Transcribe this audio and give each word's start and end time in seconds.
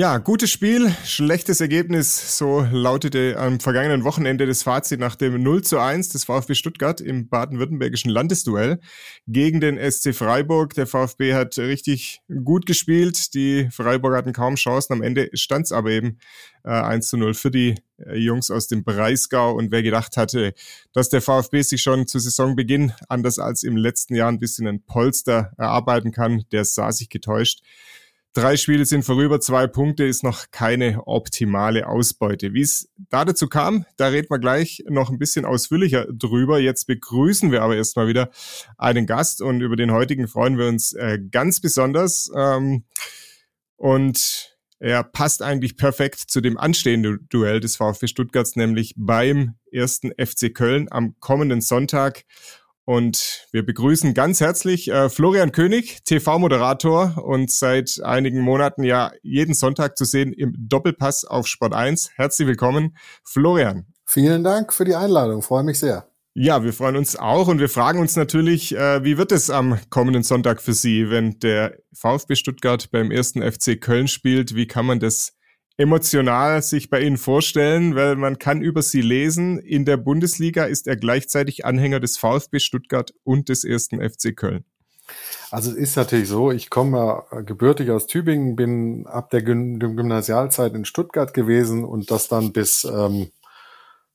Ja, 0.00 0.16
gutes 0.16 0.50
Spiel, 0.50 0.96
schlechtes 1.04 1.60
Ergebnis. 1.60 2.38
So 2.38 2.66
lautete 2.72 3.36
am 3.36 3.60
vergangenen 3.60 4.02
Wochenende 4.02 4.46
das 4.46 4.62
Fazit 4.62 4.98
nach 4.98 5.14
dem 5.14 5.42
0 5.42 5.62
zu 5.62 5.78
1 5.78 6.08
des 6.08 6.24
VfB 6.24 6.54
Stuttgart 6.54 7.02
im 7.02 7.28
baden-württembergischen 7.28 8.10
Landesduell 8.10 8.80
gegen 9.26 9.60
den 9.60 9.76
SC 9.78 10.14
Freiburg. 10.14 10.72
Der 10.72 10.86
VfB 10.86 11.34
hat 11.34 11.58
richtig 11.58 12.22
gut 12.46 12.64
gespielt. 12.64 13.34
Die 13.34 13.68
Freiburger 13.70 14.16
hatten 14.16 14.32
kaum 14.32 14.54
Chancen. 14.54 14.94
Am 14.94 15.02
Ende 15.02 15.28
stand 15.34 15.66
es 15.66 15.72
aber 15.72 15.90
eben 15.90 16.18
äh, 16.64 16.70
1 16.70 17.06
zu 17.06 17.18
0 17.18 17.34
für 17.34 17.50
die 17.50 17.74
äh, 17.98 18.16
Jungs 18.16 18.50
aus 18.50 18.68
dem 18.68 18.84
Breisgau. 18.84 19.52
Und 19.52 19.70
wer 19.70 19.82
gedacht 19.82 20.16
hatte, 20.16 20.54
dass 20.94 21.10
der 21.10 21.20
VfB 21.20 21.60
sich 21.60 21.82
schon 21.82 22.06
zu 22.06 22.18
Saisonbeginn 22.18 22.94
anders 23.10 23.38
als 23.38 23.64
im 23.64 23.76
letzten 23.76 24.14
Jahr 24.14 24.32
ein 24.32 24.38
bisschen 24.38 24.66
ein 24.66 24.82
Polster 24.82 25.52
erarbeiten 25.58 26.10
kann, 26.10 26.44
der 26.52 26.64
sah 26.64 26.90
sich 26.90 27.10
getäuscht. 27.10 27.60
Drei 28.32 28.56
Spiele 28.56 28.84
sind 28.84 29.04
vorüber, 29.04 29.40
zwei 29.40 29.66
Punkte 29.66 30.04
ist 30.04 30.22
noch 30.22 30.52
keine 30.52 31.08
optimale 31.08 31.88
Ausbeute. 31.88 32.54
Wie 32.54 32.60
es 32.60 32.88
da 32.96 33.24
dazu 33.24 33.48
kam, 33.48 33.86
da 33.96 34.06
reden 34.06 34.30
wir 34.30 34.38
gleich 34.38 34.84
noch 34.88 35.10
ein 35.10 35.18
bisschen 35.18 35.44
ausführlicher 35.44 36.06
drüber. 36.12 36.60
Jetzt 36.60 36.86
begrüßen 36.86 37.50
wir 37.50 37.62
aber 37.62 37.74
erstmal 37.74 38.06
wieder 38.06 38.30
einen 38.78 39.06
Gast 39.06 39.42
und 39.42 39.62
über 39.62 39.74
den 39.74 39.90
heutigen 39.90 40.28
freuen 40.28 40.58
wir 40.58 40.68
uns 40.68 40.92
äh, 40.92 41.18
ganz 41.30 41.60
besonders. 41.60 42.30
Ähm, 42.36 42.84
und 43.74 44.56
er 44.78 45.02
passt 45.02 45.42
eigentlich 45.42 45.76
perfekt 45.76 46.20
zu 46.20 46.40
dem 46.40 46.56
anstehenden 46.56 47.26
Duell 47.30 47.58
des 47.58 47.76
VfB 47.76 48.06
Stuttgarts, 48.06 48.54
nämlich 48.54 48.94
beim 48.96 49.56
ersten 49.72 50.12
FC 50.12 50.54
Köln 50.54 50.86
am 50.90 51.16
kommenden 51.18 51.60
Sonntag. 51.62 52.24
Und 52.84 53.46
wir 53.52 53.64
begrüßen 53.64 54.14
ganz 54.14 54.40
herzlich 54.40 54.90
äh, 54.90 55.08
Florian 55.08 55.52
König, 55.52 56.02
TV-Moderator 56.04 57.22
und 57.22 57.50
seit 57.50 58.00
einigen 58.02 58.40
Monaten 58.40 58.82
ja 58.82 59.12
jeden 59.22 59.54
Sonntag 59.54 59.96
zu 59.96 60.04
sehen 60.04 60.32
im 60.32 60.54
Doppelpass 60.56 61.24
auf 61.24 61.46
Sport 61.46 61.74
1. 61.74 62.10
Herzlich 62.14 62.48
willkommen, 62.48 62.96
Florian. 63.24 63.86
Vielen 64.06 64.42
Dank 64.42 64.72
für 64.72 64.84
die 64.84 64.96
Einladung, 64.96 65.42
freue 65.42 65.62
mich 65.62 65.78
sehr. 65.78 66.10
Ja, 66.34 66.62
wir 66.62 66.72
freuen 66.72 66.96
uns 66.96 67.16
auch 67.16 67.48
und 67.48 67.58
wir 67.58 67.68
fragen 67.68 67.98
uns 68.00 68.16
natürlich, 68.16 68.74
äh, 68.74 69.04
wie 69.04 69.18
wird 69.18 69.32
es 69.32 69.50
am 69.50 69.78
kommenden 69.90 70.22
Sonntag 70.22 70.62
für 70.62 70.74
Sie, 70.74 71.10
wenn 71.10 71.38
der 71.40 71.76
VfB 71.92 72.36
Stuttgart 72.36 72.90
beim 72.90 73.10
ersten 73.10 73.42
FC 73.42 73.80
Köln 73.80 74.06
spielt? 74.06 74.54
Wie 74.54 74.66
kann 74.66 74.86
man 74.86 75.00
das 75.00 75.36
emotional 75.80 76.62
sich 76.62 76.90
bei 76.90 77.00
Ihnen 77.00 77.16
vorstellen, 77.16 77.96
weil 77.96 78.14
man 78.14 78.38
kann 78.38 78.60
über 78.60 78.82
Sie 78.82 79.00
lesen. 79.00 79.58
In 79.58 79.86
der 79.86 79.96
Bundesliga 79.96 80.64
ist 80.64 80.86
er 80.86 80.96
gleichzeitig 80.96 81.64
Anhänger 81.64 82.00
des 82.00 82.18
VfB 82.18 82.58
Stuttgart 82.58 83.14
und 83.24 83.48
des 83.48 83.64
ersten 83.64 83.98
FC 83.98 84.36
Köln. 84.36 84.64
Also 85.50 85.70
es 85.70 85.76
ist 85.76 85.96
natürlich 85.96 86.28
so, 86.28 86.52
ich 86.52 86.68
komme 86.68 87.24
gebürtig 87.46 87.90
aus 87.90 88.06
Tübingen, 88.06 88.56
bin 88.56 89.06
ab 89.06 89.30
der 89.30 89.42
Gymnasialzeit 89.42 90.74
in 90.74 90.84
Stuttgart 90.84 91.32
gewesen 91.32 91.84
und 91.84 92.10
das 92.10 92.28
dann 92.28 92.52
bis, 92.52 92.84
ähm, 92.84 93.30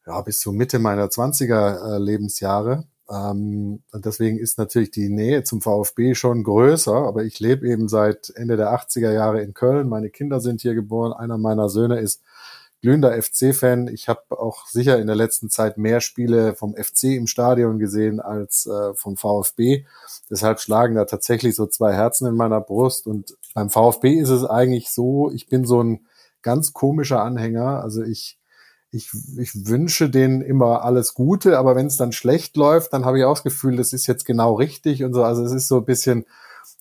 ja, 0.05 0.21
bis 0.21 0.39
zur 0.39 0.53
Mitte 0.53 0.77
meiner 0.77 1.07
20er 1.07 1.95
äh, 1.95 1.97
Lebensjahre. 1.97 2.85
Ähm, 3.09 3.83
deswegen 3.93 4.39
ist 4.39 4.57
natürlich 4.57 4.91
die 4.91 5.09
Nähe 5.09 5.43
zum 5.43 5.61
VfB 5.61 6.15
schon 6.15 6.43
größer, 6.43 6.93
aber 6.93 7.23
ich 7.23 7.39
lebe 7.39 7.67
eben 7.67 7.87
seit 7.87 8.31
Ende 8.35 8.57
der 8.57 8.73
80er 8.73 9.11
Jahre 9.11 9.41
in 9.41 9.53
Köln. 9.53 9.87
Meine 9.87 10.09
Kinder 10.09 10.39
sind 10.39 10.61
hier 10.61 10.73
geboren. 10.73 11.13
Einer 11.13 11.37
meiner 11.37 11.69
Söhne 11.69 11.99
ist 11.99 12.21
glühender 12.81 13.19
FC-Fan. 13.19 13.87
Ich 13.87 14.09
habe 14.09 14.21
auch 14.29 14.67
sicher 14.67 14.99
in 14.99 15.07
der 15.07 15.15
letzten 15.15 15.49
Zeit 15.49 15.77
mehr 15.77 16.01
Spiele 16.01 16.55
vom 16.55 16.75
FC 16.75 17.15
im 17.15 17.25
Stadion 17.25 17.79
gesehen 17.79 18.19
als 18.19 18.67
äh, 18.67 18.93
vom 18.93 19.17
VfB. 19.17 19.85
Deshalb 20.29 20.59
schlagen 20.59 20.95
da 20.95 21.05
tatsächlich 21.05 21.55
so 21.55 21.65
zwei 21.65 21.93
Herzen 21.93 22.27
in 22.27 22.35
meiner 22.35 22.61
Brust. 22.61 23.07
Und 23.07 23.35
beim 23.53 23.69
VfB 23.69 24.19
ist 24.19 24.29
es 24.29 24.43
eigentlich 24.45 24.91
so, 24.91 25.31
ich 25.31 25.47
bin 25.47 25.65
so 25.65 25.81
ein 25.81 26.05
ganz 26.43 26.73
komischer 26.73 27.23
Anhänger. 27.23 27.81
Also 27.81 28.03
ich 28.03 28.37
ich, 28.95 29.11
ich 29.37 29.67
wünsche 29.67 30.09
denen 30.09 30.41
immer 30.41 30.83
alles 30.83 31.13
Gute, 31.13 31.59
aber 31.59 31.75
wenn 31.75 31.87
es 31.87 31.97
dann 31.97 32.11
schlecht 32.11 32.57
läuft, 32.57 32.93
dann 32.93 33.05
habe 33.05 33.19
ich 33.19 33.25
auch 33.25 33.35
das 33.35 33.43
Gefühl, 33.43 33.75
das 33.75 33.93
ist 33.93 34.07
jetzt 34.07 34.25
genau 34.25 34.53
richtig 34.55 35.03
und 35.03 35.13
so. 35.13 35.23
Also 35.23 35.43
es 35.43 35.51
ist 35.51 35.67
so 35.67 35.77
ein 35.77 35.85
bisschen, 35.85 36.25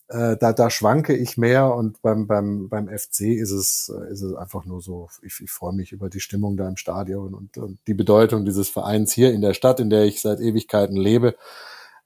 äh, 0.08 0.36
da, 0.36 0.52
da 0.52 0.70
schwanke 0.70 1.16
ich 1.16 1.36
mehr 1.36 1.74
und 1.74 2.00
beim, 2.02 2.26
beim, 2.26 2.68
beim 2.68 2.88
FC 2.88 3.22
ist 3.22 3.50
es, 3.50 3.92
ist 4.10 4.22
es 4.22 4.34
einfach 4.34 4.64
nur 4.64 4.80
so, 4.80 5.08
ich, 5.22 5.40
ich 5.42 5.50
freue 5.50 5.74
mich 5.74 5.92
über 5.92 6.08
die 6.08 6.20
Stimmung 6.20 6.56
da 6.56 6.68
im 6.68 6.76
Stadion 6.76 7.34
und, 7.34 7.58
und 7.58 7.78
die 7.86 7.94
Bedeutung 7.94 8.44
dieses 8.44 8.68
Vereins 8.68 9.12
hier 9.12 9.32
in 9.32 9.40
der 9.40 9.54
Stadt, 9.54 9.80
in 9.80 9.90
der 9.90 10.04
ich 10.04 10.20
seit 10.20 10.40
Ewigkeiten 10.40 10.96
lebe. 10.96 11.34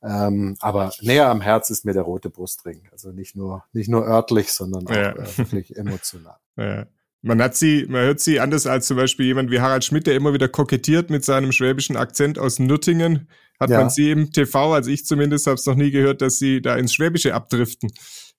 Ähm, 0.01 0.57
aber 0.61 0.93
näher 1.01 1.29
am 1.29 1.41
Herz 1.41 1.71
ist 1.71 1.85
mir 1.85 1.93
der 1.93 2.03
rote 2.03 2.31
Brustring. 2.31 2.83
Also 2.93 3.11
nicht 3.11 3.35
nur, 3.35 3.65
nicht 3.73 3.89
nur 3.89 4.07
örtlich, 4.07 4.53
sondern 4.53 4.87
auch 4.87 4.95
ja. 4.95 5.13
äh, 5.13 5.39
wirklich 5.39 5.77
emotional. 5.77 6.37
Ja. 6.57 6.87
Man 7.23 7.43
hat 7.43 7.57
sie, 7.57 7.87
man 7.89 8.03
hört 8.03 8.21
sie 8.21 8.39
anders 8.41 8.67
als 8.67 8.87
zum 8.87 8.97
Beispiel 8.97 9.27
jemand 9.27 9.51
wie 9.51 9.61
Harald 9.61 9.85
Schmidt, 9.85 10.07
der 10.07 10.15
immer 10.15 10.33
wieder 10.33 10.49
kokettiert 10.49 11.11
mit 11.11 11.25
seinem 11.25 11.53
schwäbischen 11.53 11.97
Akzent 11.97 12.39
aus 12.39 12.59
Nürtingen. 12.59 13.29
Hat 13.59 13.71
ja. 13.71 13.81
man 13.81 13.91
sie 13.91 14.13
im 14.13 14.31
TV, 14.31 14.73
also 14.73 14.91
ich 14.91 15.05
zumindest 15.05 15.47
habe 15.47 15.57
es 15.57 15.67
noch 15.67 15.75
nie 15.75 15.91
gehört, 15.91 16.23
dass 16.23 16.39
sie 16.39 16.63
da 16.63 16.77
ins 16.77 16.95
Schwäbische 16.95 17.35
abdriften. 17.35 17.91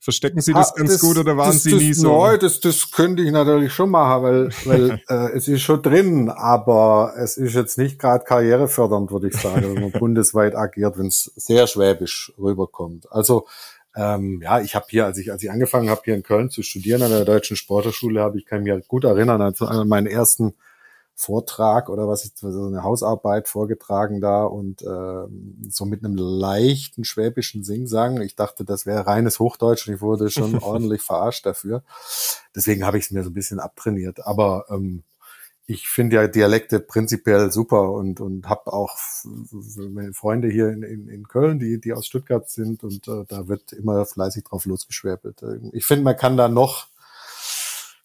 Verstecken 0.01 0.39
Sie 0.39 0.53
das 0.53 0.69
ha, 0.69 0.75
ganz 0.78 0.94
das, 0.94 1.01
gut 1.01 1.18
oder 1.18 1.35
waren 1.35 1.51
das, 1.51 1.63
Sie 1.63 1.72
das, 1.72 1.79
nie 1.81 1.94
so? 1.94 2.25
Nein, 2.25 2.39
das, 2.39 2.62
das 2.62 2.89
könnte 2.89 3.22
ich 3.22 3.31
natürlich 3.34 3.73
schon 3.73 3.89
machen, 3.89 4.23
weil, 4.23 4.50
weil 4.63 5.01
äh, 5.09 5.35
es 5.35 5.50
ist 5.50 5.62
schon 5.62 5.81
drin, 5.81 6.29
aber 6.29 7.16
es 7.18 7.35
ist 7.35 7.53
jetzt 7.53 7.78
nicht 7.78 8.00
gerade 8.00 8.23
karrierefördernd, 8.23 9.12
würde 9.12 9.28
ich 9.28 9.35
sagen, 9.35 9.75
wenn 9.75 9.81
man 9.81 9.91
bundesweit 10.00 10.56
agiert, 10.56 10.97
wenn 10.97 11.07
es 11.07 11.34
sehr 11.35 11.68
schwäbisch 11.68 12.31
rüberkommt. 12.39 13.12
Also 13.12 13.45
ähm, 13.95 14.41
ja, 14.44 14.61
ich 14.61 14.75
habe 14.75 14.85
hier, 14.89 15.05
als 15.05 15.17
ich 15.17 15.31
als 15.31 15.44
ich 15.44 15.51
angefangen 15.51 15.89
habe 15.89 16.01
hier 16.05 16.16
in 16.16 16.23
Köln 16.23 16.50
zu 16.50 16.61
studieren 16.61 17.01
an 17.01 17.09
der 17.09 17.25
Deutschen 17.25 17.57
Sporterschule, 17.57 18.22
habe 18.22 18.38
ich 18.38 18.45
kann 18.45 18.63
mich 18.63 18.72
halt 18.72 18.88
gut 18.88 19.03
erinnern 19.03 19.41
an, 19.41 19.53
an 19.59 19.88
meinen 19.88 20.07
ersten 20.07 20.55
Vortrag 21.19 21.89
oder 21.89 22.07
was 22.07 22.23
ich 22.23 22.31
so 22.35 22.47
eine 22.47 22.83
Hausarbeit 22.83 23.50
vorgetragen 23.50 24.22
da 24.22 24.45
und 24.45 24.81
äh, 24.83 25.27
so 25.69 25.83
mit 25.85 26.05
einem 26.05 26.16
leichten 26.16 27.03
schwäbischen 27.03 27.66
Singsang. 27.66 28.22
Ich 28.22 28.38
dachte, 28.38 28.63
das 28.63 28.85
wäre 28.85 29.05
reines 29.05 29.38
Hochdeutsch 29.38 29.85
und 29.88 29.95
ich 29.95 30.01
wurde 30.01 30.29
schon 30.29 30.57
ordentlich 30.63 31.01
verarscht 31.01 31.45
dafür. 31.45 31.83
Deswegen 32.56 32.85
habe 32.85 32.97
ich 32.97 33.06
es 33.06 33.11
mir 33.11 33.23
so 33.23 33.31
ein 33.31 33.33
bisschen 33.33 33.59
abtrainiert. 33.59 34.25
Aber 34.25 34.63
ähm, 34.69 35.03
ich 35.69 35.88
finde 35.88 36.16
ja 36.16 36.28
Dialekte 36.28 36.80
prinzipiell 36.80 37.52
super 37.52 37.91
und, 37.91 38.19
und 38.19 38.50
habe 38.50 38.74
auch 38.74 38.97
meine 39.91 40.13
Freunde 40.13 40.50
hier 40.50 40.69
in, 40.69 40.81
in, 40.81 41.07
in 41.07 41.28
Köln, 41.28 41.59
die, 41.59 41.80
die 41.80 41.94
aus 41.94 42.07
Stuttgart 42.07 42.50
sind 42.50 42.84
und 42.84 43.07
äh, 43.07 43.24
da 43.28 43.47
wird 43.47 43.72
immer 43.74 44.03
fleißig 44.06 44.46
drauf 44.46 44.66
losgeschwärbelt. 44.66 45.44
Ich 45.74 45.85
finde, 45.85 46.06
man 46.06 46.18
kann 46.18 46.38
da 46.38 46.50
noch, 46.50 46.88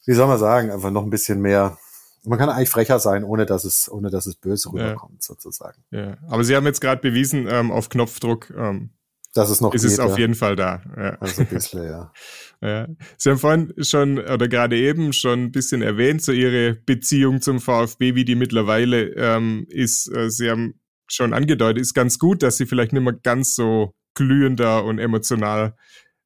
wie 0.04 0.12
soll 0.12 0.26
man 0.26 0.38
sagen, 0.38 0.70
einfach 0.70 0.90
noch 0.90 1.04
ein 1.04 1.10
bisschen 1.10 1.40
mehr 1.40 1.78
man 2.26 2.38
kann 2.38 2.48
eigentlich 2.48 2.70
frecher 2.70 2.98
sein, 3.00 3.22
ohne 3.22 3.44
dass 3.44 3.64
es, 3.64 3.90
ohne 3.90 4.08
dass 4.08 4.24
es 4.24 4.34
böse 4.36 4.72
rüberkommt, 4.72 5.16
ja. 5.16 5.20
sozusagen. 5.20 5.84
Ja. 5.90 6.16
Aber 6.28 6.42
Sie 6.42 6.56
haben 6.56 6.64
jetzt 6.64 6.80
gerade 6.80 7.00
bewiesen, 7.00 7.46
ähm, 7.46 7.70
auf 7.70 7.90
Knopfdruck, 7.90 8.50
ähm, 8.56 8.94
dass 9.34 9.50
es 9.50 9.60
noch 9.60 9.74
ist 9.74 9.82
geht, 9.82 9.92
es 9.92 10.00
auf 10.00 10.12
ja. 10.12 10.18
jeden 10.18 10.34
Fall 10.34 10.56
da. 10.56 10.80
Ja. 10.96 11.16
Also 11.20 11.42
ein 11.42 11.48
bisschen, 11.48 11.84
ja. 11.84 12.12
ja. 12.64 12.88
Sie 13.18 13.30
haben 13.30 13.38
vorhin 13.38 13.74
schon 13.78 14.18
oder 14.18 14.48
gerade 14.48 14.76
eben 14.76 15.12
schon 15.12 15.44
ein 15.44 15.52
bisschen 15.52 15.82
erwähnt, 15.82 16.22
so 16.22 16.32
Ihre 16.32 16.74
Beziehung 16.74 17.40
zum 17.40 17.60
VfB, 17.60 18.14
wie 18.14 18.24
die 18.24 18.34
mittlerweile 18.34 19.14
ähm, 19.16 19.66
ist. 19.68 20.10
Äh, 20.14 20.30
Sie 20.30 20.50
haben 20.50 20.80
schon 21.06 21.34
angedeutet, 21.34 21.82
ist 21.82 21.94
ganz 21.94 22.18
gut, 22.18 22.42
dass 22.42 22.56
Sie 22.56 22.66
vielleicht 22.66 22.92
nicht 22.92 23.02
mehr 23.02 23.12
ganz 23.12 23.54
so 23.54 23.92
glühender 24.14 24.84
und 24.84 24.98
emotional 24.98 25.74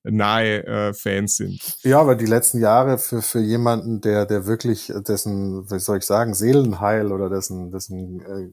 nahe 0.05 0.65
äh, 0.65 0.95
Fans 0.95 1.37
sind. 1.37 1.79
Ja, 1.83 2.01
aber 2.01 2.15
die 2.15 2.27
letzten 2.27 2.61
Jahre 2.61 2.99
für, 2.99 3.21
für 3.21 3.41
jemanden, 3.41 4.01
der, 4.01 4.27
der 4.27 4.47
wirklich 4.47 4.93
dessen, 5.07 5.71
wie 5.71 5.79
soll 5.79 5.99
ich 5.99 6.05
sagen, 6.05 6.35
Seelenheil 6.35 7.13
oder 7.13 7.29
dessen, 7.29 7.71
dessen 7.71 8.21
äh, 8.21 8.51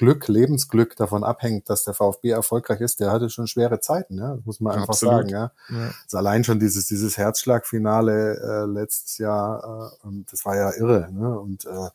Glück, 0.00 0.28
Lebensglück 0.28 0.96
davon 0.96 1.24
abhängt, 1.24 1.68
dass 1.68 1.84
der 1.84 1.92
VfB 1.92 2.30
erfolgreich 2.30 2.80
ist, 2.80 3.00
der 3.00 3.12
hatte 3.12 3.28
schon 3.28 3.46
schwere 3.46 3.80
Zeiten, 3.80 4.16
ja, 4.16 4.34
das 4.34 4.46
muss 4.46 4.58
man 4.58 4.72
einfach 4.72 4.88
Absolut. 4.88 5.14
sagen, 5.14 5.28
ja. 5.28 5.52
ja. 5.68 5.90
Also 6.04 6.16
allein 6.16 6.42
schon 6.42 6.58
dieses, 6.58 6.86
dieses 6.86 7.18
Herzschlagfinale 7.18 8.38
äh, 8.38 8.64
letztes 8.64 9.18
Jahr, 9.18 9.92
äh, 10.02 10.08
das 10.30 10.46
war 10.46 10.56
ja 10.56 10.72
irre, 10.72 11.10
ne? 11.12 11.38
Und 11.38 11.66
äh, 11.66 11.90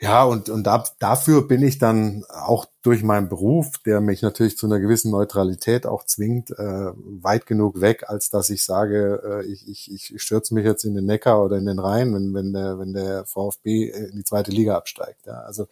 ja, 0.00 0.24
und, 0.24 0.48
und 0.48 0.64
da, 0.64 0.82
dafür 0.98 1.46
bin 1.46 1.62
ich 1.62 1.78
dann 1.78 2.24
auch 2.28 2.66
durch 2.82 3.04
meinen 3.04 3.28
Beruf, 3.28 3.78
der 3.78 4.00
mich 4.00 4.22
natürlich 4.22 4.56
zu 4.56 4.66
einer 4.66 4.80
gewissen 4.80 5.12
Neutralität 5.12 5.86
auch 5.86 6.04
zwingt, 6.04 6.50
äh, 6.50 6.92
weit 6.94 7.46
genug 7.46 7.80
weg, 7.80 8.04
als 8.08 8.28
dass 8.28 8.50
ich 8.50 8.64
sage, 8.64 9.22
äh, 9.24 9.46
ich, 9.46 9.68
ich, 9.68 10.12
ich 10.12 10.22
stürze 10.22 10.54
mich 10.54 10.64
jetzt 10.64 10.84
in 10.84 10.94
den 10.96 11.06
Neckar 11.06 11.44
oder 11.44 11.58
in 11.58 11.66
den 11.66 11.78
Rhein, 11.78 12.12
wenn, 12.12 12.34
wenn, 12.34 12.52
der, 12.52 12.78
wenn 12.80 12.92
der 12.92 13.24
VfB 13.24 13.88
in 13.88 14.16
die 14.16 14.24
zweite 14.24 14.50
Liga 14.50 14.76
absteigt. 14.76 15.26
Ja. 15.26 15.40
Also 15.42 15.68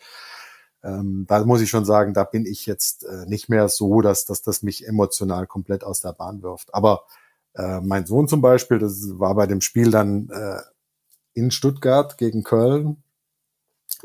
ähm, 0.87 1.27
da 1.29 1.45
muss 1.45 1.61
ich 1.61 1.71
schon 1.71 1.85
sagen, 1.85 2.15
da 2.15 2.25
bin 2.25 2.47
ich 2.47 2.65
jetzt 2.67 3.05
äh, 3.05 3.27
nicht 3.27 3.49
mehr 3.49 3.69
so, 3.69 4.01
dass, 4.01 4.25
dass 4.25 4.43
das 4.43 4.63
mich 4.63 4.87
emotional 4.87 5.47
komplett 5.47 5.83
aus 5.83 6.01
der 6.01 6.13
Bahn 6.13 6.43
wirft. 6.43 6.73
Aber 6.75 7.05
äh, 7.55 7.81
mein 7.81 8.07
Sohn 8.07 8.29
zum 8.29 8.41
Beispiel, 8.41 8.79
das 8.79 9.19
war 9.19 9.35
bei 9.35 9.47
dem 9.47 9.61
Spiel 9.61 9.91
dann 9.91 10.31
äh, 10.31 10.61
in 11.35 11.51
Stuttgart 11.51 12.19
gegen 12.19 12.45
Köln, 12.45 13.03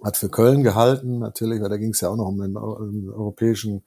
hat 0.04 0.18
für 0.18 0.30
Köln 0.30 0.64
gehalten, 0.64 1.20
natürlich, 1.20 1.62
weil 1.62 1.70
da 1.70 1.78
ging 1.78 1.92
es 1.92 2.02
ja 2.02 2.10
auch 2.10 2.16
noch 2.16 2.28
um 2.28 2.40
den, 2.40 2.58
um 2.58 2.92
den 2.92 3.10
europäischen 3.10 3.84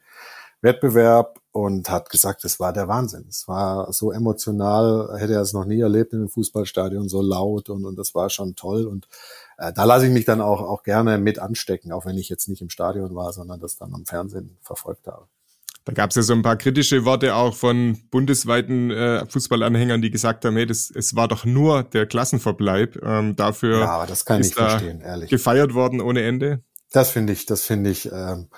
Wettbewerb 0.61 1.41
und 1.53 1.91
hat 1.91 2.11
gesagt, 2.11 2.45
es 2.45 2.59
war 2.61 2.73
der 2.73 2.89
Wahnsinn. 2.89 3.27
Es 3.29 3.49
war 3.49 3.93
so 3.93 4.13
emotional, 4.13 5.15
hätte 5.19 5.35
er 5.35 5.43
es 5.43 5.53
noch 5.53 5.67
nie 5.67 5.81
erlebt 5.81 6.13
in 6.13 6.21
einem 6.21 6.29
Fußballstadion, 6.29 7.09
so 7.09 7.23
laut 7.23 7.69
und, 7.71 7.85
und 7.85 7.97
das 7.97 8.15
war 8.15 8.31
schon 8.31 8.57
toll. 8.57 8.87
Und 8.87 9.09
äh, 9.59 9.73
da 9.73 9.85
lasse 9.85 10.07
ich 10.07 10.13
mich 10.13 10.25
dann 10.25 10.41
auch, 10.41 10.61
auch 10.61 10.83
gerne 10.83 11.19
mit 11.19 11.39
anstecken, 11.39 11.93
auch 11.93 12.07
wenn 12.07 12.17
ich 12.17 12.29
jetzt 12.29 12.49
nicht 12.49 12.63
im 12.63 12.71
Stadion 12.71 13.15
war, 13.15 13.33
sondern 13.33 13.61
das 13.61 13.77
dann 13.77 13.95
am 13.95 14.07
Fernsehen 14.07 14.57
verfolgt 14.63 15.07
habe. 15.07 15.27
Da 15.85 15.93
gab 15.93 16.11
es 16.11 16.17
ja 16.17 16.23
so 16.23 16.33
ein 16.33 16.43
paar 16.43 16.57
kritische 16.57 17.05
Worte 17.05 17.35
auch 17.35 17.55
von 17.55 17.99
bundesweiten 18.11 18.91
äh, 18.91 19.27
Fußballanhängern, 19.27 20.01
die 20.01 20.11
gesagt 20.11 20.45
haben, 20.47 20.57
hey, 20.57 20.65
das, 20.65 20.91
es 20.91 21.15
war 21.15 21.29
doch 21.29 21.45
nur 21.45 21.83
der 21.83 22.07
Klassenverbleib. 22.07 23.03
Ähm, 23.03 23.37
dafür 23.37 23.81
ja, 23.81 24.07
das 24.07 24.25
kann 24.25 24.41
ist 24.41 24.49
ich 24.49 24.55
verstehen, 24.55 25.03
ehrlich. 25.03 25.29
gefeiert 25.29 25.75
worden 25.75 26.01
ohne 26.01 26.23
Ende. 26.23 26.63
Das 26.91 27.11
finde 27.11 27.35
ich, 27.35 27.45
das 27.45 27.63
finde 27.63 27.91
ich, 27.91 28.11
ähm, 28.11 28.49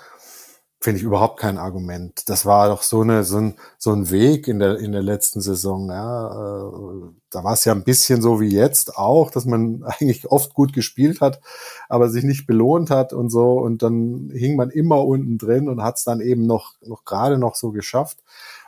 finde 0.79 0.99
ich 0.99 1.03
überhaupt 1.03 1.39
kein 1.39 1.57
Argument. 1.57 2.29
Das 2.29 2.45
war 2.45 2.69
doch 2.69 2.83
so 2.83 3.01
eine 3.01 3.23
so 3.23 3.37
ein, 3.37 3.55
so 3.77 3.91
ein 3.93 4.11
Weg 4.11 4.47
in 4.47 4.59
der 4.59 4.77
in 4.77 4.91
der 4.91 5.01
letzten 5.01 5.41
Saison. 5.41 5.89
Ja, 5.89 6.27
äh, 6.27 7.11
da 7.31 7.43
war 7.43 7.53
es 7.53 7.65
ja 7.65 7.73
ein 7.73 7.83
bisschen 7.83 8.21
so 8.21 8.39
wie 8.39 8.49
jetzt 8.49 8.95
auch, 8.95 9.31
dass 9.31 9.45
man 9.45 9.83
eigentlich 9.85 10.27
oft 10.27 10.53
gut 10.53 10.73
gespielt 10.73 11.21
hat, 11.21 11.41
aber 11.89 12.09
sich 12.09 12.23
nicht 12.23 12.45
belohnt 12.45 12.89
hat 12.89 13.11
und 13.13 13.29
so. 13.29 13.53
Und 13.53 13.81
dann 13.81 14.29
hing 14.33 14.55
man 14.55 14.69
immer 14.69 15.03
unten 15.03 15.37
drin 15.37 15.67
und 15.67 15.81
hat 15.81 15.97
es 15.97 16.03
dann 16.03 16.21
eben 16.21 16.45
noch 16.45 16.75
noch 16.81 17.05
gerade 17.05 17.37
noch 17.37 17.55
so 17.55 17.71
geschafft 17.71 18.19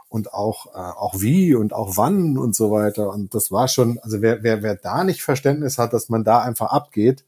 und 0.09 0.33
auch 0.33 0.73
äh, 0.73 0.79
auch 0.79 1.21
wie 1.21 1.53
und 1.53 1.73
auch 1.73 1.95
wann 1.95 2.38
und 2.38 2.55
so 2.55 2.71
weiter. 2.71 3.12
Und 3.12 3.35
das 3.35 3.51
war 3.51 3.67
schon, 3.67 4.00
also 4.00 4.21
wer 4.21 4.41
wer 4.44 4.63
wer 4.63 4.75
da 4.75 5.03
nicht 5.03 5.21
Verständnis 5.21 5.77
hat, 5.77 5.94
dass 5.94 6.09
man 6.09 6.23
da 6.23 6.39
einfach 6.39 6.71
abgeht, 6.71 7.23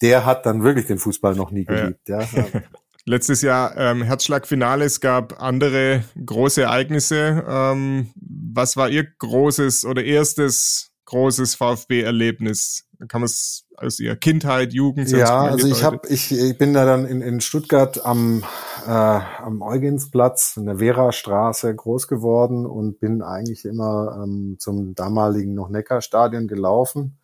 der 0.00 0.24
hat 0.24 0.46
dann 0.46 0.62
wirklich 0.62 0.86
den 0.86 0.98
Fußball 0.98 1.34
noch 1.34 1.50
nie 1.50 1.64
geliebt. 1.64 2.08
Ja. 2.08 2.20
ja. 2.20 2.46
Letztes 3.08 3.40
Jahr 3.40 3.74
ähm, 3.78 4.02
Herzschlagfinale, 4.02 4.84
es 4.84 5.00
gab 5.00 5.40
andere 5.40 6.04
große 6.26 6.60
Ereignisse. 6.60 7.42
Ähm, 7.48 8.10
was 8.14 8.76
war 8.76 8.90
Ihr 8.90 9.06
großes 9.18 9.86
oder 9.86 10.04
erstes 10.04 10.90
großes 11.06 11.54
VfB-Erlebnis? 11.54 12.84
Kann 13.08 13.22
man 13.22 13.26
es 13.26 13.64
aus 13.78 13.98
Ihrer 13.98 14.16
Kindheit, 14.16 14.74
Jugend? 14.74 15.08
Ja, 15.08 15.44
also 15.44 15.68
ich 15.68 15.84
habe, 15.84 16.06
ich, 16.10 16.32
ich 16.32 16.58
bin 16.58 16.74
da 16.74 16.84
dann 16.84 17.06
in, 17.06 17.22
in 17.22 17.40
Stuttgart 17.40 18.04
am 18.04 18.44
äh, 18.86 18.90
am 18.90 19.62
Eugensplatz 19.62 20.58
in 20.58 20.66
der 20.66 20.76
Vera-Straße 20.76 21.74
groß 21.74 22.08
geworden 22.08 22.66
und 22.66 23.00
bin 23.00 23.22
eigentlich 23.22 23.64
immer 23.64 24.20
ähm, 24.22 24.56
zum 24.58 24.94
damaligen 24.94 25.54
noch 25.54 25.70
Neckar-Stadion 25.70 26.46
gelaufen 26.46 27.17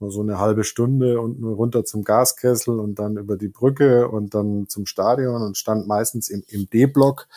nur 0.00 0.10
so 0.10 0.22
eine 0.22 0.38
halbe 0.38 0.64
Stunde 0.64 1.20
und 1.20 1.40
nur 1.40 1.56
runter 1.56 1.84
zum 1.84 2.04
Gaskessel 2.04 2.78
und 2.80 2.98
dann 2.98 3.16
über 3.16 3.36
die 3.36 3.48
Brücke 3.48 4.08
und 4.08 4.34
dann 4.34 4.66
zum 4.68 4.86
Stadion 4.86 5.42
und 5.42 5.58
stand 5.58 5.86
meistens 5.86 6.28
im, 6.28 6.42
im 6.48 6.68
D-Block. 6.70 7.28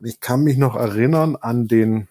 Und 0.00 0.06
ich 0.06 0.20
kann 0.20 0.42
mich 0.42 0.58
noch 0.58 0.74
erinnern 0.74 1.36
an 1.36 1.68
den 1.68 2.08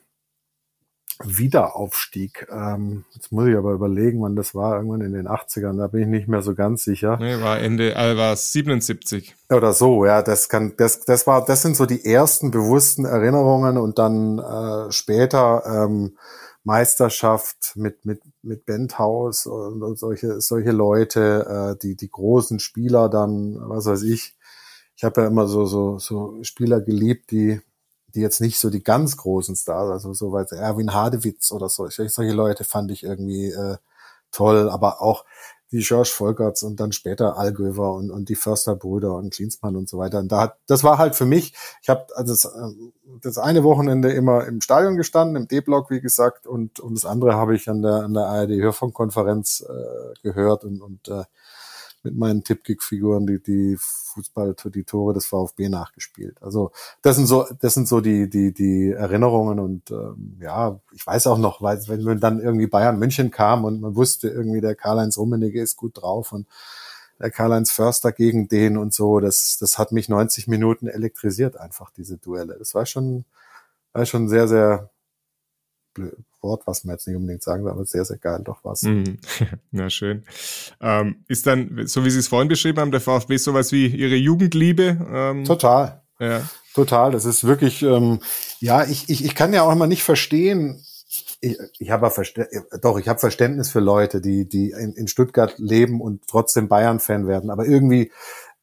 Wiederaufstieg. 1.23 2.47
Ähm, 2.51 3.05
jetzt 3.15 3.31
muss 3.31 3.47
ich 3.47 3.55
aber 3.55 3.71
überlegen, 3.71 4.21
wann 4.21 4.35
das 4.35 4.53
war, 4.53 4.75
irgendwann 4.75 5.01
in 5.01 5.13
den 5.13 5.27
80ern, 5.27 5.77
da 5.77 5.87
bin 5.87 6.01
ich 6.01 6.07
nicht 6.07 6.27
mehr 6.27 6.41
so 6.41 6.53
ganz 6.53 6.83
sicher. 6.83 7.17
Nee, 7.19 7.41
war 7.41 7.59
Ende, 7.59 7.95
äh, 7.95 8.15
war 8.15 8.35
77. 8.35 9.35
Oder 9.49 9.73
so, 9.73 10.05
ja, 10.05 10.21
das 10.21 10.47
kann, 10.47 10.73
das, 10.77 11.05
das 11.05 11.25
war, 11.25 11.43
das 11.43 11.63
sind 11.63 11.75
so 11.75 11.85
die 11.85 12.05
ersten 12.05 12.51
bewussten 12.51 13.05
Erinnerungen 13.05 13.77
und 13.77 13.97
dann 13.97 14.39
äh, 14.39 14.91
später 14.91 15.63
ähm, 15.65 16.17
Meisterschaft 16.63 17.73
mit, 17.75 18.05
mit, 18.05 18.21
mit 18.47 18.65
Benthaus 18.65 19.45
und, 19.45 19.83
und 19.83 19.99
solche, 19.99 20.41
solche 20.41 20.71
Leute, 20.71 21.75
äh, 21.75 21.79
die, 21.79 21.95
die 21.95 22.09
großen 22.09 22.59
Spieler 22.59 23.09
dann, 23.09 23.57
was 23.69 23.85
weiß 23.85 24.03
ich. 24.03 24.35
Ich 24.95 25.03
habe 25.03 25.21
ja 25.21 25.27
immer 25.27 25.47
so, 25.47 25.65
so, 25.65 25.99
so 25.99 26.41
Spieler 26.43 26.81
geliebt, 26.81 27.31
die, 27.31 27.61
die 28.15 28.21
jetzt 28.21 28.41
nicht 28.41 28.59
so 28.59 28.69
die 28.69 28.83
ganz 28.83 29.17
großen 29.17 29.55
Stars, 29.55 29.91
also 29.91 30.13
so 30.13 30.31
weit 30.31 30.51
Erwin 30.51 30.93
Hadewitz 30.93 31.51
oder 31.51 31.69
so, 31.69 31.87
solche 31.87 32.33
Leute 32.33 32.63
fand 32.63 32.91
ich 32.91 33.03
irgendwie 33.03 33.51
äh, 33.51 33.77
toll, 34.31 34.69
aber 34.69 35.01
auch 35.01 35.25
wie 35.69 35.81
George 35.81 36.11
Volkerts 36.13 36.63
und 36.63 36.79
dann 36.79 36.91
später 36.91 37.37
Algöver 37.37 37.93
und, 37.93 38.09
und 38.09 38.29
die 38.29 38.35
Försterbrüder 38.35 39.13
und 39.15 39.33
Klinsmann 39.33 39.75
und 39.75 39.89
so 39.89 39.97
weiter. 39.97 40.19
Und 40.19 40.31
da 40.31 40.41
hat, 40.41 40.57
das 40.67 40.83
war 40.83 40.97
halt 40.97 41.15
für 41.15 41.25
mich, 41.25 41.53
ich 41.81 41.89
habe 41.89 42.07
also 42.15 42.33
das, 42.33 42.55
ähm, 42.55 42.93
das 43.21 43.37
eine 43.37 43.63
Wochenende 43.63 44.11
immer 44.11 44.45
im 44.45 44.61
Stadion 44.61 44.95
gestanden, 44.95 45.35
im 45.35 45.47
D-Block, 45.47 45.89
wie 45.89 46.01
gesagt, 46.01 46.47
und, 46.47 46.79
und 46.79 46.95
das 46.95 47.05
andere 47.05 47.35
habe 47.35 47.55
ich 47.55 47.69
an 47.69 47.81
der, 47.81 48.03
an 48.03 48.13
der 48.13 48.27
ARD-Hörfunkkonferenz 48.27 49.65
äh, 49.67 50.13
gehört 50.23 50.63
und, 50.63 50.81
und 50.81 51.07
äh, 51.09 51.23
mit 52.03 52.15
meinen 52.15 52.43
Tippkick-Figuren 52.43 53.27
die, 53.27 53.41
die 53.41 53.77
Fußball, 54.17 54.55
die 54.73 54.83
Tore 54.83 55.13
des 55.13 55.27
VfB 55.27 55.69
nachgespielt. 55.69 56.41
Also 56.41 56.71
das 57.03 57.15
sind 57.15 57.27
so, 57.27 57.45
das 57.61 57.75
sind 57.75 57.87
so 57.87 58.01
die, 58.01 58.29
die, 58.29 58.51
die 58.51 58.91
Erinnerungen 58.91 59.59
und 59.59 59.91
ähm, 59.91 60.37
ja, 60.41 60.79
ich 60.93 61.05
weiß 61.05 61.27
auch 61.27 61.37
noch, 61.37 61.61
weil 61.61 61.79
wenn 61.87 62.19
dann 62.19 62.39
irgendwie 62.39 62.67
Bayern 62.67 62.97
München 62.97 63.29
kam 63.29 63.63
und 63.63 63.81
man 63.81 63.95
wusste 63.95 64.29
irgendwie, 64.29 64.61
der 64.61 64.75
Karl-Heinz 64.75 65.17
Rummenigge 65.17 65.61
ist 65.61 65.75
gut 65.75 66.01
drauf 66.01 66.31
und 66.31 66.47
der 67.19 67.31
Karl-Heinz 67.31 67.71
Förster 67.71 68.11
gegen 68.11 68.47
den 68.47 68.77
und 68.77 68.93
so, 68.93 69.19
das, 69.19 69.57
das 69.59 69.77
hat 69.77 69.91
mich 69.91 70.09
90 70.09 70.47
Minuten 70.47 70.87
elektrisiert, 70.87 71.57
einfach 71.57 71.91
diese 71.91 72.17
Duelle. 72.17 72.55
Das 72.57 72.73
war 72.73 72.85
schon, 72.85 73.25
war 73.93 74.05
schon 74.05 74.29
sehr, 74.29 74.47
sehr 74.47 74.89
Wort, 76.41 76.63
was 76.65 76.83
man 76.83 76.95
jetzt 76.95 77.07
nicht 77.07 77.15
unbedingt 77.15 77.43
sagen 77.43 77.63
will, 77.63 77.71
aber 77.71 77.85
sehr, 77.85 78.05
sehr 78.05 78.17
geil 78.17 78.41
doch 78.43 78.63
was. 78.63 78.83
Mhm. 78.83 79.17
Na 79.71 79.89
schön. 79.89 80.23
Ähm, 80.81 81.23
ist 81.27 81.47
dann, 81.47 81.87
so 81.87 82.05
wie 82.05 82.09
Sie 82.09 82.19
es 82.19 82.27
vorhin 82.27 82.47
beschrieben 82.47 82.79
haben, 82.79 82.91
der 82.91 83.01
VfB 83.01 83.37
sowas 83.37 83.71
wie 83.71 83.87
Ihre 83.87 84.15
Jugendliebe? 84.15 84.97
Ähm, 85.11 85.45
Total. 85.45 86.01
Ja. 86.19 86.47
Total. 86.73 87.11
Das 87.11 87.25
ist 87.25 87.43
wirklich, 87.43 87.81
ähm, 87.81 88.19
ja, 88.59 88.83
ich, 88.83 89.09
ich, 89.09 89.25
ich 89.25 89.35
kann 89.35 89.53
ja 89.53 89.63
auch 89.63 89.71
immer 89.71 89.87
nicht 89.87 90.03
verstehen, 90.03 90.83
ich, 91.39 91.57
ich 91.79 91.91
habe 91.91 92.09
doch, 92.81 92.97
ich 92.97 93.07
habe 93.07 93.19
Verständnis 93.19 93.69
für 93.69 93.79
Leute, 93.79 94.21
die, 94.21 94.47
die 94.47 94.71
in, 94.71 94.93
in 94.93 95.07
Stuttgart 95.07 95.55
leben 95.57 96.01
und 96.01 96.23
trotzdem 96.27 96.67
Bayern-Fan 96.67 97.27
werden, 97.27 97.49
aber 97.49 97.65
irgendwie 97.65 98.11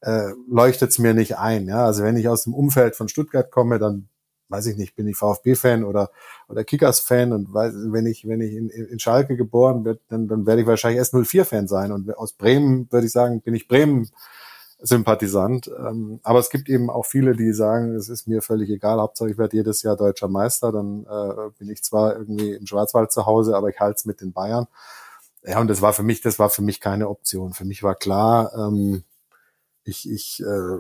äh, 0.01 0.31
leuchtet 0.49 0.91
es 0.91 0.99
mir 0.99 1.15
nicht 1.15 1.39
ein. 1.39 1.67
Ja? 1.67 1.85
Also 1.87 2.03
wenn 2.03 2.17
ich 2.17 2.29
aus 2.29 2.45
dem 2.45 2.55
Umfeld 2.55 2.97
von 2.97 3.09
Stuttgart 3.09 3.51
komme, 3.51 3.79
dann 3.79 4.09
weiß 4.49 4.67
ich 4.67 4.77
nicht, 4.77 4.95
bin 4.95 5.09
ich 5.09 5.17
VfB-Fan 5.17 5.85
oder, 5.85 6.11
oder 6.49 6.65
Kickers-Fan 6.65 7.33
und 7.33 7.53
weiß, 7.53 7.75
wenn 7.89 8.07
ich, 8.07 8.29
wenn 8.29 8.41
ich 8.41 8.53
in, 8.53 8.69
in 8.69 8.99
Schalke 8.99 9.37
geboren 9.37 9.85
wird, 9.85 10.01
dann, 10.09 10.29
dann 10.29 10.47
werde 10.47 10.63
ich 10.63 10.67
wahrscheinlich 10.67 10.99
erst 10.99 11.15
04-Fan 11.15 11.69
sein 11.69 11.93
und 11.93 12.17
aus 12.17 12.33
Bremen 12.33 12.91
würde 12.91 13.07
ich 13.07 13.13
sagen, 13.13 13.41
bin 13.41 13.55
ich 13.55 13.69
Bremen 13.69 14.11
Sympathisant. 14.85 15.71
Ähm, 15.79 16.21
aber 16.23 16.39
es 16.39 16.51
gibt 16.51 16.69
eben 16.69 16.91
auch 16.91 17.07
viele, 17.07 17.35
die 17.35 17.53
sagen, 17.53 17.95
es 17.95 18.09
ist 18.09 18.29
mir 18.29 18.43
völlig 18.43 18.69
egal, 18.71 19.01
Hauptsache 19.01 19.31
ich 19.31 19.39
werde 19.39 19.57
jedes 19.57 19.83
Jahr 19.83 19.97
deutscher 19.97 20.29
Meister, 20.29 20.73
dann 20.73 21.07
äh, 21.07 21.51
bin 21.59 21.71
ich 21.71 21.83
zwar 21.83 22.17
irgendwie 22.17 22.53
im 22.53 22.67
Schwarzwald 22.67 23.11
zu 23.11 23.25
Hause, 23.25 23.57
aber 23.57 23.71
ich 23.71 23.81
halte 23.81 23.97
es 23.97 24.05
mit 24.05 24.21
den 24.21 24.33
Bayern. 24.33 24.67
Ja, 25.43 25.61
und 25.61 25.69
das 25.69 25.83
war 25.83 25.93
für 25.93 26.03
mich, 26.03 26.21
das 26.21 26.39
war 26.39 26.51
für 26.51 26.63
mich 26.63 26.81
keine 26.81 27.09
Option. 27.09 27.53
Für 27.55 27.65
mich 27.65 27.83
war 27.83 27.95
klar, 27.95 28.53
ähm, 28.55 29.05
ich, 29.85 30.11
ich 30.11 30.43
äh, 30.43 30.79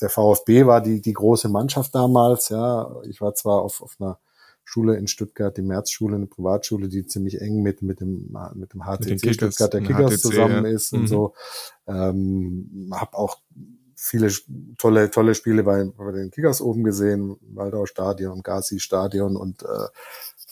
der 0.00 0.08
VfB 0.08 0.66
war 0.66 0.80
die, 0.80 1.00
die 1.00 1.12
große 1.12 1.48
Mannschaft 1.48 1.94
damals, 1.94 2.48
ja. 2.48 2.94
Ich 3.08 3.20
war 3.20 3.34
zwar 3.34 3.62
auf, 3.62 3.82
auf 3.82 3.96
einer 4.00 4.18
Schule 4.64 4.96
in 4.96 5.08
Stuttgart, 5.08 5.56
die 5.56 5.62
Märzschule, 5.62 6.16
eine 6.16 6.26
Privatschule, 6.26 6.88
die 6.88 7.06
ziemlich 7.06 7.40
eng 7.40 7.62
mit, 7.62 7.82
mit 7.82 8.00
dem, 8.00 8.34
mit 8.54 8.72
dem 8.72 8.82
HTC 8.82 9.10
mit 9.10 9.22
Kickers, 9.22 9.54
Stuttgart 9.54 9.74
der 9.74 9.80
Kickers 9.82 10.12
HTC, 10.12 10.20
zusammen 10.20 10.64
ja. 10.64 10.70
ist 10.70 10.92
und 10.92 11.02
mhm. 11.02 11.06
so. 11.06 11.34
Ähm, 11.86 12.90
hab 12.92 13.14
auch 13.14 13.38
viele 13.94 14.32
tolle, 14.78 15.10
tolle 15.10 15.34
Spiele 15.34 15.62
bei, 15.62 15.84
bei 15.84 16.12
den 16.12 16.30
Kickers 16.30 16.60
oben 16.60 16.84
gesehen, 16.84 17.36
Waldau 17.42 17.86
Stadion, 17.86 18.42
Gazi 18.42 18.80
Stadion 18.80 19.36
und 19.36 19.62
äh, 19.62 19.88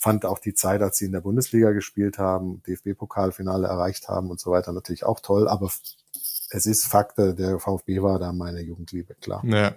fand 0.01 0.25
auch 0.25 0.39
die 0.39 0.55
Zeit, 0.55 0.83
als 0.83 0.99
sie 0.99 1.07
in 1.07 1.13
der 1.13 1.21
Bundesliga 1.21 1.73
gespielt 1.73 2.19
haben, 2.19 2.63
DFB-Pokalfinale 2.67 3.67
erreicht 3.67 4.09
haben 4.09 4.31
und 4.31 4.41
so 4.41 4.51
weiter 4.51 4.73
natürlich 4.73 5.05
auch 5.05 5.21
toll, 5.21 5.49
aber 5.49 5.71
es 6.51 6.67
ist 6.67 6.87
Fakt, 6.87 7.19
der 7.19 7.59
VfB 7.59 8.03
war 8.03 8.19
da 8.19 8.33
meine 8.33 8.61
Jugendliebe, 8.61 9.15
klar. 9.21 9.43
Ja. 9.45 9.75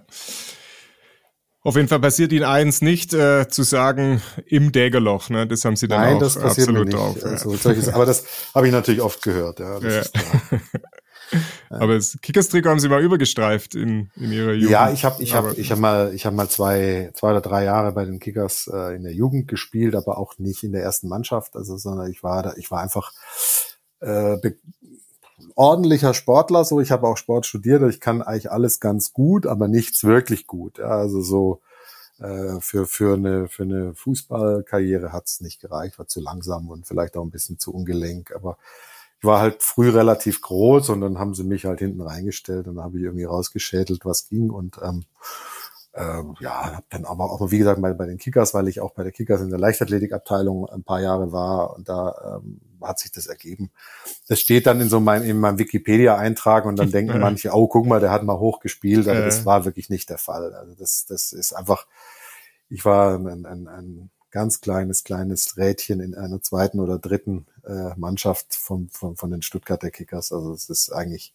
Auf 1.66 1.78
jeden 1.78 1.88
Fall 1.88 2.02
passiert 2.02 2.34
Ihnen 2.34 2.44
eins 2.44 2.82
nicht, 2.82 3.14
äh, 3.14 3.48
zu 3.48 3.64
sagen, 3.64 4.22
im 4.46 4.74
Dägerloch, 4.74 5.30
ne? 5.30 5.48
Das 5.48 5.64
haben 5.64 5.78
Sie 5.78 5.88
dann 5.88 6.02
Nein, 6.02 6.16
auch 6.18 6.20
das 6.20 6.36
passiert 6.36 6.68
absolut 6.68 6.80
mir 6.80 6.86
nicht. 6.86 6.98
drauf. 6.98 7.24
Also, 7.24 7.56
solches, 7.56 7.88
aber 7.88 8.06
das 8.06 8.26
habe 8.54 8.68
ich 8.68 8.74
natürlich 8.74 9.00
oft 9.00 9.22
gehört, 9.22 9.62
ja. 9.62 9.80
ja. 9.80 10.02
aber 11.70 11.96
das 11.96 12.18
Kickers-Trikot 12.22 12.70
haben 12.70 12.82
Sie 12.82 12.90
mal 12.90 13.02
übergestreift 13.02 13.76
in, 13.76 14.10
in 14.18 14.34
Ihrer 14.34 14.52
Jugend. 14.52 14.72
Ja, 14.72 14.92
ich 14.92 15.06
habe 15.06 15.24
ich 15.24 15.34
hab, 15.34 15.58
ich 15.58 15.72
hab 15.72 15.80
mal, 15.80 16.14
ich 16.14 16.26
hab 16.26 16.34
mal 16.34 16.50
zwei, 16.50 17.12
zwei 17.14 17.32
oder 17.32 17.42
drei 17.42 17.64
Jahre 17.64 17.94
bei 17.94 18.04
den 18.04 18.20
Kickers 18.20 18.70
äh, 18.72 18.98
in 18.98 19.04
der 19.04 19.14
Jugend 19.14 19.48
gespielt, 19.48 19.96
aber 19.96 20.18
auch 20.18 20.38
nicht 20.40 20.64
in 20.64 20.74
der 20.74 20.84
ersten 20.84 21.08
Mannschaft, 21.08 21.56
also 21.56 21.78
sondern 21.78 22.12
ich 22.12 22.24
war 22.24 22.44
da, 22.44 22.54
ich 22.58 22.72
war 22.72 22.82
einfach 22.82 23.14
äh, 24.02 24.38
ordentlicher 25.56 26.14
Sportler, 26.14 26.66
so 26.66 26.80
ich 26.80 26.92
habe 26.92 27.08
auch 27.08 27.18
Sport 27.18 27.46
studiert, 27.46 27.82
ich 27.90 28.00
kann 28.00 28.22
eigentlich 28.22 28.52
alles 28.52 28.80
ganz 28.80 29.14
gut, 29.14 29.46
aber 29.46 29.68
nichts 29.68 30.04
wirklich 30.04 30.48
gut. 30.48 30.78
Ja, 30.80 30.90
also 30.90 31.22
so 31.22 31.62
äh, 32.20 32.60
für 32.60 32.86
für 32.86 33.16
eine 33.16 33.48
für 33.48 33.64
eine 33.64 33.94
Fußballkarriere 33.96 35.12
hat's 35.12 35.42
nicht 35.42 35.62
gereicht, 35.62 36.00
war 36.00 36.08
zu 36.08 36.22
langsam 36.22 36.70
und 36.70 36.88
vielleicht 36.88 37.18
auch 37.18 37.24
ein 37.24 37.32
bisschen 37.32 37.60
zu 37.60 37.74
ungelenk, 37.74 38.34
aber 38.36 38.58
ich 39.20 39.26
war 39.26 39.40
halt 39.40 39.64
früh 39.64 39.90
relativ 39.90 40.42
groß 40.42 40.90
und 40.90 41.02
dann 41.02 41.18
haben 41.18 41.34
sie 41.34 41.44
mich 41.44 41.66
halt 41.66 41.80
hinten 41.80 42.02
reingestellt 42.02 42.68
und 42.68 42.76
dann 42.76 42.86
habe 42.86 42.98
ich 42.98 43.04
irgendwie 43.06 43.24
rausgeschädelt, 43.26 44.06
was 44.06 44.28
ging 44.28 44.50
und 44.50 44.78
ähm, 44.84 45.06
ähm, 45.96 46.36
ja, 46.40 46.78
hab 46.78 46.90
dann 46.90 47.06
aber 47.06 47.26
auch, 47.26 47.52
wie 47.52 47.60
gesagt, 47.60 47.82
bei, 47.82 47.94
bei 47.94 48.08
den 48.08 48.18
Kickers, 48.18 48.54
weil 48.54 48.68
ich 48.68 48.82
auch 48.82 48.92
bei 48.92 49.04
der 49.04 49.12
Kickers 49.12 49.42
in 49.42 49.50
der 49.50 49.60
Leichtathletikabteilung 49.60 50.68
ein 50.68 50.84
paar 50.84 51.02
Jahre 51.02 51.32
war 51.32 51.76
und 51.76 51.88
da 51.88 52.40
ähm, 52.42 52.62
hat 52.84 53.00
sich 53.00 53.12
das 53.12 53.28
ergeben. 53.28 53.72
Das 54.28 54.40
steht 54.40 54.68
dann 54.68 54.82
in 54.82 54.90
so 54.90 55.00
mein, 55.00 55.24
in 55.24 55.40
meinem 55.40 55.60
Wikipedia-Eintrag 55.60 56.66
und 56.66 56.78
dann 56.78 56.92
denken 56.92 57.20
manche, 57.20 57.52
oh, 57.52 57.68
guck 57.68 57.86
mal, 57.86 58.00
der 58.00 58.12
hat 58.12 58.24
mal 58.24 58.40
hochgespielt, 58.40 59.08
aber 59.08 59.22
das 59.22 59.46
war 59.46 59.66
wirklich 59.66 59.90
nicht 59.90 60.10
der 60.10 60.18
Fall. 60.18 60.54
Also 60.54 60.76
das, 60.76 61.06
das 61.06 61.34
ist 61.34 61.54
einfach, 61.54 61.88
ich 62.70 62.86
war 62.86 63.18
ein, 63.18 63.46
ein, 63.46 63.68
ein 63.68 64.10
ganz 64.32 64.62
kleines, 64.62 65.04
kleines 65.04 65.58
Rädchen 65.58 66.00
in 66.00 66.16
einer 66.16 66.42
zweiten 66.42 66.80
oder 66.80 66.98
dritten 66.98 67.46
äh, 67.66 67.96
Mannschaft 67.96 68.56
von, 68.56 68.90
von, 68.90 69.16
von 69.16 69.30
den 69.30 69.44
Stuttgarter 69.44 69.92
Kickers. 69.92 70.32
Also 70.34 70.54
es 70.54 70.70
ist 70.70 70.92
eigentlich 70.92 71.34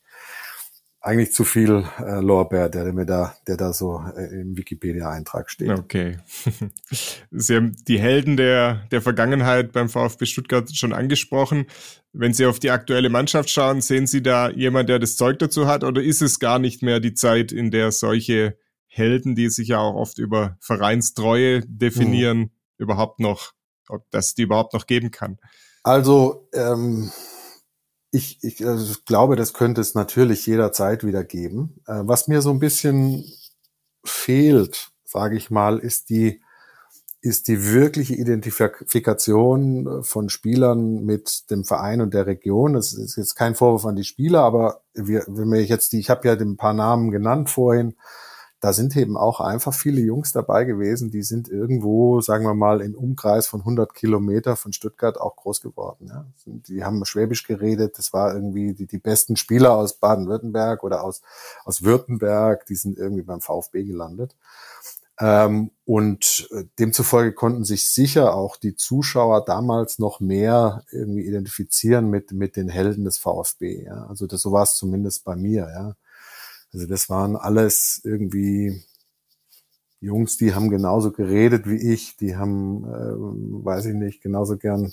eigentlich 1.09 1.33
zu 1.33 1.45
viel 1.45 1.85
äh, 2.01 2.21
Lorbeer, 2.21 2.69
der 2.69 2.93
mir 2.93 3.07
da, 3.07 3.35
der 3.47 3.57
da 3.57 3.73
so 3.73 4.05
äh, 4.15 4.41
im 4.43 4.59
Wikipedia-Eintrag 4.59 5.51
steht. 5.51 5.71
Okay. 5.71 6.19
Sie 7.31 7.57
haben 7.57 7.77
die 7.89 7.99
Helden 7.99 8.37
der, 8.37 8.87
der 8.91 9.01
Vergangenheit 9.01 9.73
beim 9.73 9.89
VfB 9.89 10.27
Stuttgart 10.27 10.71
schon 10.77 10.93
angesprochen. 10.93 11.65
Wenn 12.13 12.35
Sie 12.35 12.45
auf 12.45 12.59
die 12.59 12.71
aktuelle 12.71 13.09
Mannschaft 13.09 13.49
schauen, 13.49 13.81
sehen 13.81 14.07
Sie 14.07 14.23
da 14.23 14.51
jemand, 14.51 14.91
der 14.91 14.99
das 14.99 15.17
Zeug 15.17 15.39
dazu 15.39 15.67
hat, 15.67 15.83
oder 15.83 16.03
ist 16.03 16.21
es 16.21 16.41
gar 16.41 16.59
nicht 16.59 16.83
mehr 16.83 17.01
die 17.01 17.15
Zeit, 17.15 17.53
in 17.53 17.71
der 17.71 17.91
solche 17.91 18.59
Helden, 18.87 19.35
die 19.35 19.49
sich 19.49 19.69
ja 19.69 19.79
auch 19.79 19.95
oft 19.95 20.19
über 20.19 20.59
Vereinstreue 20.61 21.63
definieren, 21.67 22.39
hm. 22.39 22.51
überhaupt 22.77 23.19
noch, 23.19 23.53
ob 23.89 24.11
das 24.11 24.35
die 24.35 24.43
überhaupt 24.43 24.75
noch 24.75 24.87
geben 24.87 25.11
kann? 25.11 25.39
Also 25.83 26.51
ähm, 26.53 27.11
ich, 28.11 28.39
ich 28.43 28.67
also 28.67 28.95
glaube, 29.05 29.37
das 29.37 29.53
könnte 29.53 29.81
es 29.81 29.95
natürlich 29.95 30.47
jederzeit 30.47 31.05
wieder 31.05 31.25
geben. 31.25 31.81
Äh, 31.87 32.01
was 32.05 32.29
mir 32.29 32.43
so 32.43 32.51
ein 32.51 32.59
bisschen 32.59 33.25
fehlt, 34.05 34.91
sage 35.05 35.37
ich 35.37 35.51
mal, 35.51 35.79
ist 35.79 36.11
die 36.11 36.41
ist 37.21 37.49
die 37.49 37.73
wirkliche 37.73 38.15
Identifikation 38.15 40.05
von 40.05 40.29
Spielern 40.29 41.05
mit 41.05 41.51
dem 41.51 41.65
Verein 41.65 42.01
und 42.01 42.15
der 42.15 42.27
Region. 42.27 42.75
Das 42.75 42.93
ist 42.93 43.17
jetzt 43.17 43.35
kein 43.35 43.57
Vorwurf 43.57 43.85
an 43.87 43.97
die 43.97 44.05
Spieler, 44.05 44.43
aber 44.43 44.83
wir, 44.95 45.25
wenn 45.27 45.51
wir 45.51 45.65
jetzt 45.65 45.93
die, 45.93 45.99
ich 45.99 46.11
habe 46.11 46.29
ja 46.29 46.35
ein 46.35 46.57
paar 46.57 46.75
Namen 46.75 47.11
genannt 47.11 47.51
vorhin, 47.51 47.97
da 48.61 48.73
sind 48.73 48.97
eben 48.97 49.17
auch 49.17 49.41
einfach 49.41 49.73
viele 49.73 50.01
Jungs 50.01 50.33
dabei 50.33 50.65
gewesen, 50.65 51.11
die 51.11 51.23
sind 51.23 51.49
irgendwo, 51.49 52.21
sagen 52.21 52.45
wir 52.45 52.55
mal, 52.55 52.81
im 52.81 52.95
Umkreis 52.95 53.47
von 53.47 53.61
100 53.61 53.95
Kilometer 53.95 54.57
von 54.57 54.73
Stuttgart 54.73 55.21
auch 55.21 55.37
groß 55.37 55.61
geworden. 55.61 56.09
Ja. 56.09 56.27
Die 56.45 56.85
haben 56.85 57.05
Schwäbisch 57.05 57.45
geredet, 57.47 57.99
das 57.99 58.13
war 58.13 58.35
irgendwie 58.35 58.75
die, 58.75 58.87
die 58.87 58.99
besten 58.99 59.37
Spieler 59.37 59.75
aus 59.75 59.95
Baden-Württemberg 59.95 60.83
oder 60.83 61.05
aus, 61.05 61.23
aus 61.65 61.83
Württemberg, 61.83 62.67
die 62.67 62.75
sind 62.75 62.99
irgendwie 62.99 63.23
beim 63.23 63.41
VfB 63.41 63.85
gelandet. 63.85 64.35
Ähm, 65.21 65.71
und 65.85 66.49
äh, 66.53 66.65
demzufolge 66.79 67.33
konnten 67.33 67.65
sich 67.65 67.91
sicher 67.91 68.35
auch 68.35 68.57
die 68.57 68.77
Zuschauer 68.77 69.45
damals 69.45 69.99
noch 69.99 70.21
mehr 70.21 70.85
irgendwie 70.93 71.27
identifizieren 71.27 72.09
mit, 72.09 72.33
mit 72.33 72.57
den 72.57 72.69
Helden 72.69 73.05
des 73.05 73.19
VfB. 73.19 73.85
Ja. 73.85 74.07
Also 74.07 74.27
das, 74.27 74.41
so 74.41 74.53
war 74.53 74.63
es 74.63 74.77
zumindest 74.77 75.25
bei 75.25 75.35
mir. 75.35 75.69
Ja. 75.73 75.95
Also 76.73 76.87
das 76.87 77.09
waren 77.09 77.37
alles 77.37 78.01
irgendwie 78.05 78.83
Jungs, 80.01 80.37
die 80.37 80.55
haben 80.55 80.71
genauso 80.71 81.11
geredet 81.11 81.69
wie 81.69 81.93
ich, 81.93 82.17
die 82.17 82.37
haben, 82.37 82.85
äh, 82.85 83.65
weiß 83.65 83.87
ich 83.87 83.95
nicht, 83.95 84.23
genauso 84.23 84.57
gern 84.57 84.93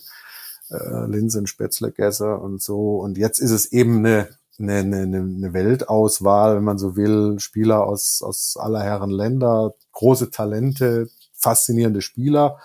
äh, 0.70 1.06
Linsen, 1.08 1.48
Spätzle, 1.48 1.92
Gässer 1.92 2.42
und 2.42 2.62
so. 2.62 2.98
Und 2.98 3.18
jetzt 3.18 3.40
ist 3.40 3.52
es 3.52 3.72
eben 3.72 4.00
eine, 4.00 4.30
eine, 4.58 4.78
eine, 4.78 5.18
eine 5.18 5.54
Weltauswahl, 5.54 6.56
wenn 6.56 6.64
man 6.64 6.78
so 6.78 6.96
will, 6.96 7.40
Spieler 7.40 7.86
aus, 7.86 8.22
aus 8.24 8.58
aller 8.60 8.82
Herren 8.82 9.12
Länder, 9.12 9.76
große 9.92 10.32
Talente, 10.32 11.10
faszinierende 11.34 12.02
Spieler. 12.02 12.60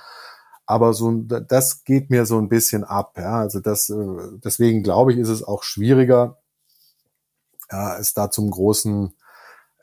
Aber 0.64 0.94
so, 0.94 1.12
das 1.12 1.84
geht 1.84 2.10
mir 2.10 2.26
so 2.26 2.38
ein 2.38 2.48
bisschen 2.48 2.84
ab. 2.84 3.14
Ja. 3.18 3.40
Also 3.40 3.60
das, 3.60 3.90
äh, 3.90 3.96
deswegen 4.42 4.82
glaube 4.82 5.12
ich, 5.12 5.18
ist 5.18 5.28
es 5.28 5.42
auch 5.42 5.62
schwieriger, 5.62 6.39
ja, 7.70 7.98
es 7.98 8.14
da 8.14 8.30
zum 8.30 8.50
großen 8.50 9.14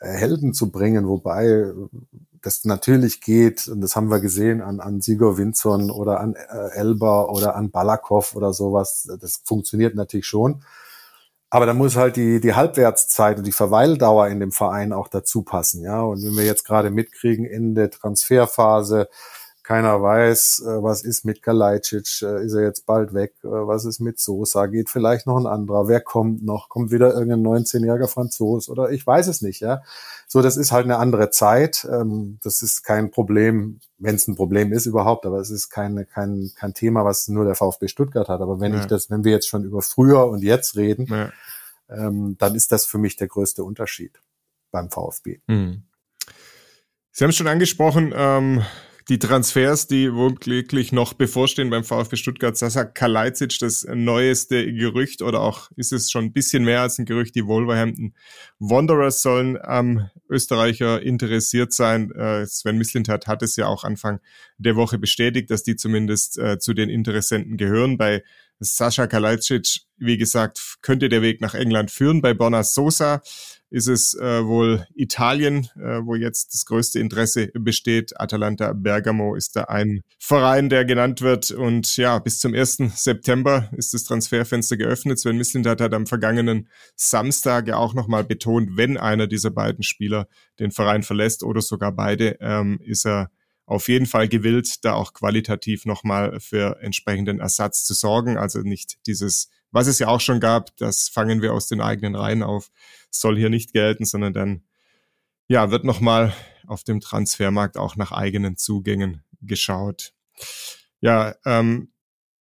äh, 0.00 0.08
Helden 0.08 0.54
zu 0.54 0.70
bringen, 0.70 1.08
wobei 1.08 1.72
das 2.40 2.64
natürlich 2.64 3.20
geht, 3.20 3.68
und 3.68 3.80
das 3.80 3.96
haben 3.96 4.10
wir 4.10 4.20
gesehen 4.20 4.60
an, 4.60 4.80
an 4.80 5.00
Sigurd 5.00 5.38
Winzon 5.38 5.90
oder 5.90 6.20
an 6.20 6.34
äh, 6.34 6.70
Elber 6.76 7.30
oder 7.30 7.56
an 7.56 7.70
Balakov 7.70 8.36
oder 8.36 8.52
sowas. 8.52 9.08
Das 9.20 9.42
funktioniert 9.44 9.94
natürlich 9.94 10.26
schon. 10.26 10.62
Aber 11.50 11.64
da 11.64 11.72
muss 11.72 11.96
halt 11.96 12.16
die, 12.16 12.40
die 12.40 12.54
Halbwertszeit 12.54 13.38
und 13.38 13.46
die 13.46 13.52
Verweildauer 13.52 14.28
in 14.28 14.38
dem 14.38 14.52
Verein 14.52 14.92
auch 14.92 15.08
dazu 15.08 15.42
passen, 15.42 15.82
ja. 15.82 16.02
Und 16.02 16.22
wenn 16.22 16.36
wir 16.36 16.44
jetzt 16.44 16.64
gerade 16.64 16.90
mitkriegen 16.90 17.46
in 17.46 17.74
der 17.74 17.90
Transferphase, 17.90 19.08
keiner 19.68 20.00
weiß, 20.00 20.60
äh, 20.60 20.82
was 20.82 21.02
ist 21.02 21.26
mit 21.26 21.42
Kalajdzic, 21.42 22.22
äh, 22.22 22.42
ist 22.42 22.54
er 22.54 22.62
jetzt 22.62 22.86
bald 22.86 23.12
weg, 23.12 23.34
äh, 23.44 23.48
was 23.48 23.84
ist 23.84 24.00
mit 24.00 24.18
Sosa, 24.18 24.64
geht 24.64 24.88
vielleicht 24.88 25.26
noch 25.26 25.36
ein 25.36 25.46
anderer, 25.46 25.88
wer 25.88 26.00
kommt 26.00 26.42
noch, 26.42 26.70
kommt 26.70 26.90
wieder 26.90 27.12
irgendein 27.12 27.42
19-jähriger 27.42 28.08
Franzos 28.08 28.70
oder 28.70 28.90
ich 28.92 29.06
weiß 29.06 29.26
es 29.26 29.42
nicht, 29.42 29.60
ja. 29.60 29.82
So, 30.26 30.40
das 30.40 30.56
ist 30.56 30.72
halt 30.72 30.86
eine 30.86 30.96
andere 30.96 31.28
Zeit. 31.28 31.86
Ähm, 31.90 32.38
das 32.42 32.62
ist 32.62 32.82
kein 32.82 33.10
Problem, 33.10 33.80
wenn 33.98 34.14
es 34.14 34.26
ein 34.26 34.36
Problem 34.36 34.72
ist 34.72 34.86
überhaupt, 34.86 35.26
aber 35.26 35.38
es 35.38 35.50
ist 35.50 35.68
kein, 35.68 36.08
kein, 36.08 36.50
kein 36.54 36.72
Thema, 36.72 37.04
was 37.04 37.28
nur 37.28 37.44
der 37.44 37.54
VfB 37.54 37.88
Stuttgart 37.88 38.30
hat. 38.30 38.40
Aber 38.40 38.60
wenn 38.60 38.72
ja. 38.72 38.80
ich 38.80 38.86
das, 38.86 39.10
wenn 39.10 39.22
wir 39.22 39.32
jetzt 39.32 39.48
schon 39.48 39.64
über 39.64 39.82
früher 39.82 40.28
und 40.28 40.42
jetzt 40.42 40.76
reden, 40.76 41.08
ja. 41.10 41.30
ähm, 41.90 42.36
dann 42.38 42.54
ist 42.54 42.72
das 42.72 42.86
für 42.86 42.96
mich 42.96 43.16
der 43.16 43.28
größte 43.28 43.62
Unterschied 43.62 44.18
beim 44.70 44.88
VfB. 44.90 45.40
Mhm. 45.46 45.82
Sie 47.12 47.24
haben 47.24 47.32
schon 47.32 47.48
angesprochen, 47.48 48.14
ähm, 48.16 48.62
die 49.08 49.18
Transfers, 49.18 49.86
die 49.86 50.12
womöglich 50.12 50.92
noch 50.92 51.14
bevorstehen 51.14 51.70
beim 51.70 51.82
VfB 51.82 52.16
Stuttgart, 52.16 52.56
Sasa 52.58 52.84
Kalajdzic, 52.84 53.58
das 53.58 53.86
neueste 53.90 54.70
Gerücht 54.72 55.22
oder 55.22 55.40
auch 55.40 55.70
ist 55.76 55.92
es 55.92 56.10
schon 56.10 56.26
ein 56.26 56.32
bisschen 56.32 56.64
mehr 56.64 56.82
als 56.82 56.98
ein 56.98 57.06
Gerücht, 57.06 57.34
die 57.34 57.46
Wolverhampton 57.46 58.14
Wanderers 58.58 59.22
sollen 59.22 59.56
am 59.56 60.10
Österreicher 60.28 61.00
interessiert 61.00 61.72
sein. 61.72 62.10
Äh, 62.12 62.46
Sven 62.46 62.76
Mislintat 62.76 63.26
hat 63.26 63.42
es 63.42 63.56
ja 63.56 63.66
auch 63.66 63.84
Anfang 63.84 64.20
der 64.58 64.76
Woche 64.76 64.98
bestätigt, 64.98 65.50
dass 65.50 65.62
die 65.62 65.76
zumindest 65.76 66.38
äh, 66.38 66.58
zu 66.58 66.74
den 66.74 66.90
Interessenten 66.90 67.56
gehören. 67.56 67.96
Bei 67.96 68.22
Sascha 68.60 69.06
Kalajdzic, 69.06 69.80
wie 69.96 70.18
gesagt, 70.18 70.78
könnte 70.82 71.08
der 71.08 71.22
Weg 71.22 71.40
nach 71.40 71.54
England 71.54 71.90
führen. 71.90 72.20
Bei 72.20 72.34
Bonas 72.34 72.74
Sosa 72.74 73.22
ist 73.70 73.88
es 73.88 74.14
äh, 74.14 74.44
wohl 74.46 74.86
Italien, 74.94 75.68
äh, 75.76 76.00
wo 76.04 76.14
jetzt 76.14 76.54
das 76.54 76.64
größte 76.64 76.98
Interesse 76.98 77.48
besteht. 77.54 78.18
Atalanta 78.18 78.72
Bergamo 78.72 79.34
ist 79.34 79.56
da 79.56 79.64
ein 79.64 80.02
Verein, 80.18 80.68
der 80.68 80.84
genannt 80.84 81.20
wird. 81.20 81.50
Und 81.50 81.96
ja, 81.96 82.18
bis 82.18 82.38
zum 82.38 82.54
1. 82.54 82.78
September 82.94 83.70
ist 83.76 83.92
das 83.92 84.04
Transferfenster 84.04 84.76
geöffnet. 84.76 85.18
Sven 85.18 85.36
Mislintat 85.36 85.80
hat 85.80 85.92
am 85.92 86.06
vergangenen 86.06 86.68
Samstag 86.96 87.68
ja 87.68 87.76
auch 87.76 87.94
nochmal 87.94 88.24
betont, 88.24 88.76
wenn 88.76 88.96
einer 88.96 89.26
dieser 89.26 89.50
beiden 89.50 89.82
Spieler 89.82 90.28
den 90.58 90.70
Verein 90.70 91.02
verlässt 91.02 91.42
oder 91.42 91.60
sogar 91.60 91.92
beide, 91.92 92.38
ähm, 92.40 92.80
ist 92.82 93.06
er 93.06 93.30
auf 93.66 93.88
jeden 93.88 94.06
Fall 94.06 94.28
gewillt, 94.28 94.82
da 94.84 94.94
auch 94.94 95.12
qualitativ 95.12 95.84
nochmal 95.84 96.40
für 96.40 96.80
entsprechenden 96.80 97.38
Ersatz 97.38 97.84
zu 97.84 97.92
sorgen. 97.92 98.38
Also 98.38 98.60
nicht 98.60 98.96
dieses 99.06 99.50
was 99.70 99.86
es 99.86 99.98
ja 99.98 100.08
auch 100.08 100.20
schon 100.20 100.40
gab, 100.40 100.76
das 100.76 101.08
fangen 101.08 101.42
wir 101.42 101.52
aus 101.52 101.66
den 101.68 101.80
eigenen 101.80 102.14
Reihen 102.14 102.42
auf, 102.42 102.70
soll 103.10 103.36
hier 103.36 103.50
nicht 103.50 103.72
gelten, 103.72 104.04
sondern 104.04 104.32
dann 104.32 104.62
ja, 105.48 105.70
wird 105.70 105.84
nochmal 105.84 106.34
auf 106.66 106.84
dem 106.84 107.00
Transfermarkt 107.00 107.76
auch 107.76 107.96
nach 107.96 108.12
eigenen 108.12 108.56
Zugängen 108.56 109.22
geschaut. 109.40 110.12
Ja, 111.00 111.34
ähm, 111.46 111.90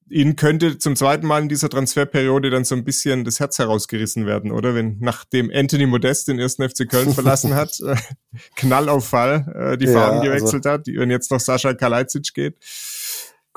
Ihnen 0.10 0.38
könnte 0.38 0.78
zum 0.78 0.96
zweiten 0.96 1.28
Mal 1.28 1.42
in 1.42 1.50
dieser 1.50 1.70
Transferperiode 1.70 2.50
dann 2.50 2.64
so 2.64 2.76
ein 2.76 2.86
bisschen 2.86 3.26
das 3.26 3.42
Herz 3.42 3.60
herausgerissen 3.60 4.26
werden, 4.26 4.52
oder? 4.52 4.74
Wenn 4.74 4.98
nachdem 5.00 5.52
Anthony 5.54 5.86
Modest 5.86 6.30
den 6.30 6.40
ersten 6.40 6.68
FC 6.68 6.90
Köln 6.90 7.14
verlassen 7.14 7.56
hat, 7.56 7.78
äh, 7.86 7.96
Knallauffall, 8.56 9.74
äh, 9.74 9.78
die 9.78 9.86
ja, 9.86 9.94
Farben 9.94 10.20
also 10.20 10.30
gewechselt 10.30 10.66
also, 10.66 10.70
hat, 10.70 10.88
wenn 10.88 11.12
jetzt 11.12 11.30
noch 11.30 11.42
Sascha 11.42 11.74
Kalajdzic 11.74 12.34
geht. 12.34 12.58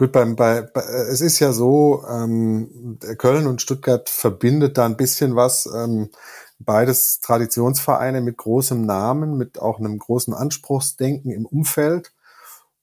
Gut, 0.01 0.13
beim, 0.13 0.35
bei, 0.35 0.63
bei, 0.63 0.81
es 0.81 1.21
ist 1.21 1.41
ja 1.41 1.53
so, 1.53 2.07
ähm, 2.09 2.97
Köln 3.19 3.47
und 3.47 3.61
Stuttgart 3.61 4.09
verbindet 4.09 4.79
da 4.79 4.87
ein 4.87 4.97
bisschen 4.97 5.37
was. 5.37 5.67
Ähm, 5.67 6.09
beides 6.59 7.21
Traditionsvereine 7.21 8.23
mit 8.23 8.39
großem 8.39 8.81
Namen, 8.87 9.37
mit 9.37 9.59
auch 9.59 9.79
einem 9.79 9.99
großen 9.99 10.33
Anspruchsdenken 10.33 11.31
im 11.31 11.45
Umfeld. 11.45 12.15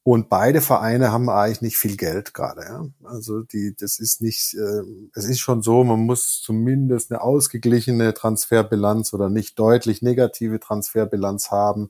Und 0.03 0.29
beide 0.29 0.61
Vereine 0.61 1.11
haben 1.11 1.27
eigentlich 1.27 1.63
nicht 1.63 1.79
viel 1.79 1.97
Geld 1.97 2.35
gerade. 2.35 2.61
Ja? 2.61 2.85
Also 3.05 3.41
die, 3.41 3.73
das 3.75 3.97
ist 3.97 4.21
nicht, 4.21 4.53
äh, 4.53 4.83
es 5.15 5.25
ist 5.25 5.39
schon 5.39 5.63
so, 5.63 5.83
man 5.83 6.01
muss 6.01 6.43
zumindest 6.43 7.11
eine 7.11 7.21
ausgeglichene 7.21 8.13
Transferbilanz 8.13 9.11
oder 9.11 9.31
nicht 9.31 9.57
deutlich 9.57 10.03
negative 10.03 10.59
Transferbilanz 10.59 11.49
haben. 11.49 11.89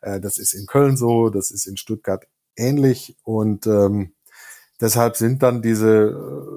Äh, 0.00 0.20
das 0.20 0.38
ist 0.38 0.54
in 0.54 0.66
Köln 0.66 0.96
so, 0.96 1.28
das 1.28 1.50
ist 1.50 1.66
in 1.66 1.76
Stuttgart 1.76 2.24
ähnlich. 2.54 3.16
Und 3.24 3.66
ähm, 3.66 4.12
deshalb 4.80 5.16
sind 5.16 5.42
dann 5.42 5.62
diese 5.62 6.10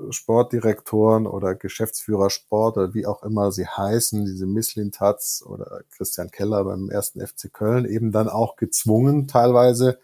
äh, 0.09 0.11
Sportdirektoren 0.11 1.27
oder 1.27 1.55
Geschäftsführer 1.55 2.29
Sport 2.29 2.77
oder 2.77 2.93
wie 2.93 3.05
auch 3.05 3.23
immer 3.23 3.51
sie 3.51 3.67
heißen, 3.67 4.25
diese 4.25 4.45
Misslintatz 4.45 5.43
oder 5.45 5.81
Christian 5.91 6.31
Keller 6.31 6.63
beim 6.63 6.89
ersten 6.89 7.25
FC 7.25 7.51
Köln 7.51 7.85
eben 7.85 8.11
dann 8.11 8.29
auch 8.29 8.55
gezwungen, 8.55 9.27
teilweise 9.27 9.99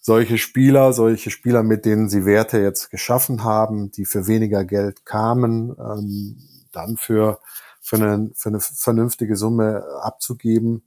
solche 0.00 0.36
Spieler, 0.36 0.92
solche 0.92 1.30
Spieler, 1.30 1.62
mit 1.62 1.86
denen 1.86 2.08
sie 2.10 2.26
Werte 2.26 2.58
jetzt 2.58 2.90
geschaffen 2.90 3.42
haben, 3.42 3.90
die 3.90 4.04
für 4.04 4.26
weniger 4.26 4.64
Geld 4.64 5.06
kamen, 5.06 5.74
ähm, 5.78 6.36
dann 6.72 6.98
für, 6.98 7.40
für, 7.80 7.96
eine, 7.96 8.30
für 8.34 8.50
eine 8.50 8.60
vernünftige 8.60 9.36
Summe 9.36 9.84
abzugeben 10.02 10.82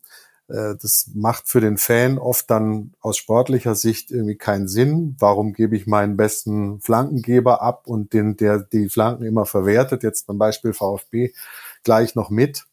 das 0.48 1.12
macht 1.13 1.48
für 1.48 1.60
den 1.60 1.77
Fan 1.77 2.18
oft 2.18 2.50
dann 2.50 2.94
aus 3.01 3.18
sportlicher 3.18 3.75
Sicht 3.75 4.12
irgendwie 4.12 4.38
keinen 4.38 4.68
Sinn. 4.68 5.16
Warum 5.20 5.54
gebe 5.54 5.75
ich 5.75 5.88
meinen 5.88 6.16
besten 6.16 6.80
Flankengeber 6.80 7.62
ab 7.62 7.88
und 7.88 8.13
den, 8.13 8.38
der 8.38 8.60
die 8.60 8.89
Flanken 8.89 9.24
immer 9.24 9.46
verwertet, 9.46 10.04
jetzt 10.04 10.27
beim 10.27 10.38
Beispiel 10.38 10.74
VfB, 10.74 11.34
gleich 11.84 12.16
noch 12.16 12.30
mit? 12.30 12.66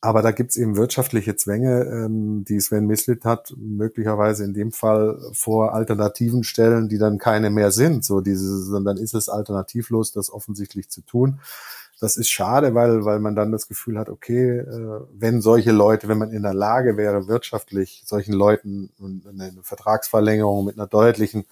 Aber 0.00 0.20
da 0.20 0.32
gibt's 0.32 0.56
eben 0.56 0.76
wirtschaftliche 0.76 1.34
Zwänge, 1.34 1.84
ähm, 1.84 2.44
die 2.44 2.60
Sven 2.60 2.86
Mislit 2.86 3.24
hat, 3.24 3.54
möglicherweise 3.56 4.44
in 4.44 4.52
dem 4.52 4.70
Fall 4.70 5.18
vor 5.32 5.72
Alternativen 5.72 6.44
stellen, 6.44 6.90
die 6.90 6.98
dann 6.98 7.16
keine 7.16 7.48
mehr 7.48 7.70
sind. 7.70 8.04
So 8.04 8.20
diese, 8.20 8.82
dann 8.82 8.98
ist 8.98 9.14
es 9.14 9.30
alternativlos, 9.30 10.12
das 10.12 10.30
offensichtlich 10.30 10.90
zu 10.90 11.00
tun 11.00 11.40
das 12.04 12.18
ist 12.18 12.30
schade, 12.30 12.74
weil, 12.74 13.06
weil 13.06 13.18
man 13.18 13.34
dann 13.34 13.50
das 13.50 13.66
Gefühl 13.66 13.98
hat, 13.98 14.10
okay, 14.10 14.58
äh, 14.58 15.00
wenn 15.10 15.40
solche 15.40 15.72
Leute, 15.72 16.06
wenn 16.06 16.18
man 16.18 16.32
in 16.32 16.42
der 16.42 16.52
Lage 16.52 16.98
wäre, 16.98 17.28
wirtschaftlich 17.28 18.02
solchen 18.04 18.34
Leuten 18.34 18.90
eine 19.26 19.54
Vertragsverlängerung 19.62 20.66
mit 20.66 20.76
einer 20.76 20.86
deutlichen 20.86 21.46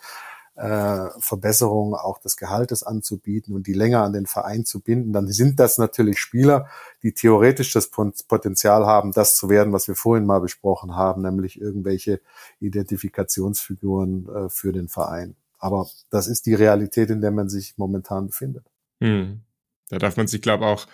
äh, 0.55 1.07
Verbesserung 1.19 1.95
auch 1.95 2.19
des 2.19 2.37
Gehaltes 2.37 2.83
anzubieten 2.83 3.55
und 3.55 3.67
die 3.67 3.73
länger 3.73 4.03
an 4.03 4.13
den 4.13 4.27
Verein 4.27 4.67
zu 4.67 4.81
binden, 4.81 5.15
dann 5.15 5.27
sind 5.33 5.59
das 5.59 5.79
natürlich 5.79 6.19
Spieler, 6.19 6.67
die 7.03 7.13
theoretisch 7.13 7.73
das 7.73 7.89
Potenzial 7.89 8.85
haben, 8.85 9.13
das 9.13 9.35
zu 9.35 9.49
werden, 9.49 9.73
was 9.73 9.89
wir 9.89 9.95
vorhin 9.95 10.27
mal 10.27 10.41
besprochen 10.41 10.95
haben, 10.95 11.23
nämlich 11.23 11.59
irgendwelche 11.59 12.21
Identifikationsfiguren 12.61 14.29
äh, 14.29 14.49
für 14.51 14.73
den 14.73 14.89
Verein. 14.89 15.35
Aber 15.59 15.89
das 16.11 16.27
ist 16.27 16.45
die 16.45 16.55
Realität, 16.55 17.09
in 17.09 17.23
der 17.23 17.31
man 17.31 17.49
sich 17.49 17.79
momentan 17.79 18.27
befindet. 18.27 18.67
Hm. 19.01 19.41
Da 19.93 19.99
darf 19.99 20.17
man 20.17 20.27
sich, 20.27 20.41
glaube 20.41 20.65
auch, 20.65 20.87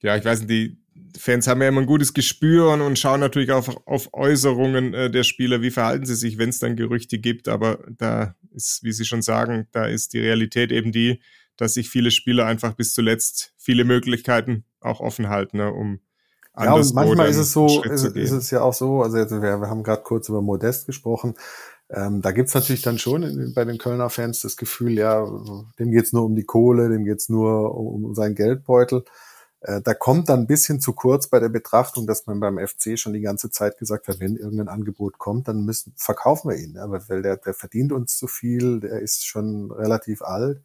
ja, 0.00 0.16
ich 0.16 0.24
weiß 0.24 0.40
nicht, 0.40 0.50
die 0.50 0.78
Fans 1.18 1.46
haben 1.46 1.60
ja 1.60 1.68
immer 1.68 1.82
ein 1.82 1.86
gutes 1.86 2.14
Gespür 2.14 2.70
und, 2.70 2.80
und 2.80 2.98
schauen 2.98 3.20
natürlich 3.20 3.52
auch 3.52 3.86
auf 3.86 4.14
Äußerungen 4.14 4.94
äh, 4.94 5.10
der 5.10 5.24
Spieler, 5.24 5.60
wie 5.60 5.70
verhalten 5.70 6.06
sie 6.06 6.14
sich, 6.14 6.38
wenn 6.38 6.48
es 6.48 6.58
dann 6.58 6.74
Gerüchte 6.74 7.18
gibt. 7.18 7.48
Aber 7.48 7.80
da 7.98 8.34
ist, 8.52 8.82
wie 8.82 8.92
Sie 8.92 9.04
schon 9.04 9.20
sagen, 9.20 9.68
da 9.72 9.84
ist 9.84 10.14
die 10.14 10.20
Realität 10.20 10.72
eben 10.72 10.90
die, 10.90 11.20
dass 11.58 11.74
sich 11.74 11.90
viele 11.90 12.10
Spieler 12.10 12.46
einfach 12.46 12.72
bis 12.72 12.94
zuletzt 12.94 13.52
viele 13.58 13.84
Möglichkeiten 13.84 14.64
auch 14.80 15.00
offen 15.00 15.28
halten, 15.28 15.58
ne, 15.58 15.70
um 15.70 16.00
ja, 16.58 16.74
und 16.74 16.94
manchmal 16.94 17.28
ist 17.28 17.36
es 17.36 17.52
so, 17.52 17.82
ist, 17.84 18.04
ist, 18.04 18.32
es 18.32 18.50
ja 18.50 18.60
auch 18.60 18.74
so, 18.74 19.02
also 19.02 19.16
jetzt, 19.16 19.30
wir, 19.30 19.40
wir 19.40 19.68
haben 19.68 19.82
gerade 19.82 20.02
kurz 20.02 20.28
über 20.28 20.42
Modest 20.42 20.86
gesprochen, 20.86 21.34
ähm, 21.92 22.22
da 22.22 22.30
gibt's 22.30 22.54
natürlich 22.54 22.82
dann 22.82 22.98
schon 22.98 23.52
bei 23.54 23.64
den 23.64 23.78
Kölner 23.78 24.10
Fans 24.10 24.40
das 24.42 24.56
Gefühl, 24.56 24.92
ja, 24.92 25.26
dem 25.78 25.90
geht's 25.90 26.12
nur 26.12 26.24
um 26.24 26.36
die 26.36 26.44
Kohle, 26.44 26.88
dem 26.88 27.04
geht's 27.04 27.28
nur 27.28 27.74
um, 27.74 28.04
um 28.04 28.14
seinen 28.14 28.34
Geldbeutel. 28.34 29.04
Äh, 29.60 29.80
da 29.82 29.94
kommt 29.94 30.28
dann 30.28 30.40
ein 30.40 30.46
bisschen 30.46 30.80
zu 30.80 30.92
kurz 30.92 31.28
bei 31.28 31.40
der 31.40 31.48
Betrachtung, 31.48 32.06
dass 32.06 32.26
man 32.26 32.40
beim 32.40 32.58
FC 32.58 32.98
schon 32.98 33.12
die 33.12 33.20
ganze 33.20 33.50
Zeit 33.50 33.78
gesagt 33.78 34.08
hat, 34.08 34.20
wenn 34.20 34.36
irgendein 34.36 34.68
Angebot 34.68 35.18
kommt, 35.18 35.48
dann 35.48 35.64
müssen, 35.64 35.92
verkaufen 35.96 36.50
wir 36.50 36.56
ihn, 36.56 36.74
ja, 36.74 36.90
weil 36.90 37.22
der, 37.22 37.36
der 37.36 37.54
verdient 37.54 37.92
uns 37.92 38.16
zu 38.16 38.26
viel, 38.26 38.80
der 38.80 39.00
ist 39.00 39.26
schon 39.26 39.70
relativ 39.70 40.22
alt 40.22 40.62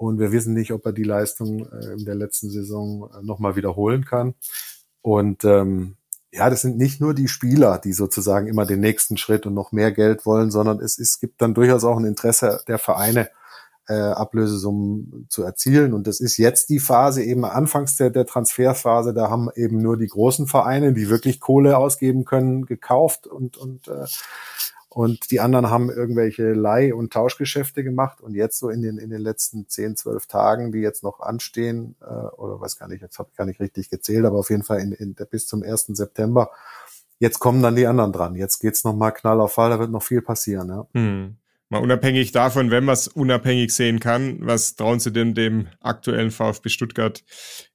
und 0.00 0.18
wir 0.18 0.32
wissen 0.32 0.54
nicht, 0.54 0.72
ob 0.72 0.86
er 0.86 0.92
die 0.92 1.02
Leistung 1.02 1.66
äh, 1.70 1.92
in 1.92 2.06
der 2.06 2.14
letzten 2.14 2.50
Saison 2.50 3.10
äh, 3.12 3.22
nochmal 3.22 3.54
wiederholen 3.54 4.06
kann. 4.06 4.34
Und 5.02 5.44
ähm, 5.44 5.96
ja, 6.32 6.48
das 6.48 6.62
sind 6.62 6.76
nicht 6.76 7.00
nur 7.00 7.14
die 7.14 7.28
Spieler, 7.28 7.78
die 7.78 7.92
sozusagen 7.92 8.46
immer 8.46 8.64
den 8.64 8.80
nächsten 8.80 9.16
Schritt 9.16 9.46
und 9.46 9.54
noch 9.54 9.72
mehr 9.72 9.90
Geld 9.90 10.26
wollen, 10.26 10.50
sondern 10.50 10.80
es, 10.80 10.98
es 10.98 11.18
gibt 11.18 11.42
dann 11.42 11.54
durchaus 11.54 11.84
auch 11.84 11.98
ein 11.98 12.04
Interesse 12.04 12.62
der 12.68 12.78
Vereine, 12.78 13.30
äh, 13.88 13.94
Ablösesummen 13.94 15.26
zu 15.28 15.42
erzielen. 15.42 15.92
Und 15.92 16.06
das 16.06 16.20
ist 16.20 16.36
jetzt 16.36 16.70
die 16.70 16.78
Phase, 16.78 17.24
eben 17.24 17.44
anfangs 17.44 17.96
der, 17.96 18.10
der 18.10 18.24
Transferphase, 18.24 19.12
da 19.12 19.28
haben 19.30 19.48
eben 19.56 19.82
nur 19.82 19.96
die 19.96 20.06
großen 20.06 20.46
Vereine, 20.46 20.92
die 20.92 21.10
wirklich 21.10 21.40
Kohle 21.40 21.76
ausgeben 21.76 22.24
können, 22.24 22.66
gekauft 22.66 23.26
und, 23.26 23.56
und 23.56 23.88
äh, 23.88 24.06
und 24.92 25.30
die 25.30 25.38
anderen 25.38 25.70
haben 25.70 25.88
irgendwelche 25.88 26.52
Leih- 26.52 26.92
und 26.92 27.12
Tauschgeschäfte 27.12 27.84
gemacht. 27.84 28.20
Und 28.20 28.34
jetzt 28.34 28.58
so 28.58 28.70
in 28.70 28.82
den, 28.82 28.98
in 28.98 29.08
den 29.08 29.20
letzten 29.20 29.68
10, 29.68 29.96
12 29.96 30.26
Tagen, 30.26 30.72
die 30.72 30.80
jetzt 30.80 31.04
noch 31.04 31.20
anstehen, 31.20 31.94
äh, 32.00 32.04
oder 32.04 32.60
weiß 32.60 32.76
gar 32.76 32.88
nicht, 32.88 33.00
jetzt 33.00 33.20
habe 33.20 33.28
ich 33.30 33.36
gar 33.36 33.44
nicht 33.46 33.60
richtig 33.60 33.88
gezählt, 33.88 34.26
aber 34.26 34.38
auf 34.38 34.50
jeden 34.50 34.64
Fall 34.64 34.80
in, 34.80 34.90
in, 34.90 35.14
bis 35.30 35.46
zum 35.46 35.62
1. 35.62 35.86
September, 35.92 36.50
jetzt 37.20 37.38
kommen 37.38 37.62
dann 37.62 37.76
die 37.76 37.86
anderen 37.86 38.12
dran. 38.12 38.34
Jetzt 38.34 38.58
geht's 38.58 38.82
noch 38.82 38.96
mal 38.96 39.12
Knall 39.12 39.40
auf 39.40 39.52
Fall, 39.52 39.70
da 39.70 39.78
wird 39.78 39.92
noch 39.92 40.02
viel 40.02 40.22
passieren. 40.22 40.68
Ja. 40.68 40.86
Hm. 40.92 41.36
Mal 41.72 41.82
unabhängig 41.82 42.32
davon, 42.32 42.72
wenn 42.72 42.84
man 42.84 42.94
es 42.94 43.06
unabhängig 43.06 43.72
sehen 43.72 44.00
kann, 44.00 44.38
was 44.40 44.74
trauen 44.74 44.98
Sie 44.98 45.12
denn 45.12 45.34
dem 45.34 45.68
aktuellen 45.78 46.32
VfB 46.32 46.68
Stuttgart 46.68 47.22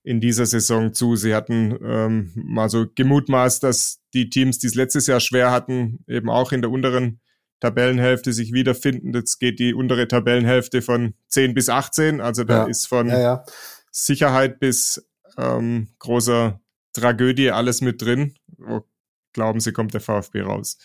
in 0.03 0.19
dieser 0.19 0.45
Saison 0.45 0.93
zu? 0.93 1.15
Sie 1.15 1.33
hatten 1.33 1.79
ähm, 1.81 2.31
mal 2.35 2.67
so 2.67 2.87
gemutmaßt, 2.93 3.63
dass 3.63 4.01
die 4.15 4.29
Teams, 4.29 4.57
die 4.57 4.67
es 4.67 4.75
letztes 4.75 5.07
Jahr 5.07 5.19
schwer 5.19 5.51
hatten, 5.51 6.03
eben 6.07 6.29
auch 6.29 6.51
in 6.51 6.61
der 6.61 6.71
unteren 6.71 7.19
Tabellenhälfte 7.59 8.33
sich 8.33 8.53
wiederfinden. 8.53 9.13
Jetzt 9.13 9.39
geht 9.39 9.59
die 9.59 9.73
untere 9.73 10.07
Tabellenhälfte 10.07 10.81
von 10.81 11.13
10 11.27 11.53
bis 11.53 11.69
18, 11.69 12.21
also 12.21 12.43
da 12.43 12.63
ja. 12.63 12.65
ist 12.65 12.87
von 12.87 13.07
ja, 13.09 13.19
ja. 13.19 13.45
Sicherheit 13.91 14.59
bis 14.59 15.07
ähm, 15.37 15.89
großer 15.99 16.59
Tragödie 16.93 17.51
alles 17.51 17.81
mit 17.81 18.01
drin. 18.01 18.35
Wo 18.57 18.85
glauben 19.33 19.59
Sie, 19.59 19.73
kommt 19.73 19.93
der 19.93 20.01
VfB 20.01 20.41
raus? 20.41 20.77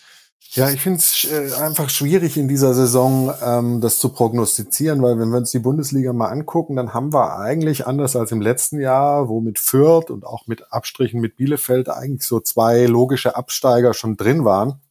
Ja, 0.49 0.69
ich 0.69 0.81
finde 0.81 0.99
es 0.99 1.25
äh, 1.31 1.53
einfach 1.61 1.89
schwierig 1.89 2.35
in 2.35 2.49
dieser 2.49 2.73
Saison 2.73 3.33
ähm, 3.41 3.79
das 3.79 3.99
zu 3.99 4.09
prognostizieren, 4.09 5.01
weil 5.01 5.17
wenn 5.17 5.29
wir 5.29 5.37
uns 5.37 5.51
die 5.51 5.59
Bundesliga 5.59 6.11
mal 6.11 6.27
angucken, 6.27 6.75
dann 6.75 6.93
haben 6.93 7.13
wir 7.13 7.37
eigentlich 7.37 7.87
anders 7.87 8.17
als 8.17 8.33
im 8.33 8.41
letzten 8.41 8.81
Jahr, 8.81 9.29
wo 9.29 9.39
mit 9.39 9.59
Fürth 9.59 10.09
und 10.09 10.25
auch 10.25 10.47
mit 10.47 10.73
Abstrichen 10.73 11.21
mit 11.21 11.37
Bielefeld 11.37 11.87
eigentlich 11.87 12.27
so 12.27 12.41
zwei 12.41 12.85
logische 12.85 13.37
Absteiger 13.37 13.93
schon 13.93 14.17
drin 14.17 14.43
waren. 14.43 14.81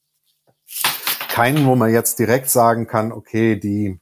Keinen, 1.28 1.66
wo 1.66 1.76
man 1.76 1.92
jetzt 1.92 2.18
direkt 2.18 2.48
sagen 2.48 2.86
kann, 2.86 3.12
okay, 3.12 3.56
die 3.56 4.00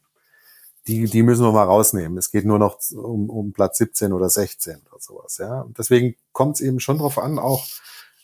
die, 0.88 1.04
die 1.04 1.22
müssen 1.22 1.44
wir 1.44 1.52
mal 1.52 1.64
rausnehmen. 1.64 2.16
Es 2.16 2.30
geht 2.30 2.46
nur 2.46 2.58
noch 2.58 2.78
um, 2.92 3.28
um 3.28 3.52
Platz 3.52 3.78
17 3.78 4.12
oder 4.12 4.30
16 4.30 4.80
oder 4.90 4.98
sowas. 4.98 5.36
Ja, 5.38 5.66
deswegen 5.76 6.16
kommt 6.32 6.56
es 6.56 6.60
eben 6.62 6.80
schon 6.80 6.96
darauf 6.96 7.18
an, 7.18 7.38
auch 7.38 7.66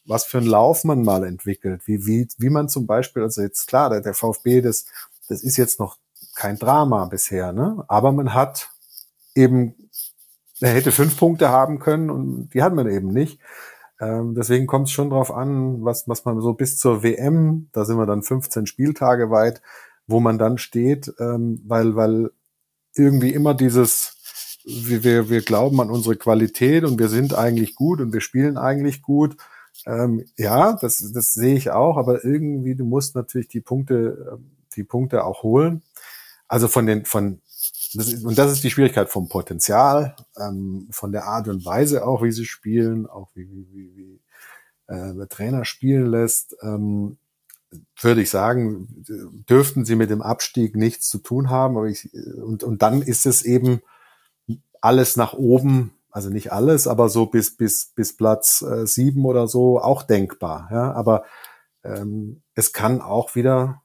was 0.06 0.24
für 0.24 0.38
einen 0.38 0.46
Lauf 0.46 0.84
man 0.84 1.02
mal 1.02 1.24
entwickelt, 1.24 1.82
wie, 1.86 2.06
wie, 2.06 2.28
wie 2.38 2.50
man 2.50 2.68
zum 2.68 2.86
Beispiel, 2.86 3.22
also 3.22 3.42
jetzt 3.42 3.66
klar, 3.66 3.90
der, 3.90 4.00
der 4.00 4.14
VfB, 4.14 4.60
das, 4.60 4.86
das 5.28 5.42
ist 5.42 5.56
jetzt 5.56 5.80
noch 5.80 5.98
kein 6.34 6.58
Drama 6.58 7.06
bisher, 7.06 7.52
ne? 7.52 7.84
Aber 7.88 8.12
man 8.12 8.34
hat 8.34 8.70
eben, 9.34 9.74
er 10.60 10.70
hätte 10.70 10.92
fünf 10.92 11.16
Punkte 11.16 11.48
haben 11.48 11.78
können 11.78 12.10
und 12.10 12.50
die 12.54 12.62
hat 12.62 12.74
man 12.74 12.88
eben 12.88 13.08
nicht. 13.08 13.40
Ähm, 14.00 14.34
deswegen 14.34 14.66
kommt 14.66 14.88
es 14.88 14.92
schon 14.92 15.10
drauf 15.10 15.30
an, 15.30 15.84
was, 15.84 16.08
was 16.08 16.24
man 16.24 16.40
so 16.40 16.52
bis 16.52 16.78
zur 16.78 17.02
WM, 17.02 17.68
da 17.72 17.84
sind 17.84 17.96
wir 17.96 18.06
dann 18.06 18.22
15 18.22 18.66
Spieltage 18.66 19.30
weit, 19.30 19.62
wo 20.06 20.20
man 20.20 20.38
dann 20.38 20.58
steht, 20.58 21.12
ähm, 21.18 21.62
weil, 21.66 21.96
weil 21.96 22.30
irgendwie 22.94 23.32
immer 23.32 23.54
dieses, 23.54 24.16
wir, 24.64 25.30
wir 25.30 25.42
glauben 25.42 25.80
an 25.80 25.90
unsere 25.90 26.16
Qualität 26.16 26.84
und 26.84 26.98
wir 26.98 27.08
sind 27.08 27.34
eigentlich 27.34 27.74
gut 27.74 28.00
und 28.00 28.12
wir 28.12 28.20
spielen 28.20 28.58
eigentlich 28.58 29.02
gut 29.02 29.36
ähm, 29.86 30.24
ja, 30.36 30.74
das, 30.74 31.12
das 31.12 31.34
sehe 31.34 31.56
ich 31.56 31.70
auch, 31.70 31.96
aber 31.96 32.24
irgendwie, 32.24 32.74
du 32.74 32.84
musst 32.84 33.14
natürlich 33.14 33.48
die 33.48 33.60
Punkte, 33.60 34.32
ähm, 34.32 34.50
die 34.76 34.84
Punkte 34.84 35.24
auch 35.24 35.42
holen. 35.42 35.82
Also 36.48 36.68
von 36.68 36.86
den, 36.86 37.04
von, 37.04 37.40
das 37.94 38.12
ist, 38.12 38.24
und 38.24 38.38
das 38.38 38.52
ist 38.52 38.64
die 38.64 38.70
Schwierigkeit 38.70 39.08
vom 39.08 39.28
Potenzial, 39.28 40.16
ähm, 40.38 40.88
von 40.90 41.12
der 41.12 41.24
Art 41.24 41.48
und 41.48 41.64
Weise 41.64 42.06
auch, 42.06 42.22
wie 42.22 42.32
sie 42.32 42.44
spielen, 42.44 43.06
auch 43.06 43.30
wie, 43.34 43.48
wie, 43.50 43.68
wie, 43.72 43.96
wie 43.96 44.20
äh, 44.86 45.14
der 45.14 45.28
Trainer 45.28 45.64
spielen 45.64 46.06
lässt. 46.06 46.56
Ähm, 46.62 47.18
würde 48.00 48.22
ich 48.22 48.30
sagen, 48.30 48.86
dürften 49.48 49.84
sie 49.84 49.96
mit 49.96 50.10
dem 50.10 50.22
Abstieg 50.22 50.76
nichts 50.76 51.08
zu 51.08 51.18
tun 51.18 51.50
haben. 51.50 51.76
Aber 51.76 51.86
ich, 51.86 52.12
und, 52.14 52.62
und 52.62 52.82
dann 52.82 53.02
ist 53.02 53.26
es 53.26 53.42
eben 53.42 53.80
alles 54.80 55.16
nach 55.16 55.32
oben 55.32 55.93
also 56.14 56.30
nicht 56.30 56.52
alles, 56.52 56.86
aber 56.86 57.08
so 57.08 57.26
bis 57.26 57.56
bis 57.56 57.86
bis 57.86 58.16
Platz 58.16 58.62
äh, 58.62 58.86
sieben 58.86 59.24
oder 59.24 59.48
so 59.48 59.80
auch 59.80 60.04
denkbar. 60.04 60.68
Ja, 60.70 60.92
aber 60.92 61.24
ähm, 61.82 62.42
es 62.54 62.72
kann 62.72 63.00
auch 63.00 63.34
wieder, 63.34 63.82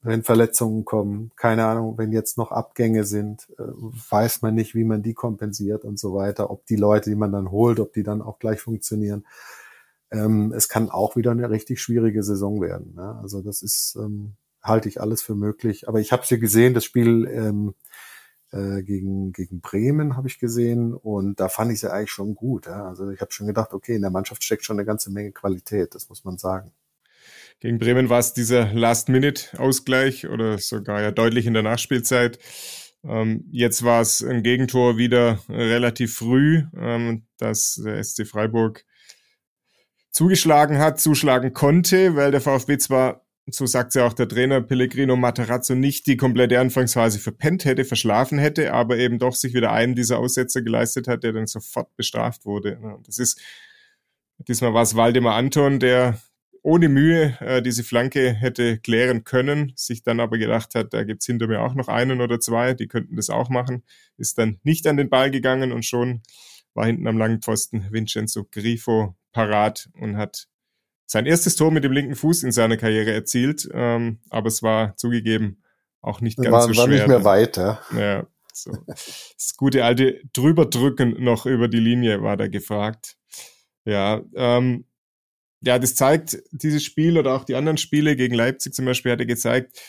wenn 0.00 0.22
Verletzungen 0.22 0.86
kommen, 0.86 1.30
keine 1.36 1.66
Ahnung, 1.66 1.98
wenn 1.98 2.10
jetzt 2.10 2.38
noch 2.38 2.52
Abgänge 2.52 3.04
sind, 3.04 3.50
äh, 3.58 3.64
weiß 3.64 4.40
man 4.40 4.54
nicht, 4.54 4.74
wie 4.74 4.84
man 4.84 5.02
die 5.02 5.12
kompensiert 5.12 5.84
und 5.84 5.98
so 5.98 6.14
weiter, 6.14 6.50
ob 6.50 6.64
die 6.64 6.76
Leute, 6.76 7.10
die 7.10 7.16
man 7.16 7.32
dann 7.32 7.50
holt, 7.50 7.80
ob 7.80 7.92
die 7.92 8.02
dann 8.02 8.22
auch 8.22 8.38
gleich 8.38 8.62
funktionieren. 8.62 9.26
Ähm, 10.10 10.54
es 10.56 10.70
kann 10.70 10.88
auch 10.88 11.16
wieder 11.16 11.32
eine 11.32 11.50
richtig 11.50 11.82
schwierige 11.82 12.22
Saison 12.22 12.62
werden. 12.62 12.94
Ja? 12.96 13.20
Also 13.20 13.42
das 13.42 13.60
ist 13.60 13.96
ähm, 13.96 14.36
halte 14.62 14.88
ich 14.88 15.02
alles 15.02 15.20
für 15.20 15.34
möglich. 15.34 15.86
Aber 15.86 16.00
ich 16.00 16.12
habe 16.12 16.24
sie 16.26 16.40
gesehen, 16.40 16.72
das 16.72 16.84
Spiel 16.84 17.28
ähm, 17.30 17.74
äh, 18.54 18.82
gegen, 18.82 19.32
gegen 19.32 19.60
Bremen 19.60 20.16
habe 20.16 20.28
ich 20.28 20.38
gesehen 20.38 20.94
und 20.94 21.40
da 21.40 21.48
fand 21.48 21.72
ich 21.72 21.80
sie 21.80 21.92
eigentlich 21.92 22.10
schon 22.10 22.34
gut. 22.34 22.66
Ja. 22.66 22.86
Also 22.86 23.10
ich 23.10 23.20
habe 23.20 23.32
schon 23.32 23.48
gedacht, 23.48 23.72
okay, 23.72 23.96
in 23.96 24.02
der 24.02 24.10
Mannschaft 24.10 24.44
steckt 24.44 24.64
schon 24.64 24.78
eine 24.78 24.86
ganze 24.86 25.10
Menge 25.10 25.32
Qualität, 25.32 25.94
das 25.94 26.08
muss 26.08 26.24
man 26.24 26.38
sagen. 26.38 26.70
Gegen 27.58 27.78
Bremen 27.78 28.08
war 28.10 28.20
es 28.20 28.32
dieser 28.32 28.72
Last-Minute-Ausgleich 28.72 30.28
oder 30.28 30.58
sogar 30.58 31.02
ja 31.02 31.10
deutlich 31.10 31.46
in 31.46 31.54
der 31.54 31.62
Nachspielzeit. 31.62 32.38
Ähm, 33.02 33.44
jetzt 33.50 33.82
war 33.82 34.00
es 34.00 34.22
ein 34.22 34.42
Gegentor 34.42 34.98
wieder 34.98 35.40
relativ 35.48 36.14
früh, 36.14 36.62
ähm, 36.76 37.26
dass 37.38 37.80
der 37.84 38.02
SC 38.02 38.26
Freiburg 38.26 38.84
zugeschlagen 40.10 40.78
hat, 40.78 41.00
zuschlagen 41.00 41.52
konnte, 41.52 42.14
weil 42.14 42.30
der 42.30 42.40
VfB 42.40 42.78
zwar, 42.78 43.23
so 43.46 43.66
sagt 43.66 43.94
ja 43.94 44.06
auch 44.06 44.14
der 44.14 44.28
Trainer 44.28 44.62
Pellegrino 44.62 45.16
Materazzo, 45.16 45.74
nicht 45.74 46.06
die 46.06 46.16
komplette 46.16 46.58
Anfangsphase 46.58 47.18
verpennt 47.18 47.64
hätte, 47.64 47.84
verschlafen 47.84 48.38
hätte, 48.38 48.72
aber 48.72 48.96
eben 48.98 49.18
doch 49.18 49.34
sich 49.34 49.54
wieder 49.54 49.72
einen 49.72 49.94
dieser 49.94 50.18
Aussetzer 50.18 50.62
geleistet 50.62 51.08
hat, 51.08 51.24
der 51.24 51.32
dann 51.32 51.46
sofort 51.46 51.94
bestraft 51.96 52.46
wurde. 52.46 52.78
Das 53.04 53.18
ist, 53.18 53.40
diesmal 54.48 54.72
war 54.72 54.82
es 54.82 54.96
Waldemar 54.96 55.34
Anton, 55.34 55.78
der 55.78 56.18
ohne 56.62 56.88
Mühe 56.88 57.36
äh, 57.40 57.60
diese 57.60 57.84
Flanke 57.84 58.32
hätte 58.32 58.78
klären 58.78 59.24
können, 59.24 59.74
sich 59.76 60.02
dann 60.02 60.18
aber 60.18 60.38
gedacht 60.38 60.74
hat, 60.74 60.94
da 60.94 61.04
gibt's 61.04 61.26
hinter 61.26 61.46
mir 61.46 61.60
auch 61.60 61.74
noch 61.74 61.88
einen 61.88 62.22
oder 62.22 62.40
zwei, 62.40 62.72
die 62.72 62.88
könnten 62.88 63.16
das 63.16 63.28
auch 63.28 63.50
machen, 63.50 63.82
ist 64.16 64.38
dann 64.38 64.58
nicht 64.62 64.86
an 64.86 64.96
den 64.96 65.10
Ball 65.10 65.30
gegangen 65.30 65.72
und 65.72 65.84
schon 65.84 66.22
war 66.72 66.86
hinten 66.86 67.06
am 67.06 67.18
langen 67.18 67.42
Pfosten 67.42 67.92
Vincenzo 67.92 68.44
Grifo 68.50 69.14
parat 69.32 69.90
und 70.00 70.16
hat 70.16 70.48
sein 71.06 71.26
erstes 71.26 71.56
Tor 71.56 71.70
mit 71.70 71.84
dem 71.84 71.92
linken 71.92 72.14
Fuß 72.14 72.42
in 72.42 72.52
seiner 72.52 72.76
Karriere 72.76 73.12
erzielt, 73.12 73.68
ähm, 73.72 74.20
aber 74.30 74.48
es 74.48 74.62
war 74.62 74.96
zugegeben 74.96 75.62
auch 76.00 76.20
nicht 76.20 76.36
ganz 76.36 76.50
war, 76.50 76.62
so 76.62 76.74
schwer. 76.74 76.82
War 76.82 76.88
nicht 76.88 77.08
mehr 77.08 77.24
weiter. 77.24 77.80
Ja, 77.96 78.26
so. 78.52 78.72
Das 78.86 79.54
gute 79.56 79.84
alte 79.84 80.20
drüberdrücken 80.32 81.22
noch 81.22 81.46
über 81.46 81.68
die 81.68 81.80
Linie 81.80 82.22
war 82.22 82.36
da 82.36 82.48
gefragt. 82.48 83.16
Ja, 83.84 84.22
ähm, 84.34 84.86
ja, 85.60 85.78
das 85.78 85.94
zeigt 85.94 86.42
dieses 86.52 86.84
Spiel 86.84 87.18
oder 87.18 87.34
auch 87.34 87.44
die 87.44 87.54
anderen 87.54 87.78
Spiele 87.78 88.16
gegen 88.16 88.34
Leipzig 88.34 88.74
zum 88.74 88.84
Beispiel 88.84 89.12
hat 89.12 89.20
er 89.20 89.26
gezeigt, 89.26 89.80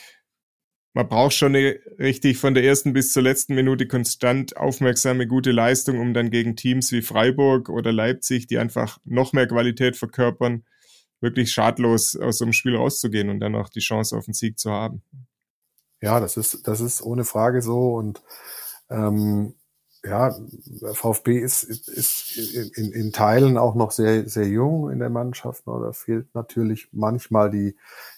man 0.94 1.10
braucht 1.10 1.34
schon 1.34 1.54
eine 1.54 1.78
richtig 2.00 2.38
von 2.38 2.54
der 2.54 2.64
ersten 2.64 2.94
bis 2.94 3.12
zur 3.12 3.24
letzten 3.24 3.54
Minute 3.54 3.86
konstant 3.86 4.56
aufmerksame, 4.56 5.28
gute 5.28 5.52
Leistung, 5.52 6.00
um 6.00 6.14
dann 6.14 6.32
gegen 6.32 6.56
Teams 6.56 6.94
wie 6.94 7.02
Freiburg 7.02 7.68
oder 7.68 7.92
Leipzig, 7.92 8.48
die 8.48 8.58
einfach 8.58 8.98
noch 9.04 9.34
mehr 9.34 9.46
Qualität 9.46 9.98
verkörpern, 9.98 10.64
wirklich 11.26 11.52
schadlos 11.52 12.16
aus 12.16 12.38
so 12.38 12.46
einem 12.46 12.54
Spiel 12.54 12.76
rauszugehen 12.76 13.30
und 13.30 13.40
dann 13.40 13.56
auch 13.56 13.68
die 13.68 13.80
Chance 13.80 14.16
auf 14.16 14.26
den 14.26 14.36
Sieg 14.36 14.60
zu 14.60 14.72
haben. 14.72 15.02
Ja, 16.02 16.20
das 16.20 16.38
ist, 16.38 16.68
das 16.68 16.82
ist 16.82 17.02
ohne 17.02 17.26
Frage 17.26 17.62
so 17.62 17.96
und 17.96 18.22
ähm, 18.90 19.56
ja, 20.04 20.38
VfB 20.94 21.40
ist, 21.40 21.64
ist, 21.64 22.38
in, 22.78 22.92
in 22.92 23.12
Teilen 23.12 23.58
auch 23.58 23.74
noch 23.74 23.92
sehr, 23.92 24.30
sehr 24.30 24.48
jung 24.48 24.92
in 24.92 25.00
der 25.00 25.10
Mannschaft. 25.10 25.66
Ne? 25.66 25.80
Da 25.82 25.94
fehlt 25.94 26.34
natürlich 26.36 26.90
manchmal 26.92 27.50
die, 27.50 27.76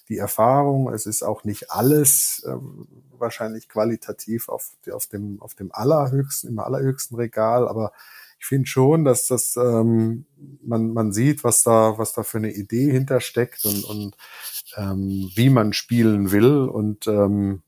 die 0.09 0.17
Erfahrung. 0.17 0.91
Es 0.93 1.05
ist 1.05 1.23
auch 1.23 1.45
nicht 1.45 1.71
alles 1.71 2.43
äh, 2.45 2.57
wahrscheinlich 3.17 3.69
qualitativ 3.69 4.49
auf, 4.49 4.71
auf, 4.91 5.07
dem, 5.07 5.41
auf 5.41 5.55
dem 5.55 5.71
allerhöchsten, 5.71 6.49
im 6.49 6.59
allerhöchsten 6.59 7.15
Regal, 7.15 7.69
aber 7.69 7.93
ich 8.39 8.45
finde 8.45 8.67
schon, 8.67 9.03
dass 9.03 9.27
das 9.27 9.55
ähm, 9.55 10.25
man, 10.61 10.93
man 10.93 11.11
sieht, 11.11 11.43
was 11.43 11.63
da, 11.63 11.97
was 11.97 12.13
da 12.13 12.23
für 12.23 12.37
eine 12.37 12.53
Idee 12.53 12.91
hintersteckt 12.91 13.65
und, 13.65 13.83
und 13.83 14.17
ähm, 14.75 15.31
wie 15.35 15.49
man 15.49 15.73
spielen 15.73 16.31
will. 16.31 16.67
Und 16.67 17.07
ähm, 17.07 17.63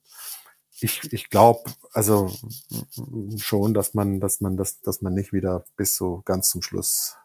ich, 0.80 1.12
ich 1.12 1.30
glaube, 1.30 1.72
also 1.92 2.32
schon, 3.38 3.74
dass 3.74 3.94
man, 3.94 4.20
dass 4.20 4.42
man, 4.42 4.58
dass, 4.58 4.82
dass 4.82 5.02
man 5.02 5.14
nicht 5.14 5.34
wieder 5.34 5.66
bis 5.76 5.96
so 5.96 6.22
ganz 6.26 6.50
zum 6.50 6.62
Schluss 6.62 7.16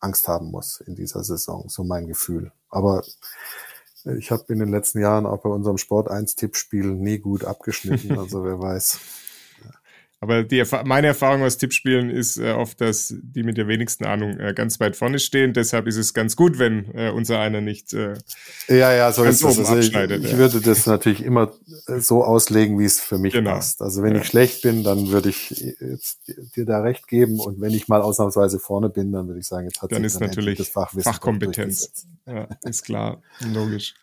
Angst 0.00 0.28
haben 0.28 0.50
muss 0.50 0.80
in 0.80 0.94
dieser 0.94 1.24
Saison, 1.24 1.68
so 1.68 1.84
mein 1.84 2.06
Gefühl. 2.06 2.52
Aber 2.68 3.02
ich 4.16 4.30
habe 4.30 4.52
in 4.52 4.58
den 4.58 4.70
letzten 4.70 5.00
Jahren 5.00 5.26
auch 5.26 5.42
bei 5.42 5.48
unserem 5.48 5.78
Sport 5.78 6.10
1 6.10 6.36
Tippspiel 6.36 6.86
nie 6.86 7.18
gut 7.18 7.44
abgeschnitten, 7.44 8.18
also 8.18 8.44
wer 8.44 8.60
weiß. 8.60 8.98
Aber 10.20 10.42
die, 10.42 10.64
meine 10.84 11.06
Erfahrung 11.06 11.42
aus 11.42 11.58
Tippspielen 11.58 12.10
ist 12.10 12.38
äh, 12.38 12.50
oft, 12.50 12.80
dass 12.80 13.14
die 13.16 13.44
mit 13.44 13.56
der 13.56 13.68
wenigsten 13.68 14.04
Ahnung 14.04 14.38
äh, 14.40 14.52
ganz 14.52 14.80
weit 14.80 14.96
vorne 14.96 15.20
stehen. 15.20 15.52
Deshalb 15.52 15.86
ist 15.86 15.96
es 15.96 16.12
ganz 16.12 16.34
gut, 16.34 16.58
wenn 16.58 16.92
äh, 16.94 17.10
unser 17.10 17.38
einer 17.38 17.60
nicht 17.60 17.92
äh, 17.92 18.14
ja, 18.68 18.92
ja, 18.92 19.12
so 19.12 19.22
ist 19.22 19.44
das. 19.44 19.58
Also 19.58 19.76
ich, 19.76 19.94
ich 19.94 20.36
würde 20.36 20.60
das 20.60 20.86
natürlich 20.86 21.22
immer 21.22 21.52
äh, 21.86 22.00
so 22.00 22.24
auslegen, 22.24 22.80
wie 22.80 22.84
es 22.84 23.00
für 23.00 23.18
mich 23.18 23.32
genau. 23.32 23.52
passt. 23.52 23.80
Also 23.80 24.02
wenn 24.02 24.16
ja. 24.16 24.20
ich 24.20 24.26
schlecht 24.26 24.62
bin, 24.62 24.82
dann 24.82 25.08
würde 25.10 25.28
ich 25.28 25.50
jetzt 25.50 26.18
dir 26.56 26.66
da 26.66 26.80
recht 26.80 27.06
geben. 27.06 27.38
Und 27.38 27.60
wenn 27.60 27.72
ich 27.72 27.86
mal 27.86 28.02
ausnahmsweise 28.02 28.58
vorne 28.58 28.88
bin, 28.88 29.12
dann 29.12 29.28
würde 29.28 29.38
ich 29.38 29.46
sagen, 29.46 29.68
jetzt 29.68 29.82
hat 29.82 29.92
dann 29.92 29.98
sich 29.98 30.06
ist 30.06 30.20
dann 30.20 30.28
natürlich 30.28 30.58
das 30.58 30.68
Fachwissen 30.68 31.12
Fachkompetenz. 31.12 32.08
Ja, 32.26 32.48
ist 32.64 32.84
klar, 32.84 33.22
logisch. 33.52 33.94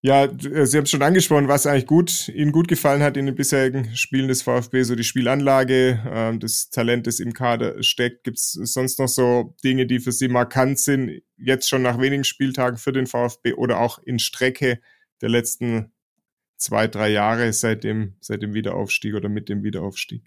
Ja, 0.00 0.24
äh, 0.24 0.66
Sie 0.66 0.76
haben 0.76 0.84
es 0.84 0.90
schon 0.90 1.02
angesprochen, 1.02 1.48
was 1.48 1.66
eigentlich 1.66 1.86
gut 1.86 2.28
Ihnen 2.28 2.52
gut 2.52 2.68
gefallen 2.68 3.02
hat 3.02 3.16
in 3.16 3.26
den 3.26 3.34
bisherigen 3.34 3.96
Spielen 3.96 4.28
des 4.28 4.42
VfB, 4.42 4.84
so 4.84 4.94
die 4.94 5.02
Spielanlage, 5.04 6.00
ähm, 6.08 6.38
das 6.38 6.70
Talent, 6.70 7.08
das 7.08 7.18
im 7.18 7.32
Kader 7.32 7.82
steckt. 7.82 8.22
Gibt 8.22 8.38
es 8.38 8.52
sonst 8.52 9.00
noch 9.00 9.08
so 9.08 9.56
Dinge, 9.64 9.86
die 9.86 9.98
für 9.98 10.12
Sie 10.12 10.28
markant 10.28 10.78
sind, 10.78 11.22
jetzt 11.36 11.68
schon 11.68 11.82
nach 11.82 12.00
wenigen 12.00 12.24
Spieltagen 12.24 12.78
für 12.78 12.92
den 12.92 13.06
VfB 13.06 13.54
oder 13.54 13.80
auch 13.80 13.98
in 13.98 14.20
Strecke 14.20 14.80
der 15.20 15.30
letzten 15.30 15.92
zwei, 16.58 16.86
drei 16.86 17.08
Jahre 17.08 17.52
seit 17.52 17.82
dem, 17.82 18.14
seit 18.20 18.42
dem 18.42 18.54
Wiederaufstieg 18.54 19.14
oder 19.14 19.28
mit 19.28 19.48
dem 19.48 19.64
Wiederaufstieg? 19.64 20.22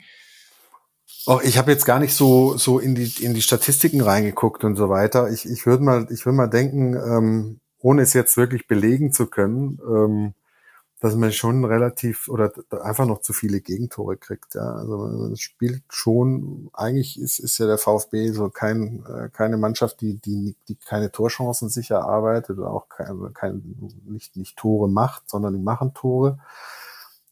Oh, 1.27 1.39
ich 1.43 1.57
habe 1.57 1.71
jetzt 1.71 1.85
gar 1.85 1.99
nicht 1.99 2.13
so 2.13 2.57
so 2.57 2.79
in 2.79 2.95
die 2.95 3.13
in 3.23 3.33
die 3.33 3.41
Statistiken 3.41 4.01
reingeguckt 4.01 4.63
und 4.63 4.75
so 4.75 4.89
weiter. 4.89 5.29
Ich, 5.29 5.45
ich 5.45 5.65
würde 5.65 5.83
mal 5.83 6.07
ich 6.09 6.25
würde 6.25 6.37
mal 6.37 6.47
denken, 6.47 6.95
ähm, 6.95 7.60
ohne 7.81 8.03
es 8.03 8.13
jetzt 8.13 8.37
wirklich 8.37 8.67
belegen 8.67 9.11
zu 9.11 9.27
können, 9.27 9.79
ähm, 9.87 10.33
dass 11.01 11.15
man 11.15 11.31
schon 11.31 11.65
relativ 11.65 12.29
oder 12.29 12.53
einfach 12.69 13.07
noch 13.07 13.21
zu 13.21 13.33
viele 13.33 13.59
Gegentore 13.59 14.17
kriegt. 14.17 14.53
Ja. 14.53 14.75
Also 14.75 14.97
man 14.99 15.35
spielt 15.35 15.81
schon, 15.89 16.69
eigentlich 16.73 17.19
ist, 17.19 17.39
ist 17.39 17.57
ja 17.57 17.65
der 17.65 17.79
VfB 17.79 18.29
so 18.31 18.49
kein, 18.49 19.03
äh, 19.07 19.29
keine 19.29 19.57
Mannschaft, 19.57 19.99
die, 20.01 20.15
die, 20.17 20.55
die 20.67 20.75
keine 20.75 21.11
Torchancen 21.11 21.69
sich 21.69 21.89
erarbeitet 21.89 22.59
oder 22.59 22.71
auch 22.71 22.87
kein, 22.87 23.33
kein, 23.33 23.91
nicht, 24.05 24.37
nicht 24.37 24.57
Tore 24.57 24.87
macht, 24.87 25.27
sondern 25.27 25.55
die 25.55 25.59
machen 25.59 25.95
Tore. 25.95 26.37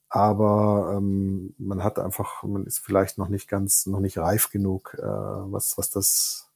Aber 0.10 0.96
ähm, 0.98 1.54
man 1.60 1.84
hat 1.84 2.00
einfach, 2.00 2.42
man 2.42 2.66
ist 2.66 2.80
vielleicht 2.80 3.20
noch 3.20 3.30
nicht 3.30 3.48
ganz, 3.48 3.86
noch 3.86 4.00
nicht 4.00 4.18
reif 4.18 4.50
genug, 4.50 4.96
äh, 4.98 5.04
was, 5.04 5.78
was 5.78 5.92
das 5.92 6.49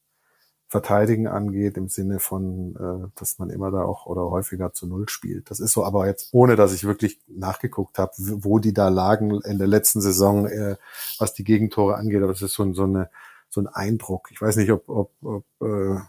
Verteidigen 0.74 1.28
angeht, 1.28 1.78
im 1.78 1.88
Sinne 1.88 2.20
von, 2.20 2.76
äh, 2.76 3.08
dass 3.16 3.38
man 3.38 3.52
immer 3.52 3.70
da 3.70 3.84
auch 3.84 4.08
oder 4.08 4.32
häufiger 4.32 4.74
zu 4.74 4.88
Null 4.88 5.08
spielt. 5.08 5.52
Das 5.52 5.60
ist 5.60 5.72
so, 5.72 5.86
aber 5.86 6.08
jetzt 6.08 6.30
ohne, 6.32 6.56
dass 6.56 6.74
ich 6.74 6.84
wirklich 6.84 7.20
nachgeguckt 7.28 8.00
habe, 8.00 8.12
wo 8.18 8.58
die 8.58 8.74
da 8.74 8.90
lagen 8.90 9.40
in 9.42 9.60
der 9.60 9.68
letzten 9.68 10.02
Saison, 10.02 10.48
äh, 10.48 10.78
was 11.20 11.36
die 11.36 11.44
Gegentore 11.44 11.94
angeht. 11.94 12.24
Aber 12.24 12.32
es 12.32 12.42
ist 12.42 12.54
so, 12.54 12.74
so, 12.74 12.86
eine, 12.86 13.12
so 13.50 13.62
ein 13.62 13.68
Eindruck. 13.68 14.30
Ich 14.32 14.42
weiß 14.42 14.56
nicht, 14.56 14.72
ob, 14.72 14.90
ob, 14.90 15.12
ob 15.22 15.44
äh, 15.62 16.00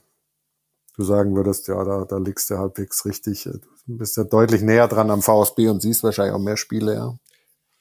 du 0.97 1.05
sagen 1.05 1.37
würdest, 1.37 1.69
ja, 1.69 1.85
da, 1.85 2.07
da 2.07 2.17
liegst 2.17 2.49
du 2.49 2.57
halbwegs 2.57 3.05
richtig. 3.05 3.45
Du 3.45 3.99
bist 3.99 4.17
ja 4.17 4.25
deutlich 4.25 4.63
näher 4.63 4.89
dran 4.89 5.11
am 5.11 5.21
VSB 5.21 5.69
und 5.69 5.83
siehst 5.83 6.03
wahrscheinlich 6.05 6.35
auch 6.35 6.43
mehr 6.43 6.57
Spiele, 6.57 6.95
ja. 6.95 7.15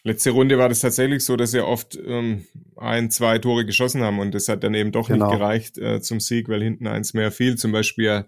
Letzte 0.05 0.31
Runde 0.31 0.57
war 0.57 0.67
das 0.67 0.81
tatsächlich 0.81 1.23
so, 1.23 1.37
dass 1.37 1.51
sie 1.51 1.65
oft 1.65 1.97
ähm, 2.05 2.45
ein, 2.75 3.09
zwei 3.09 3.39
Tore 3.39 3.65
geschossen 3.65 4.01
haben 4.01 4.19
und 4.19 4.33
das 4.33 4.49
hat 4.49 4.63
dann 4.63 4.73
eben 4.73 4.91
doch 4.91 5.07
genau. 5.07 5.27
nicht 5.27 5.37
gereicht 5.37 5.77
äh, 5.77 6.01
zum 6.01 6.19
Sieg, 6.19 6.49
weil 6.49 6.61
hinten 6.61 6.87
eins 6.87 7.13
mehr 7.13 7.31
fiel. 7.31 7.55
Zum 7.55 7.71
Beispiel 7.71 8.05
ja, 8.05 8.25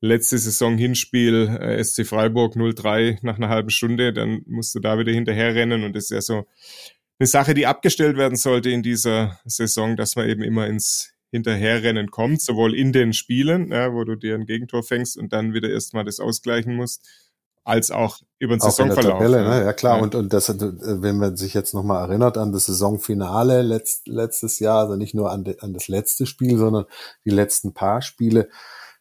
letzte 0.00 0.38
Saison 0.38 0.78
Hinspiel 0.78 1.48
äh, 1.60 1.84
SC 1.84 2.06
Freiburg 2.06 2.54
0-3 2.56 3.18
nach 3.22 3.36
einer 3.36 3.50
halben 3.50 3.68
Stunde, 3.68 4.14
dann 4.14 4.42
musst 4.46 4.74
du 4.74 4.80
da 4.80 4.98
wieder 4.98 5.12
hinterherrennen 5.12 5.84
und 5.84 5.94
das 5.94 6.04
ist 6.04 6.10
ja 6.10 6.20
so 6.22 6.46
eine 7.18 7.26
Sache, 7.26 7.52
die 7.52 7.66
abgestellt 7.66 8.16
werden 8.16 8.36
sollte 8.36 8.70
in 8.70 8.82
dieser 8.82 9.38
Saison, 9.44 9.96
dass 9.96 10.16
man 10.16 10.28
eben 10.28 10.42
immer 10.42 10.66
ins 10.66 11.12
Hinterherrennen 11.30 12.10
kommt, 12.10 12.40
sowohl 12.40 12.74
in 12.74 12.92
den 12.92 13.12
Spielen, 13.12 13.70
ja, 13.70 13.92
wo 13.92 14.04
du 14.04 14.16
dir 14.16 14.34
ein 14.34 14.46
Gegentor 14.46 14.82
fängst 14.82 15.18
und 15.18 15.32
dann 15.32 15.52
wieder 15.52 15.68
erstmal 15.68 16.04
das 16.04 16.20
ausgleichen 16.20 16.74
musst, 16.74 17.06
als 17.68 17.90
auch 17.90 18.18
über 18.38 18.56
den 18.56 18.62
auch 18.62 18.70
Saisonverlauf. 18.70 19.18
Tabelle, 19.18 19.44
ne? 19.44 19.64
Ja 19.64 19.72
klar, 19.72 19.96
ja. 19.96 20.02
und 20.02 20.14
und 20.14 20.32
das, 20.32 20.48
wenn 20.58 21.18
man 21.18 21.36
sich 21.36 21.54
jetzt 21.54 21.74
nochmal 21.74 22.08
erinnert 22.08 22.38
an 22.38 22.52
das 22.52 22.66
Saisonfinale 22.66 23.62
letzt, 23.62 24.08
letztes 24.08 24.58
Jahr, 24.58 24.80
also 24.80 24.96
nicht 24.96 25.14
nur 25.14 25.30
an, 25.30 25.44
de, 25.44 25.60
an 25.60 25.74
das 25.74 25.88
letzte 25.88 26.26
Spiel, 26.26 26.56
sondern 26.56 26.86
die 27.24 27.30
letzten 27.30 27.74
paar 27.74 28.00
Spiele, 28.00 28.48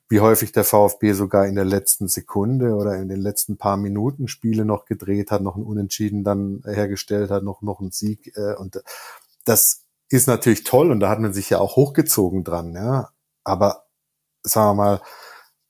wie 0.10 0.20
häufig 0.20 0.52
der 0.52 0.64
VfB 0.64 1.14
sogar 1.14 1.48
in 1.48 1.56
der 1.56 1.66
letzten 1.66 2.08
Sekunde 2.08 2.76
oder 2.76 2.98
in 2.98 3.08
den 3.08 3.22
letzten 3.22 3.58
paar 3.58 3.78
Minuten 3.78 4.28
Spiele 4.28 4.66
noch 4.66 4.86
gedreht 4.86 5.32
hat, 5.32 5.42
noch 5.42 5.56
ein 5.56 5.64
Unentschieden 5.64 6.24
dann 6.24 6.62
hergestellt 6.66 7.32
hat, 7.32 7.44
noch 7.44 7.62
noch 7.62 7.80
ein 7.80 7.92
Sieg 7.92 8.34
äh, 8.36 8.56
und 8.56 8.82
das 9.46 9.86
ist 10.10 10.28
natürlich 10.28 10.64
toll 10.64 10.92
und 10.92 11.00
da 11.00 11.10
hat 11.10 11.20
man 11.20 11.34
sich 11.34 11.50
ja 11.50 11.60
auch 11.60 11.76
hochgezogen 11.76 12.44
dran, 12.44 12.74
ja. 12.74 13.10
Aber 13.44 13.86
sagen 14.44 14.78
wir 14.78 14.84
mal, 14.84 15.02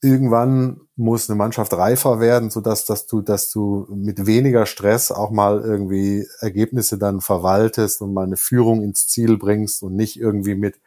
irgendwann 0.01 0.81
muss 0.95 1.29
eine 1.29 1.37
Mannschaft 1.37 1.73
reifer 1.73 2.19
werden, 2.19 2.49
so 2.49 2.61
dass, 2.61 2.85
dass 2.85 3.07
du, 3.07 3.21
dass 3.21 3.51
du 3.51 3.87
mit 3.89 4.25
weniger 4.25 4.65
Stress 4.65 5.11
auch 5.11 5.31
mal 5.31 5.61
irgendwie 5.61 6.27
Ergebnisse 6.39 6.97
dann 6.97 7.21
verwaltest 7.21 8.01
und 8.01 8.13
mal 8.13 8.25
eine 8.25 8.37
Führung 8.37 8.83
ins 8.83 9.07
Ziel 9.07 9.37
bringst 9.37 9.83
und 9.83 9.95
nicht 9.95 10.19
irgendwie 10.19 10.55
mit 10.55 10.79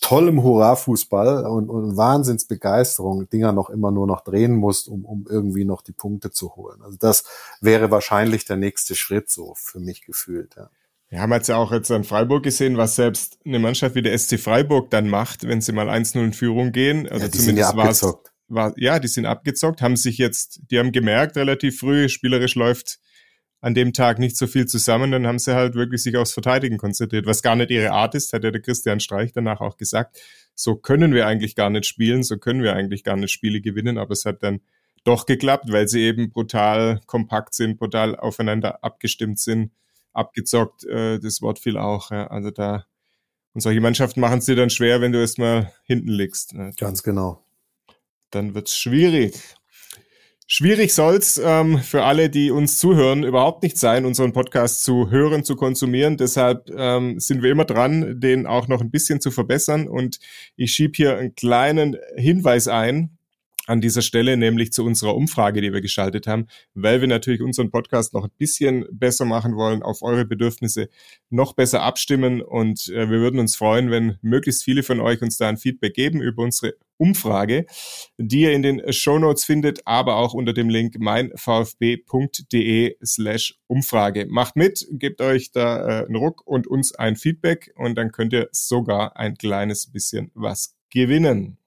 tollem 0.00 0.42
Hurra-Fußball 0.42 1.46
und, 1.46 1.68
und 1.68 1.96
Wahnsinnsbegeisterung 1.96 3.28
Dinger 3.28 3.52
noch 3.52 3.70
immer 3.70 3.90
nur 3.90 4.06
noch 4.06 4.22
drehen 4.22 4.54
musst, 4.56 4.88
um, 4.88 5.04
um 5.04 5.26
irgendwie 5.28 5.64
noch 5.64 5.82
die 5.82 5.92
Punkte 5.92 6.30
zu 6.30 6.56
holen. 6.56 6.82
Also 6.82 6.96
das 6.98 7.24
wäre 7.60 7.90
wahrscheinlich 7.90 8.44
der 8.44 8.56
nächste 8.56 8.94
Schritt 8.94 9.30
so 9.30 9.54
für 9.56 9.80
mich 9.80 10.04
gefühlt, 10.04 10.54
ja. 10.56 10.70
Wir 11.10 11.20
haben 11.20 11.32
jetzt 11.32 11.48
ja 11.48 11.56
auch 11.58 11.70
jetzt 11.70 11.92
an 11.92 12.02
Freiburg 12.02 12.42
gesehen, 12.42 12.76
was 12.76 12.96
selbst 12.96 13.38
eine 13.44 13.60
Mannschaft 13.60 13.94
wie 13.94 14.02
der 14.02 14.18
SC 14.18 14.40
Freiburg 14.40 14.90
dann 14.90 15.08
macht, 15.08 15.46
wenn 15.46 15.60
sie 15.60 15.70
mal 15.70 15.88
1-0 15.88 16.18
in 16.24 16.32
Führung 16.32 16.72
gehen. 16.72 17.08
Also 17.08 17.26
ja, 17.26 17.30
die 17.30 17.38
zumindest 17.38 17.68
sind 17.68 17.76
ja 17.78 17.84
abgezockt. 17.84 18.33
War, 18.48 18.74
ja, 18.76 18.98
die 18.98 19.08
sind 19.08 19.26
abgezockt, 19.26 19.80
haben 19.80 19.96
sich 19.96 20.18
jetzt, 20.18 20.60
die 20.70 20.78
haben 20.78 20.92
gemerkt 20.92 21.36
relativ 21.36 21.78
früh, 21.78 22.08
spielerisch 22.08 22.54
läuft 22.54 22.98
an 23.60 23.74
dem 23.74 23.94
Tag 23.94 24.18
nicht 24.18 24.36
so 24.36 24.46
viel 24.46 24.66
zusammen, 24.66 25.10
dann 25.10 25.26
haben 25.26 25.38
sie 25.38 25.54
halt 25.54 25.74
wirklich 25.74 26.02
sich 26.02 26.18
aufs 26.18 26.32
Verteidigen 26.32 26.76
konzentriert, 26.76 27.24
was 27.24 27.42
gar 27.42 27.56
nicht 27.56 27.70
ihre 27.70 27.92
Art 27.92 28.14
ist, 28.14 28.34
hat 28.34 28.44
ja 28.44 28.50
der 28.50 28.60
Christian 28.60 29.00
Streich 29.00 29.32
danach 29.32 29.62
auch 29.62 29.78
gesagt. 29.78 30.20
So 30.54 30.76
können 30.76 31.14
wir 31.14 31.26
eigentlich 31.26 31.56
gar 31.56 31.70
nicht 31.70 31.86
spielen, 31.86 32.22
so 32.22 32.36
können 32.36 32.62
wir 32.62 32.74
eigentlich 32.74 33.04
gar 33.04 33.16
nicht 33.16 33.32
Spiele 33.32 33.62
gewinnen, 33.62 33.96
aber 33.96 34.12
es 34.12 34.26
hat 34.26 34.42
dann 34.42 34.60
doch 35.04 35.24
geklappt, 35.24 35.72
weil 35.72 35.88
sie 35.88 36.02
eben 36.02 36.30
brutal 36.30 37.00
kompakt 37.06 37.54
sind, 37.54 37.78
brutal 37.78 38.16
aufeinander 38.16 38.84
abgestimmt 38.84 39.38
sind 39.38 39.70
abgezockt, 40.14 40.84
äh, 40.84 41.18
das 41.18 41.42
Wort 41.42 41.58
fiel 41.58 41.76
auch. 41.76 42.10
Ja. 42.10 42.28
Also 42.28 42.50
da, 42.50 42.86
und 43.52 43.60
solche 43.60 43.80
Mannschaften 43.80 44.20
machen 44.20 44.38
es 44.38 44.46
dir 44.46 44.56
dann 44.56 44.70
schwer, 44.70 45.00
wenn 45.00 45.12
du 45.12 45.20
erstmal 45.20 45.72
hinten 45.84 46.08
liegst. 46.08 46.54
Ne. 46.54 46.72
Ganz 46.78 47.02
genau. 47.02 47.43
Dann 48.34 48.54
wird's 48.54 48.76
schwierig. 48.76 49.34
Schwierig 50.46 50.92
soll's 50.92 51.40
ähm, 51.42 51.78
für 51.78 52.04
alle, 52.04 52.28
die 52.28 52.50
uns 52.50 52.76
zuhören, 52.78 53.24
überhaupt 53.24 53.62
nicht 53.62 53.78
sein, 53.78 54.04
unseren 54.04 54.32
Podcast 54.32 54.84
zu 54.84 55.10
hören, 55.10 55.42
zu 55.42 55.56
konsumieren. 55.56 56.18
Deshalb 56.18 56.68
ähm, 56.76 57.18
sind 57.18 57.42
wir 57.42 57.50
immer 57.50 57.64
dran, 57.64 58.20
den 58.20 58.46
auch 58.46 58.68
noch 58.68 58.82
ein 58.82 58.90
bisschen 58.90 59.20
zu 59.20 59.30
verbessern. 59.30 59.88
Und 59.88 60.18
ich 60.56 60.72
schieb 60.72 60.96
hier 60.96 61.16
einen 61.16 61.34
kleinen 61.34 61.96
Hinweis 62.16 62.68
ein 62.68 63.16
an 63.66 63.80
dieser 63.80 64.02
Stelle, 64.02 64.36
nämlich 64.36 64.72
zu 64.72 64.84
unserer 64.84 65.14
Umfrage, 65.16 65.60
die 65.60 65.72
wir 65.72 65.80
geschaltet 65.80 66.26
haben, 66.26 66.46
weil 66.74 67.00
wir 67.00 67.08
natürlich 67.08 67.40
unseren 67.40 67.70
Podcast 67.70 68.12
noch 68.12 68.24
ein 68.24 68.32
bisschen 68.36 68.84
besser 68.90 69.24
machen 69.24 69.56
wollen, 69.56 69.82
auf 69.82 70.02
eure 70.02 70.26
Bedürfnisse 70.26 70.88
noch 71.30 71.54
besser 71.54 71.82
abstimmen 71.82 72.42
und 72.42 72.90
äh, 72.90 73.08
wir 73.08 73.20
würden 73.20 73.40
uns 73.40 73.56
freuen, 73.56 73.90
wenn 73.90 74.18
möglichst 74.20 74.64
viele 74.64 74.82
von 74.82 75.00
euch 75.00 75.22
uns 75.22 75.38
da 75.38 75.48
ein 75.48 75.56
Feedback 75.56 75.94
geben 75.94 76.20
über 76.20 76.42
unsere 76.42 76.74
Umfrage, 76.96 77.66
die 78.18 78.42
ihr 78.42 78.52
in 78.52 78.62
den 78.62 78.92
Show 78.92 79.18
Notes 79.18 79.44
findet, 79.44 79.86
aber 79.86 80.16
auch 80.16 80.34
unter 80.34 80.52
dem 80.52 80.68
Link 80.68 80.98
meinvfb.de 80.98 82.96
slash 83.04 83.58
Umfrage. 83.66 84.26
Macht 84.28 84.56
mit, 84.56 84.86
gebt 84.92 85.20
euch 85.20 85.52
da 85.52 86.02
äh, 86.02 86.06
einen 86.06 86.16
Ruck 86.16 86.46
und 86.46 86.66
uns 86.66 86.94
ein 86.94 87.16
Feedback 87.16 87.72
und 87.76 87.96
dann 87.96 88.12
könnt 88.12 88.32
ihr 88.32 88.48
sogar 88.52 89.16
ein 89.16 89.36
kleines 89.36 89.90
bisschen 89.90 90.30
was 90.34 90.74
gewinnen. 90.90 91.58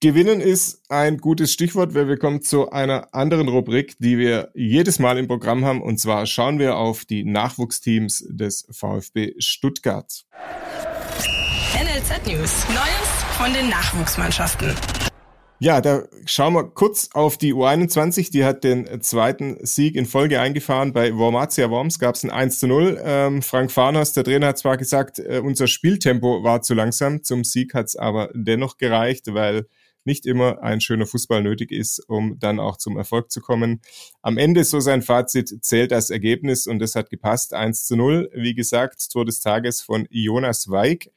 Gewinnen 0.00 0.42
ist 0.42 0.82
ein 0.90 1.16
gutes 1.16 1.52
Stichwort, 1.52 1.94
weil 1.94 2.06
wir 2.06 2.18
kommen 2.18 2.42
zu 2.42 2.70
einer 2.70 3.14
anderen 3.14 3.48
Rubrik, 3.48 3.96
die 3.98 4.18
wir 4.18 4.50
jedes 4.54 4.98
Mal 4.98 5.16
im 5.16 5.26
Programm 5.26 5.64
haben. 5.64 5.80
Und 5.80 5.98
zwar 5.98 6.26
schauen 6.26 6.58
wir 6.58 6.76
auf 6.76 7.06
die 7.06 7.24
Nachwuchsteams 7.24 8.26
des 8.28 8.68
VfB 8.70 9.32
Stuttgart. 9.38 10.26
NLZ 11.74 12.26
News. 12.26 12.66
Neues 12.68 13.15
von 13.36 13.52
den 13.52 13.68
Nachwuchsmannschaften. 13.68 14.74
Ja, 15.58 15.82
da 15.82 16.04
schauen 16.24 16.54
wir 16.54 16.64
kurz 16.64 17.10
auf 17.12 17.36
die 17.36 17.52
U21. 17.52 18.30
Die 18.30 18.44
hat 18.44 18.64
den 18.64 19.02
zweiten 19.02 19.58
Sieg 19.64 19.94
in 19.94 20.06
Folge 20.06 20.40
eingefahren. 20.40 20.94
Bei 20.94 21.14
Wormatia 21.14 21.70
Worms 21.70 21.98
gab 21.98 22.14
es 22.14 22.24
ein 22.24 22.30
1 22.30 22.58
zu 22.58 22.66
0. 22.66 22.98
Ähm, 23.02 23.42
Frank 23.42 23.70
Farners, 23.70 24.14
der 24.14 24.24
Trainer, 24.24 24.48
hat 24.48 24.58
zwar 24.58 24.78
gesagt, 24.78 25.18
äh, 25.18 25.42
unser 25.44 25.66
Spieltempo 25.66 26.44
war 26.44 26.62
zu 26.62 26.72
langsam. 26.72 27.22
Zum 27.24 27.44
Sieg 27.44 27.74
hat 27.74 27.86
es 27.86 27.96
aber 27.96 28.30
dennoch 28.34 28.78
gereicht, 28.78 29.26
weil 29.34 29.66
nicht 30.04 30.24
immer 30.24 30.62
ein 30.62 30.80
schöner 30.80 31.06
Fußball 31.06 31.42
nötig 31.42 31.72
ist, 31.72 32.02
um 32.08 32.38
dann 32.38 32.58
auch 32.58 32.78
zum 32.78 32.96
Erfolg 32.96 33.30
zu 33.30 33.42
kommen. 33.42 33.82
Am 34.22 34.38
Ende, 34.38 34.64
so 34.64 34.80
sein 34.80 35.02
Fazit, 35.02 35.62
zählt 35.62 35.90
das 35.90 36.08
Ergebnis 36.08 36.66
und 36.66 36.78
das 36.78 36.94
hat 36.94 37.10
gepasst. 37.10 37.52
1 37.52 37.86
zu 37.86 37.96
0, 37.96 38.30
wie 38.34 38.54
gesagt, 38.54 39.10
Tor 39.10 39.26
des 39.26 39.40
Tages 39.40 39.82
von 39.82 40.06
Jonas 40.10 40.70
Weig. 40.70 41.10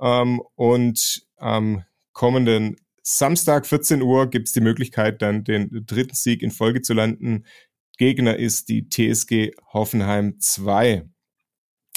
Ähm, 0.00 0.40
und 0.54 1.26
am 1.40 1.84
kommenden 2.12 2.76
Samstag 3.02 3.66
14 3.66 4.02
Uhr 4.02 4.28
gibt 4.28 4.48
es 4.48 4.52
die 4.52 4.60
Möglichkeit, 4.60 5.22
dann 5.22 5.44
den 5.44 5.84
dritten 5.86 6.14
Sieg 6.14 6.42
in 6.42 6.50
Folge 6.50 6.82
zu 6.82 6.92
landen. 6.92 7.44
Gegner 7.98 8.36
ist 8.36 8.68
die 8.68 8.88
TSG 8.88 9.52
Hoffenheim 9.72 10.38
2. 10.38 11.04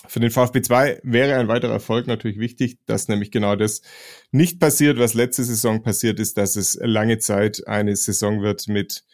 Für 0.08 0.20
den 0.20 0.32
VfB 0.32 0.62
2 0.62 1.00
wäre 1.04 1.40
ein 1.40 1.48
weiterer 1.48 1.74
Erfolg 1.74 2.08
natürlich 2.08 2.40
wichtig, 2.40 2.78
dass 2.86 3.08
nämlich 3.08 3.32
genau 3.32 3.56
das 3.56 3.82
nicht 4.32 4.60
passiert, 4.60 5.00
was 5.00 5.14
letzte 5.14 5.44
Saison 5.44 5.82
passiert 5.82 6.20
ist, 6.20 6.38
dass 6.38 6.56
es 6.56 6.78
lange 6.82 7.20
Zeit 7.20 7.68
eine 7.68 7.96
Saison 7.96 8.42
wird 8.42 8.68
mit 8.68 9.06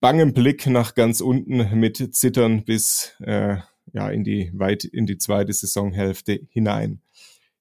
bangem 0.00 0.32
Blick 0.32 0.66
nach 0.66 0.94
ganz 0.94 1.20
unten, 1.20 1.78
mit 1.78 2.16
Zittern 2.16 2.64
bis 2.64 3.12
äh, 3.20 3.58
ja 3.92 4.10
in 4.10 4.24
die 4.24 4.50
weit 4.52 4.84
in 4.84 5.06
die 5.06 5.18
zweite 5.18 5.52
Saisonhälfte 5.52 6.40
hinein. 6.50 7.00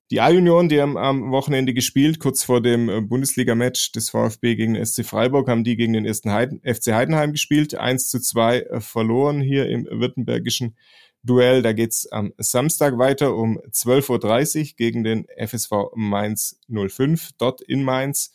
Die 0.09 0.21
A-Union, 0.21 0.69
die 0.69 0.81
haben 0.81 0.97
am 0.97 1.31
Wochenende 1.31 1.73
gespielt, 1.73 2.19
kurz 2.19 2.41
vor 2.41 2.61
dem 2.61 3.09
Bundesliga-Match 3.09 3.91
des 3.91 4.09
VfB 4.09 4.55
gegen 4.55 4.75
den 4.75 4.85
SC 4.85 5.03
Freiburg, 5.03 5.49
haben 5.49 5.65
die 5.65 5.75
gegen 5.75 5.91
den 5.91 6.05
ersten 6.05 6.31
Heiden, 6.31 6.61
FC 6.61 6.93
Heidenheim 6.93 7.33
gespielt, 7.33 7.75
1 7.75 8.07
zu 8.07 8.21
2 8.21 8.79
verloren 8.79 9.41
hier 9.41 9.67
im 9.67 9.85
württembergischen 9.85 10.77
Duell. 11.23 11.61
Da 11.61 11.73
geht's 11.73 12.07
am 12.07 12.31
Samstag 12.37 12.97
weiter 12.97 13.35
um 13.35 13.59
12.30 13.59 14.59
Uhr 14.59 14.65
gegen 14.77 15.03
den 15.03 15.27
FSV 15.37 15.91
Mainz 15.93 16.57
05, 16.69 17.31
dort 17.37 17.61
in 17.61 17.83
Mainz. 17.83 18.31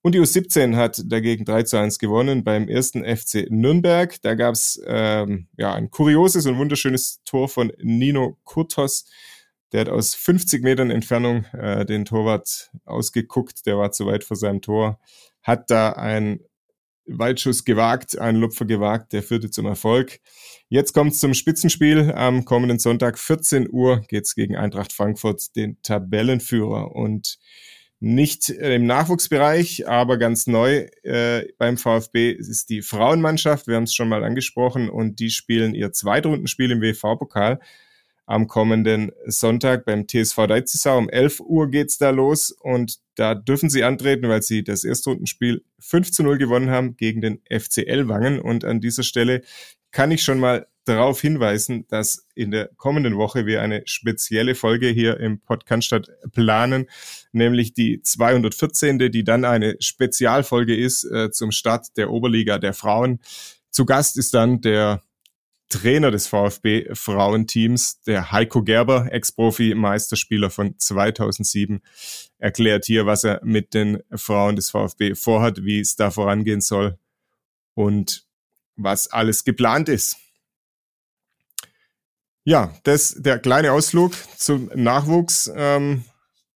Und 0.00 0.14
die 0.14 0.20
U17 0.20 0.74
hat 0.74 1.02
dagegen 1.04 1.44
3 1.44 1.64
zu 1.64 1.76
1 1.76 1.98
gewonnen 1.98 2.44
beim 2.44 2.66
ersten 2.66 3.04
FC 3.04 3.46
Nürnberg. 3.50 4.16
Da 4.22 4.34
gab's 4.34 4.80
ähm, 4.86 5.48
ja, 5.58 5.74
ein 5.74 5.90
kurioses 5.90 6.46
und 6.46 6.56
wunderschönes 6.56 7.20
Tor 7.26 7.50
von 7.50 7.70
Nino 7.82 8.38
Kurtos. 8.44 9.04
Der 9.72 9.82
hat 9.82 9.88
aus 9.88 10.14
50 10.14 10.62
Metern 10.62 10.90
Entfernung 10.90 11.44
äh, 11.52 11.84
den 11.84 12.04
Torwart 12.04 12.70
ausgeguckt. 12.84 13.66
Der 13.66 13.78
war 13.78 13.92
zu 13.92 14.06
weit 14.06 14.24
vor 14.24 14.36
seinem 14.36 14.60
Tor. 14.60 14.98
Hat 15.42 15.70
da 15.70 15.92
ein 15.92 16.40
Weitschuss 17.06 17.64
gewagt, 17.64 18.18
einen 18.18 18.38
Lupfer 18.38 18.64
gewagt, 18.64 19.12
der 19.12 19.22
führte 19.22 19.50
zum 19.50 19.66
Erfolg. 19.66 20.20
Jetzt 20.68 20.92
kommt 20.92 21.12
es 21.12 21.18
zum 21.18 21.34
Spitzenspiel. 21.34 22.12
Am 22.12 22.44
kommenden 22.44 22.78
Sonntag 22.78 23.18
14 23.18 23.68
Uhr 23.70 24.02
geht's 24.08 24.34
gegen 24.34 24.56
Eintracht 24.56 24.92
Frankfurt, 24.92 25.56
den 25.56 25.80
Tabellenführer. 25.82 26.94
Und 26.94 27.38
nicht 27.98 28.48
im 28.48 28.86
Nachwuchsbereich, 28.86 29.86
aber 29.86 30.16
ganz 30.16 30.46
neu 30.46 30.86
äh, 31.02 31.46
beim 31.58 31.76
VfB 31.76 32.30
ist 32.30 32.70
die 32.70 32.80
Frauenmannschaft. 32.80 33.66
Wir 33.66 33.76
haben 33.76 33.84
es 33.84 33.94
schon 33.94 34.08
mal 34.08 34.24
angesprochen 34.24 34.88
und 34.88 35.20
die 35.20 35.30
spielen 35.30 35.74
ihr 35.74 35.92
Zweitrundenspiel 35.92 36.70
im 36.70 36.80
WV-Pokal 36.80 37.60
am 38.30 38.46
kommenden 38.46 39.10
Sonntag 39.26 39.84
beim 39.84 40.06
TSV 40.06 40.46
Deizisau. 40.46 40.98
Um 40.98 41.10
11 41.10 41.40
Uhr 41.40 41.68
geht's 41.68 41.98
da 41.98 42.10
los 42.10 42.52
und 42.52 43.00
da 43.16 43.34
dürfen 43.34 43.68
sie 43.68 43.82
antreten, 43.82 44.28
weil 44.28 44.42
sie 44.42 44.62
das 44.62 44.84
Erstrundenspiel 44.84 45.64
5 45.80 46.12
zu 46.12 46.22
0 46.22 46.38
gewonnen 46.38 46.70
haben 46.70 46.96
gegen 46.96 47.20
den 47.20 47.40
FCL 47.50 48.06
Wangen. 48.06 48.40
Und 48.40 48.64
an 48.64 48.80
dieser 48.80 49.02
Stelle 49.02 49.42
kann 49.90 50.12
ich 50.12 50.22
schon 50.22 50.38
mal 50.38 50.68
darauf 50.84 51.20
hinweisen, 51.20 51.86
dass 51.88 52.28
in 52.36 52.52
der 52.52 52.70
kommenden 52.76 53.16
Woche 53.16 53.46
wir 53.46 53.62
eine 53.62 53.82
spezielle 53.86 54.54
Folge 54.54 54.86
hier 54.86 55.18
im 55.18 55.40
Podcast 55.40 55.92
planen, 56.32 56.88
nämlich 57.32 57.74
die 57.74 58.00
214., 58.00 59.10
die 59.10 59.24
dann 59.24 59.44
eine 59.44 59.74
Spezialfolge 59.80 60.76
ist 60.76 61.02
äh, 61.02 61.32
zum 61.32 61.50
Start 61.50 61.96
der 61.96 62.10
Oberliga 62.10 62.58
der 62.58 62.74
Frauen. 62.74 63.18
Zu 63.72 63.84
Gast 63.86 64.16
ist 64.16 64.34
dann 64.34 64.60
der 64.60 65.02
Trainer 65.70 66.10
des 66.10 66.26
VfB 66.26 66.94
Frauenteams, 66.94 68.02
der 68.02 68.32
Heiko 68.32 68.62
Gerber, 68.62 69.10
Ex-Profi, 69.10 69.74
Meisterspieler 69.74 70.50
von 70.50 70.78
2007, 70.78 71.80
erklärt 72.38 72.84
hier, 72.84 73.06
was 73.06 73.24
er 73.24 73.40
mit 73.42 73.72
den 73.72 74.02
Frauen 74.14 74.56
des 74.56 74.70
VfB 74.70 75.14
vorhat, 75.14 75.64
wie 75.64 75.80
es 75.80 75.96
da 75.96 76.10
vorangehen 76.10 76.60
soll 76.60 76.98
und 77.74 78.26
was 78.76 79.08
alles 79.08 79.44
geplant 79.44 79.88
ist. 79.88 80.16
Ja, 82.44 82.74
das 82.82 83.14
der 83.18 83.38
kleine 83.38 83.72
Ausflug 83.72 84.14
zum 84.36 84.70
Nachwuchs. 84.74 85.50
Ähm, 85.54 86.04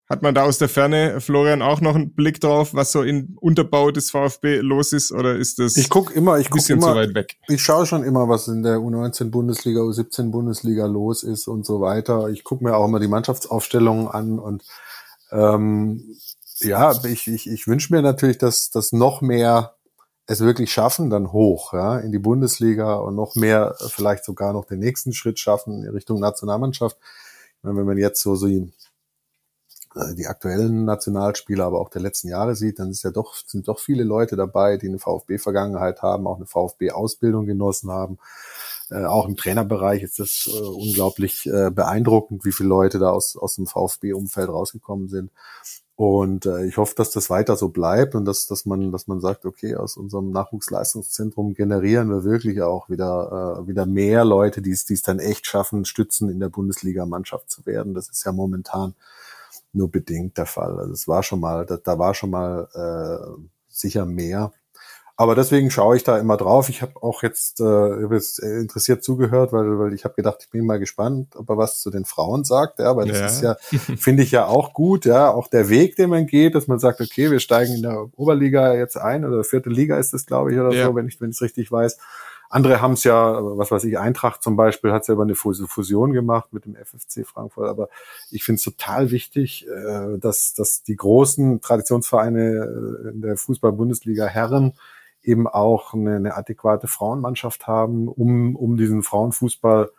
hat 0.08 0.22
man 0.22 0.34
da 0.34 0.42
aus 0.42 0.58
der 0.58 0.68
Ferne, 0.68 1.20
Florian, 1.20 1.62
auch 1.62 1.80
noch 1.80 1.94
einen 1.94 2.14
Blick 2.14 2.40
drauf, 2.40 2.74
was 2.74 2.92
so 2.92 3.02
im 3.02 3.38
Unterbau 3.40 3.90
des 3.90 4.10
VfB 4.10 4.58
los 4.58 4.92
ist? 4.92 5.12
Oder 5.12 5.36
ist 5.36 5.58
das 5.58 5.76
ich 5.76 5.88
guck 5.88 6.14
immer, 6.14 6.38
ich 6.38 6.50
ein 6.50 6.52
bisschen 6.52 6.78
guck 6.78 6.88
immer, 6.90 7.02
zu 7.02 7.08
weit 7.08 7.14
weg? 7.14 7.36
Ich 7.48 7.62
schaue 7.62 7.86
schon 7.86 8.04
immer, 8.04 8.28
was 8.28 8.48
in 8.48 8.62
der 8.62 8.76
U19-Bundesliga, 8.76 9.80
U17-Bundesliga 9.80 10.84
los 10.86 11.22
ist 11.22 11.48
und 11.48 11.64
so 11.64 11.80
weiter. 11.80 12.28
Ich 12.28 12.44
gucke 12.44 12.64
mir 12.64 12.76
auch 12.76 12.86
immer 12.86 13.00
die 13.00 13.08
Mannschaftsaufstellungen 13.08 14.08
an 14.08 14.38
und 14.38 14.62
ähm, 15.32 16.16
Ja, 16.60 16.92
ich, 17.04 17.26
ich, 17.26 17.50
ich 17.50 17.66
wünsche 17.66 17.92
mir 17.92 18.02
natürlich, 18.02 18.38
dass, 18.38 18.70
dass 18.70 18.92
noch 18.92 19.22
mehr 19.22 19.74
es 20.26 20.40
wirklich 20.40 20.72
schaffen, 20.72 21.10
dann 21.10 21.32
hoch, 21.32 21.72
ja, 21.72 21.98
in 21.98 22.12
die 22.12 22.18
Bundesliga 22.18 22.94
und 22.94 23.14
noch 23.14 23.34
mehr 23.34 23.74
vielleicht 23.88 24.24
sogar 24.24 24.52
noch 24.52 24.64
den 24.64 24.78
nächsten 24.78 25.12
Schritt 25.12 25.38
schaffen 25.38 25.82
in 25.84 25.90
Richtung 25.90 26.20
Nationalmannschaft. 26.20 26.96
Wenn 27.62 27.86
man 27.86 27.98
jetzt 27.98 28.20
so, 28.22 28.34
so 28.34 28.46
die, 29.94 30.00
äh, 30.00 30.14
die 30.14 30.26
aktuellen 30.26 30.84
Nationalspieler, 30.84 31.64
aber 31.64 31.80
auch 31.80 31.88
der 31.88 32.02
letzten 32.02 32.28
Jahre 32.28 32.54
sieht, 32.56 32.78
dann 32.78 32.90
ist 32.90 33.02
ja 33.02 33.10
doch, 33.10 33.34
sind 33.46 33.68
doch 33.68 33.78
viele 33.78 34.04
Leute 34.04 34.36
dabei, 34.36 34.76
die 34.76 34.88
eine 34.88 34.98
VfB-Vergangenheit 34.98 36.02
haben, 36.02 36.26
auch 36.26 36.36
eine 36.36 36.46
VfB-Ausbildung 36.46 37.46
genossen 37.46 37.90
haben. 37.90 38.18
Äh, 38.90 39.04
auch 39.04 39.26
im 39.26 39.36
Trainerbereich 39.36 40.02
ist 40.02 40.18
das 40.18 40.48
äh, 40.52 40.58
unglaublich 40.58 41.46
äh, 41.46 41.70
beeindruckend, 41.70 42.44
wie 42.44 42.52
viele 42.52 42.68
Leute 42.68 42.98
da 42.98 43.10
aus, 43.10 43.36
aus 43.36 43.56
dem 43.56 43.66
VfB-Umfeld 43.66 44.48
rausgekommen 44.48 45.08
sind. 45.08 45.30
Und 45.96 46.44
äh, 46.46 46.66
ich 46.66 46.76
hoffe, 46.76 46.94
dass 46.96 47.12
das 47.12 47.30
weiter 47.30 47.56
so 47.56 47.68
bleibt 47.68 48.16
und 48.16 48.24
dass, 48.24 48.48
dass 48.48 48.66
man, 48.66 48.90
dass 48.90 49.06
man 49.06 49.20
sagt, 49.20 49.46
okay, 49.46 49.76
aus 49.76 49.96
unserem 49.96 50.32
Nachwuchsleistungszentrum 50.32 51.54
generieren 51.54 52.08
wir 52.10 52.24
wirklich 52.24 52.62
auch 52.62 52.90
wieder, 52.90 53.60
äh, 53.60 53.68
wieder 53.68 53.86
mehr 53.86 54.24
Leute, 54.24 54.60
die 54.60 54.72
es, 54.72 54.84
die 54.86 54.94
es 54.94 55.02
dann 55.02 55.20
echt 55.20 55.46
schaffen, 55.46 55.84
Stützen 55.84 56.28
in 56.30 56.40
der 56.40 56.48
Bundesliga-Mannschaft 56.48 57.48
zu 57.48 57.64
werden. 57.64 57.94
Das 57.94 58.08
ist 58.08 58.24
ja 58.24 58.32
momentan 58.32 58.94
nur 59.74 59.90
bedingt 59.90 60.38
der 60.38 60.46
Fall. 60.46 60.78
Also 60.78 60.92
es 60.92 61.08
war 61.08 61.22
schon 61.22 61.40
mal, 61.40 61.66
da, 61.66 61.76
da 61.76 61.98
war 61.98 62.14
schon 62.14 62.30
mal 62.30 62.68
äh, 62.74 63.42
sicher 63.68 64.06
mehr. 64.06 64.52
Aber 65.16 65.36
deswegen 65.36 65.70
schaue 65.70 65.96
ich 65.96 66.02
da 66.02 66.18
immer 66.18 66.36
drauf. 66.36 66.68
Ich 66.68 66.82
habe 66.82 67.00
auch 67.00 67.22
jetzt, 67.22 67.60
äh, 67.60 68.12
jetzt 68.12 68.40
interessiert 68.40 69.04
zugehört, 69.04 69.52
weil, 69.52 69.78
weil 69.78 69.94
ich 69.94 70.04
habe 70.04 70.14
gedacht, 70.14 70.38
ich 70.40 70.50
bin 70.50 70.66
mal 70.66 70.80
gespannt, 70.80 71.36
ob 71.36 71.48
er 71.50 71.56
was 71.56 71.80
zu 71.80 71.90
den 71.90 72.04
Frauen 72.04 72.42
sagt. 72.42 72.80
Ja, 72.80 72.96
weil 72.96 73.06
das 73.06 73.18
ja. 73.20 73.26
ist 73.26 73.42
ja, 73.42 73.56
finde 73.96 74.24
ich 74.24 74.32
ja 74.32 74.46
auch 74.46 74.72
gut, 74.72 75.04
ja, 75.04 75.30
auch 75.30 75.46
der 75.46 75.68
Weg, 75.68 75.94
den 75.94 76.10
man 76.10 76.26
geht, 76.26 76.56
dass 76.56 76.66
man 76.66 76.80
sagt, 76.80 77.00
okay, 77.00 77.30
wir 77.30 77.38
steigen 77.38 77.74
in 77.74 77.82
der 77.82 78.08
Oberliga 78.16 78.74
jetzt 78.74 78.96
ein 78.96 79.24
oder 79.24 79.44
vierte 79.44 79.70
Liga 79.70 79.98
ist 79.98 80.12
das, 80.14 80.26
glaube 80.26 80.52
ich, 80.52 80.58
oder 80.58 80.72
ja. 80.72 80.86
so, 80.86 80.96
wenn 80.96 81.06
ich 81.06 81.20
wenn 81.20 81.30
ich 81.30 81.36
es 81.36 81.42
richtig 81.42 81.70
weiß. 81.70 81.96
Andere 82.54 82.80
haben 82.80 82.92
es 82.92 83.02
ja, 83.02 83.40
was 83.58 83.72
weiß 83.72 83.82
ich, 83.82 83.98
Eintracht 83.98 84.40
zum 84.40 84.54
Beispiel 84.54 84.92
hat 84.92 85.08
über 85.08 85.24
eine 85.24 85.34
Fusion 85.34 86.12
gemacht 86.12 86.52
mit 86.52 86.66
dem 86.66 86.76
FFC 86.76 87.26
Frankfurt. 87.26 87.68
Aber 87.68 87.88
ich 88.30 88.44
finde 88.44 88.58
es 88.58 88.62
total 88.62 89.10
wichtig, 89.10 89.66
äh, 89.66 90.18
dass, 90.18 90.54
dass 90.54 90.84
die 90.84 90.94
großen 90.94 91.60
Traditionsvereine 91.60 92.40
äh, 92.42 93.08
in 93.08 93.22
der 93.22 93.36
Fußball-Bundesliga 93.38 94.26
Herren 94.26 94.74
eben 95.24 95.48
auch 95.48 95.94
eine, 95.94 96.14
eine 96.14 96.36
adäquate 96.36 96.86
Frauenmannschaft 96.86 97.66
haben, 97.66 98.06
um, 98.06 98.54
um 98.54 98.76
diesen 98.76 99.02
Frauenfußball 99.02 99.90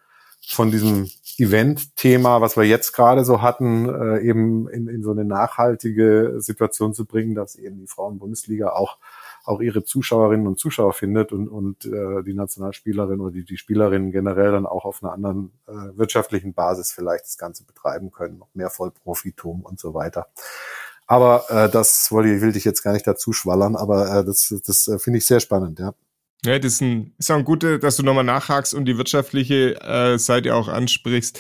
von 0.48 0.72
diesem 0.72 1.10
Event-Thema, 1.38 2.40
was 2.40 2.56
wir 2.56 2.64
jetzt 2.64 2.94
gerade 2.94 3.26
so 3.26 3.42
hatten, 3.42 3.90
äh, 3.90 4.22
eben 4.22 4.70
in, 4.70 4.88
in 4.88 5.04
so 5.04 5.12
eine 5.12 5.26
nachhaltige 5.26 6.36
Situation 6.38 6.94
zu 6.94 7.04
bringen, 7.04 7.36
dass 7.36 7.58
eben 7.58 7.82
die 7.82 7.88
Frauen-Bundesliga 7.88 8.70
auch 8.70 8.98
auch 9.46 9.62
ihre 9.62 9.84
Zuschauerinnen 9.84 10.48
und 10.48 10.60
Zuschauer 10.60 10.94
findet 10.94 11.32
und, 11.32 11.48
und 11.48 11.86
äh, 11.86 12.24
die 12.24 12.34
Nationalspielerin 12.34 13.20
oder 13.20 13.32
die, 13.32 13.46
die 13.46 13.58
Spielerinnen 13.58 14.12
generell 14.12 14.52
dann 14.52 14.66
auch 14.66 14.86
auf 14.86 15.04
einer 15.04 15.14
anderen 15.14 15.52
äh, 15.68 15.98
wirtschaftlichen 15.98 16.54
Basis 16.54 16.92
vielleicht 16.92 17.26
das 17.26 17.38
Ganze 17.38 17.64
betreiben 17.64 18.12
können, 18.12 18.38
noch 18.40 18.50
mehr 18.54 18.70
Vollprofitum 18.70 19.62
und 19.62 19.80
so 19.80 19.94
weiter. 19.94 20.28
Aber 21.08 21.46
äh, 21.50 21.70
das 21.70 22.12
wollte 22.12 22.30
ich, 22.30 22.42
will 22.42 22.56
ich 22.56 22.66
jetzt 22.66 22.82
gar 22.82 22.94
nicht 22.94 23.06
dazu 23.06 23.34
schwallern, 23.34 23.76
aber 23.76 24.20
äh, 24.20 24.26
das, 24.26 24.54
das 24.66 24.88
äh, 24.88 24.98
finde 24.98 25.20
ich 25.20 25.26
sehr 25.26 25.40
spannend, 25.40 25.80
ja. 25.80 25.94
Ja, 26.46 26.60
das 26.60 26.74
ist, 26.74 26.82
ein, 26.82 27.14
ist 27.18 27.32
auch 27.32 27.36
ein 27.36 27.46
guter, 27.46 27.80
dass 27.80 27.98
du 27.98 28.04
nochmal 28.04 28.24
nachhakst 28.24 28.74
und 28.74 28.86
die 28.86 28.98
wirtschaliche 28.98 29.82
äh, 29.82 30.18
Seite 30.18 30.56
auch 30.56 30.68
ansprichst. 30.68 31.40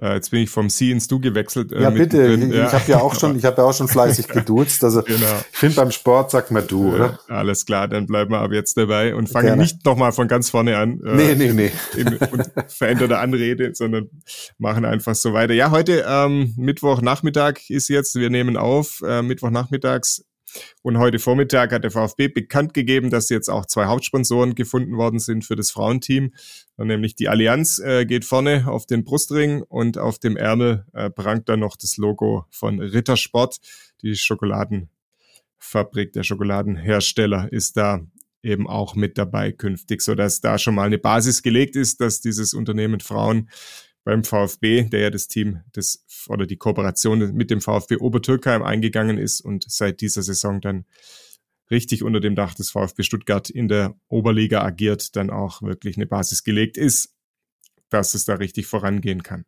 Äh, 0.00 0.14
jetzt 0.14 0.30
bin 0.30 0.40
ich 0.40 0.50
vom 0.50 0.70
Sie 0.70 0.90
ins 0.90 1.08
Du 1.08 1.20
gewechselt. 1.20 1.72
Äh, 1.72 1.82
ja, 1.82 1.90
bitte. 1.90 2.34
Ich, 2.34 2.54
ja. 2.54 2.72
habe 2.72 2.84
ja 2.90 3.00
auch 3.00 3.18
schon, 3.18 3.36
ich 3.36 3.44
habe 3.44 3.62
ja 3.62 3.68
auch 3.68 3.74
schon 3.74 3.88
fleißig 3.88 4.28
geduzt. 4.28 4.82
Also 4.84 5.02
genau. 5.02 5.26
ich 5.52 5.58
finde 5.58 5.76
beim 5.76 5.90
Sport 5.90 6.30
sagt 6.30 6.50
man 6.50 6.66
du, 6.66 6.94
oder? 6.94 7.18
Alles 7.28 7.66
klar, 7.66 7.88
dann 7.88 8.06
bleiben 8.06 8.30
wir 8.30 8.40
ab 8.40 8.52
jetzt 8.52 8.76
dabei 8.76 9.14
und 9.14 9.28
fangen 9.28 9.58
nicht 9.58 9.84
nochmal 9.84 10.12
von 10.12 10.28
ganz 10.28 10.50
vorne 10.50 10.76
an. 10.76 11.00
Äh, 11.04 11.14
nee, 11.14 11.34
nee, 11.34 11.52
nee. 11.52 11.72
In, 11.96 12.16
und 12.16 12.50
veränderte 12.68 13.18
Anrede, 13.18 13.74
sondern 13.74 14.08
machen 14.58 14.84
einfach 14.84 15.14
so 15.14 15.32
weiter. 15.32 15.54
Ja, 15.54 15.70
heute 15.70 16.04
ähm, 16.08 16.54
Mittwochnachmittag 16.56 17.68
ist 17.68 17.88
jetzt, 17.88 18.14
wir 18.14 18.30
nehmen 18.30 18.56
auf, 18.56 19.02
äh, 19.06 19.22
Mittwochnachmittags 19.22 20.24
und 20.82 20.98
heute 20.98 21.18
Vormittag 21.18 21.72
hat 21.72 21.84
der 21.84 21.90
VfB 21.90 22.28
bekannt 22.28 22.74
gegeben, 22.74 23.10
dass 23.10 23.28
jetzt 23.28 23.48
auch 23.48 23.66
zwei 23.66 23.86
Hauptsponsoren 23.86 24.54
gefunden 24.54 24.96
worden 24.96 25.18
sind 25.18 25.44
für 25.44 25.56
das 25.56 25.70
Frauenteam. 25.70 26.32
Nämlich 26.76 27.14
die 27.14 27.28
Allianz 27.28 27.78
äh, 27.78 28.04
geht 28.04 28.24
vorne 28.24 28.66
auf 28.66 28.86
den 28.86 29.04
Brustring 29.04 29.62
und 29.62 29.98
auf 29.98 30.18
dem 30.18 30.36
Ärmel 30.36 30.86
äh, 30.92 31.10
prangt 31.10 31.48
dann 31.48 31.60
noch 31.60 31.76
das 31.76 31.96
Logo 31.96 32.46
von 32.50 32.80
Rittersport. 32.80 33.58
Die 34.02 34.16
Schokoladenfabrik, 34.16 36.12
der 36.12 36.22
Schokoladenhersteller 36.22 37.52
ist 37.52 37.76
da 37.76 38.00
eben 38.42 38.68
auch 38.68 38.94
mit 38.94 39.16
dabei 39.16 39.52
künftig, 39.52 40.02
so 40.02 40.14
dass 40.14 40.40
da 40.40 40.58
schon 40.58 40.74
mal 40.74 40.86
eine 40.86 40.98
Basis 40.98 41.42
gelegt 41.42 41.76
ist, 41.76 42.00
dass 42.00 42.20
dieses 42.20 42.52
Unternehmen 42.52 43.00
Frauen 43.00 43.48
beim 44.04 44.22
VfB, 44.22 44.84
der 44.84 45.00
ja 45.00 45.10
das 45.10 45.28
Team 45.28 45.60
des 45.74 46.04
oder 46.28 46.46
die 46.46 46.56
Kooperation 46.56 47.32
mit 47.34 47.50
dem 47.50 47.60
VfB 47.60 47.96
Obertürkheim 47.96 48.62
eingegangen 48.62 49.18
ist 49.18 49.40
und 49.40 49.64
seit 49.68 50.00
dieser 50.00 50.22
Saison 50.22 50.60
dann 50.60 50.84
richtig 51.70 52.02
unter 52.02 52.20
dem 52.20 52.34
Dach 52.34 52.54
des 52.54 52.70
VfB 52.70 53.02
Stuttgart 53.02 53.48
in 53.48 53.68
der 53.68 53.94
Oberliga 54.08 54.62
agiert, 54.62 55.16
dann 55.16 55.30
auch 55.30 55.62
wirklich 55.62 55.96
eine 55.96 56.06
Basis 56.06 56.44
gelegt 56.44 56.76
ist, 56.76 57.14
dass 57.88 58.14
es 58.14 58.26
da 58.26 58.34
richtig 58.34 58.66
vorangehen 58.66 59.22
kann. 59.22 59.44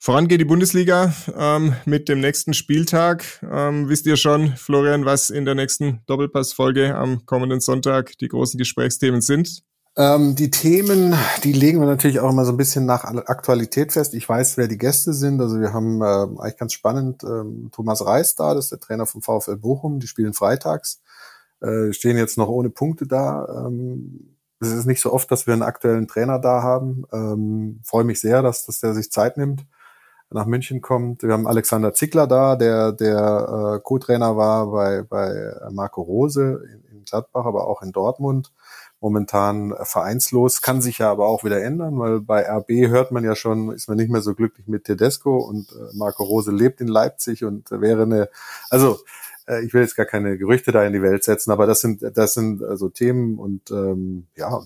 Voran 0.00 0.28
geht 0.28 0.40
die 0.40 0.44
Bundesliga 0.44 1.12
ähm, 1.36 1.74
mit 1.84 2.08
dem 2.08 2.20
nächsten 2.20 2.54
Spieltag. 2.54 3.24
Ähm, 3.42 3.88
wisst 3.88 4.06
ihr 4.06 4.16
schon, 4.16 4.54
Florian, 4.56 5.04
was 5.04 5.28
in 5.28 5.44
der 5.44 5.56
nächsten 5.56 6.02
Doppelpassfolge 6.06 6.94
am 6.94 7.26
kommenden 7.26 7.60
Sonntag 7.60 8.16
die 8.18 8.28
großen 8.28 8.58
Gesprächsthemen 8.58 9.22
sind? 9.22 9.64
Ähm, 9.96 10.36
die 10.36 10.50
Themen, 10.50 11.14
die 11.42 11.52
legen 11.52 11.80
wir 11.80 11.86
natürlich 11.86 12.20
auch 12.20 12.30
immer 12.30 12.44
so 12.44 12.52
ein 12.52 12.56
bisschen 12.56 12.86
nach 12.86 13.04
Aktualität 13.04 13.92
fest. 13.92 14.14
Ich 14.14 14.28
weiß, 14.28 14.56
wer 14.56 14.68
die 14.68 14.78
Gäste 14.78 15.12
sind. 15.12 15.40
Also 15.40 15.60
wir 15.60 15.72
haben 15.72 16.00
äh, 16.02 16.40
eigentlich 16.40 16.56
ganz 16.56 16.72
spannend 16.72 17.24
ähm, 17.24 17.70
Thomas 17.72 18.06
Reis 18.06 18.36
da, 18.36 18.54
das 18.54 18.66
ist 18.66 18.70
der 18.72 18.80
Trainer 18.80 19.06
vom 19.06 19.22
VfL 19.22 19.56
Bochum. 19.56 19.98
Die 19.98 20.06
spielen 20.06 20.34
freitags, 20.34 21.02
äh, 21.60 21.92
stehen 21.92 22.16
jetzt 22.16 22.38
noch 22.38 22.48
ohne 22.48 22.70
Punkte 22.70 23.06
da. 23.08 23.66
Ähm, 23.66 24.36
es 24.60 24.68
ist 24.72 24.86
nicht 24.86 25.00
so 25.00 25.12
oft, 25.12 25.30
dass 25.32 25.46
wir 25.46 25.54
einen 25.54 25.62
aktuellen 25.62 26.06
Trainer 26.06 26.38
da 26.38 26.62
haben. 26.62 27.04
Ähm, 27.12 27.80
Freue 27.84 28.04
mich 28.04 28.20
sehr, 28.20 28.42
dass, 28.42 28.66
dass 28.66 28.80
der 28.80 28.94
sich 28.94 29.10
Zeit 29.10 29.36
nimmt, 29.36 29.66
nach 30.30 30.46
München 30.46 30.80
kommt. 30.80 31.22
Wir 31.22 31.32
haben 31.32 31.46
Alexander 31.46 31.92
Zickler 31.92 32.26
da, 32.26 32.54
der 32.54 32.92
der 32.92 33.78
äh, 33.78 33.80
Co-Trainer 33.82 34.36
war 34.36 34.70
bei, 34.70 35.02
bei 35.02 35.54
Marco 35.72 36.02
Rose 36.02 36.62
in, 36.72 36.98
in 36.98 37.04
Gladbach, 37.04 37.46
aber 37.46 37.66
auch 37.66 37.82
in 37.82 37.92
Dortmund 37.92 38.52
momentan 39.00 39.74
vereinslos, 39.82 40.60
kann 40.60 40.82
sich 40.82 40.98
ja 40.98 41.10
aber 41.10 41.26
auch 41.26 41.44
wieder 41.44 41.62
ändern, 41.62 41.98
weil 41.98 42.20
bei 42.20 42.48
RB 42.48 42.88
hört 42.88 43.12
man 43.12 43.24
ja 43.24 43.36
schon, 43.36 43.72
ist 43.72 43.88
man 43.88 43.96
nicht 43.96 44.10
mehr 44.10 44.22
so 44.22 44.34
glücklich 44.34 44.66
mit 44.66 44.84
Tedesco 44.84 45.36
und 45.38 45.70
äh, 45.72 45.96
Marco 45.96 46.24
Rose 46.24 46.50
lebt 46.50 46.80
in 46.80 46.88
Leipzig 46.88 47.44
und 47.44 47.70
wäre 47.70 48.02
eine, 48.02 48.28
also 48.70 48.98
äh, 49.46 49.64
ich 49.64 49.72
will 49.72 49.82
jetzt 49.82 49.96
gar 49.96 50.06
keine 50.06 50.36
Gerüchte 50.36 50.72
da 50.72 50.84
in 50.84 50.92
die 50.92 51.02
Welt 51.02 51.22
setzen, 51.24 51.52
aber 51.52 51.66
das 51.66 51.80
sind 51.80 52.02
das 52.14 52.34
sind 52.34 52.62
also 52.62 52.88
Themen 52.88 53.38
und 53.38 53.70
ähm, 53.70 54.26
ja, 54.36 54.60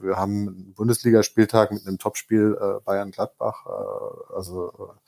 wir 0.00 0.16
haben 0.16 0.48
einen 0.48 0.74
Bundesligaspieltag 0.74 1.72
mit 1.72 1.86
einem 1.86 1.98
Topspiel 1.98 2.56
äh, 2.60 2.80
Bayern 2.84 3.10
Gladbach, 3.10 3.66
äh, 3.66 4.34
also 4.34 4.68
äh, 4.68 5.06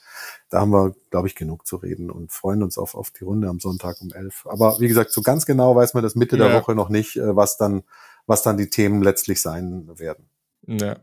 da 0.50 0.60
haben 0.60 0.70
wir, 0.70 0.94
glaube 1.10 1.28
ich, 1.28 1.34
genug 1.34 1.66
zu 1.66 1.76
reden 1.76 2.10
und 2.10 2.32
freuen 2.32 2.62
uns 2.62 2.78
auf, 2.78 2.94
auf 2.94 3.10
die 3.10 3.24
Runde 3.24 3.48
am 3.48 3.60
Sonntag 3.60 4.00
um 4.00 4.12
elf. 4.12 4.46
Aber 4.48 4.80
wie 4.80 4.88
gesagt, 4.88 5.12
so 5.12 5.22
ganz 5.22 5.46
genau 5.46 5.76
weiß 5.76 5.94
man 5.94 6.02
das 6.02 6.14
Mitte 6.14 6.36
ja. 6.36 6.48
der 6.48 6.60
Woche 6.60 6.74
noch 6.74 6.88
nicht, 6.88 7.16
äh, 7.16 7.36
was 7.36 7.56
dann 7.56 7.82
was 8.28 8.42
dann 8.42 8.56
die 8.56 8.70
Themen 8.70 9.02
letztlich 9.02 9.40
sein 9.40 9.88
werden. 9.98 10.30
Ja. 10.66 10.96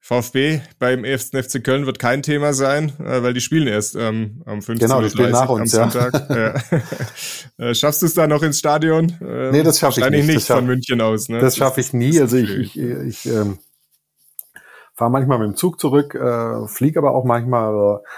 VfB 0.00 0.60
beim 0.78 1.02
1. 1.02 1.30
FC 1.30 1.64
Köln 1.64 1.86
wird 1.86 1.98
kein 1.98 2.22
Thema 2.22 2.52
sein, 2.52 2.92
äh, 2.98 3.22
weil 3.22 3.32
die 3.32 3.40
spielen 3.40 3.66
erst 3.66 3.94
ähm, 3.96 4.42
am 4.44 4.60
15. 4.60 4.86
Genau, 4.86 5.00
die 5.00 5.08
spielen 5.08 5.30
nach 5.30 5.48
uns, 5.48 5.74
am 5.74 5.90
Sonntag. 5.90 6.28
Ja. 7.58 7.66
Äh, 7.66 7.74
schaffst 7.74 8.02
du 8.02 8.06
es 8.06 8.14
da 8.14 8.26
noch 8.26 8.42
ins 8.42 8.58
Stadion? 8.58 9.16
Ähm, 9.22 9.52
nee, 9.52 9.62
das 9.62 9.78
schaffe 9.78 10.00
ich 10.00 10.10
nicht. 10.10 10.26
nicht 10.26 10.46
von 10.46 10.66
München 10.66 11.00
aus. 11.00 11.28
Ne? 11.28 11.38
Das 11.38 11.56
schaffe 11.56 11.80
ich 11.80 11.92
nie. 11.92 12.20
Also 12.20 12.36
ich, 12.36 12.50
ich, 12.50 12.76
ich 12.76 13.26
ähm, 13.26 13.58
fahre 14.92 15.10
manchmal 15.10 15.38
mit 15.38 15.48
dem 15.48 15.56
Zug 15.56 15.80
zurück, 15.80 16.14
äh, 16.14 16.66
fliege 16.66 16.98
aber 16.98 17.14
auch 17.14 17.24
manchmal. 17.24 18.00
Äh, 18.00 18.08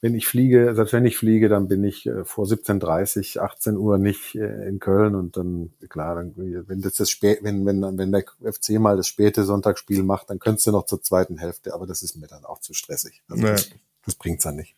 wenn 0.00 0.14
ich 0.14 0.28
fliege, 0.28 0.74
selbst 0.74 0.92
wenn 0.92 1.06
ich 1.06 1.16
fliege, 1.16 1.48
dann 1.48 1.66
bin 1.66 1.82
ich 1.82 2.06
äh, 2.06 2.24
vor 2.24 2.44
17.30, 2.44 3.40
18 3.40 3.76
Uhr 3.76 3.98
nicht 3.98 4.36
äh, 4.36 4.68
in 4.68 4.78
Köln 4.78 5.14
und 5.16 5.36
dann, 5.36 5.72
klar, 5.88 6.14
dann, 6.14 6.34
wenn 6.36 6.80
das 6.80 6.94
das 6.94 7.10
spät, 7.10 7.40
wenn, 7.42 7.66
wenn, 7.66 7.82
wenn 7.98 8.12
der 8.12 8.24
FC 8.40 8.78
mal 8.78 8.96
das 8.96 9.08
späte 9.08 9.44
Sonntagsspiel 9.44 10.04
macht, 10.04 10.30
dann 10.30 10.38
könntest 10.38 10.68
du 10.68 10.70
noch 10.70 10.86
zur 10.86 11.02
zweiten 11.02 11.38
Hälfte, 11.38 11.74
aber 11.74 11.86
das 11.86 12.02
ist 12.02 12.16
mir 12.16 12.28
dann 12.28 12.44
auch 12.44 12.60
zu 12.60 12.74
stressig. 12.74 13.22
Also 13.28 13.42
nee. 13.42 13.50
das, 13.50 13.70
das 14.04 14.14
bringt's 14.14 14.44
dann 14.44 14.56
nicht. 14.56 14.74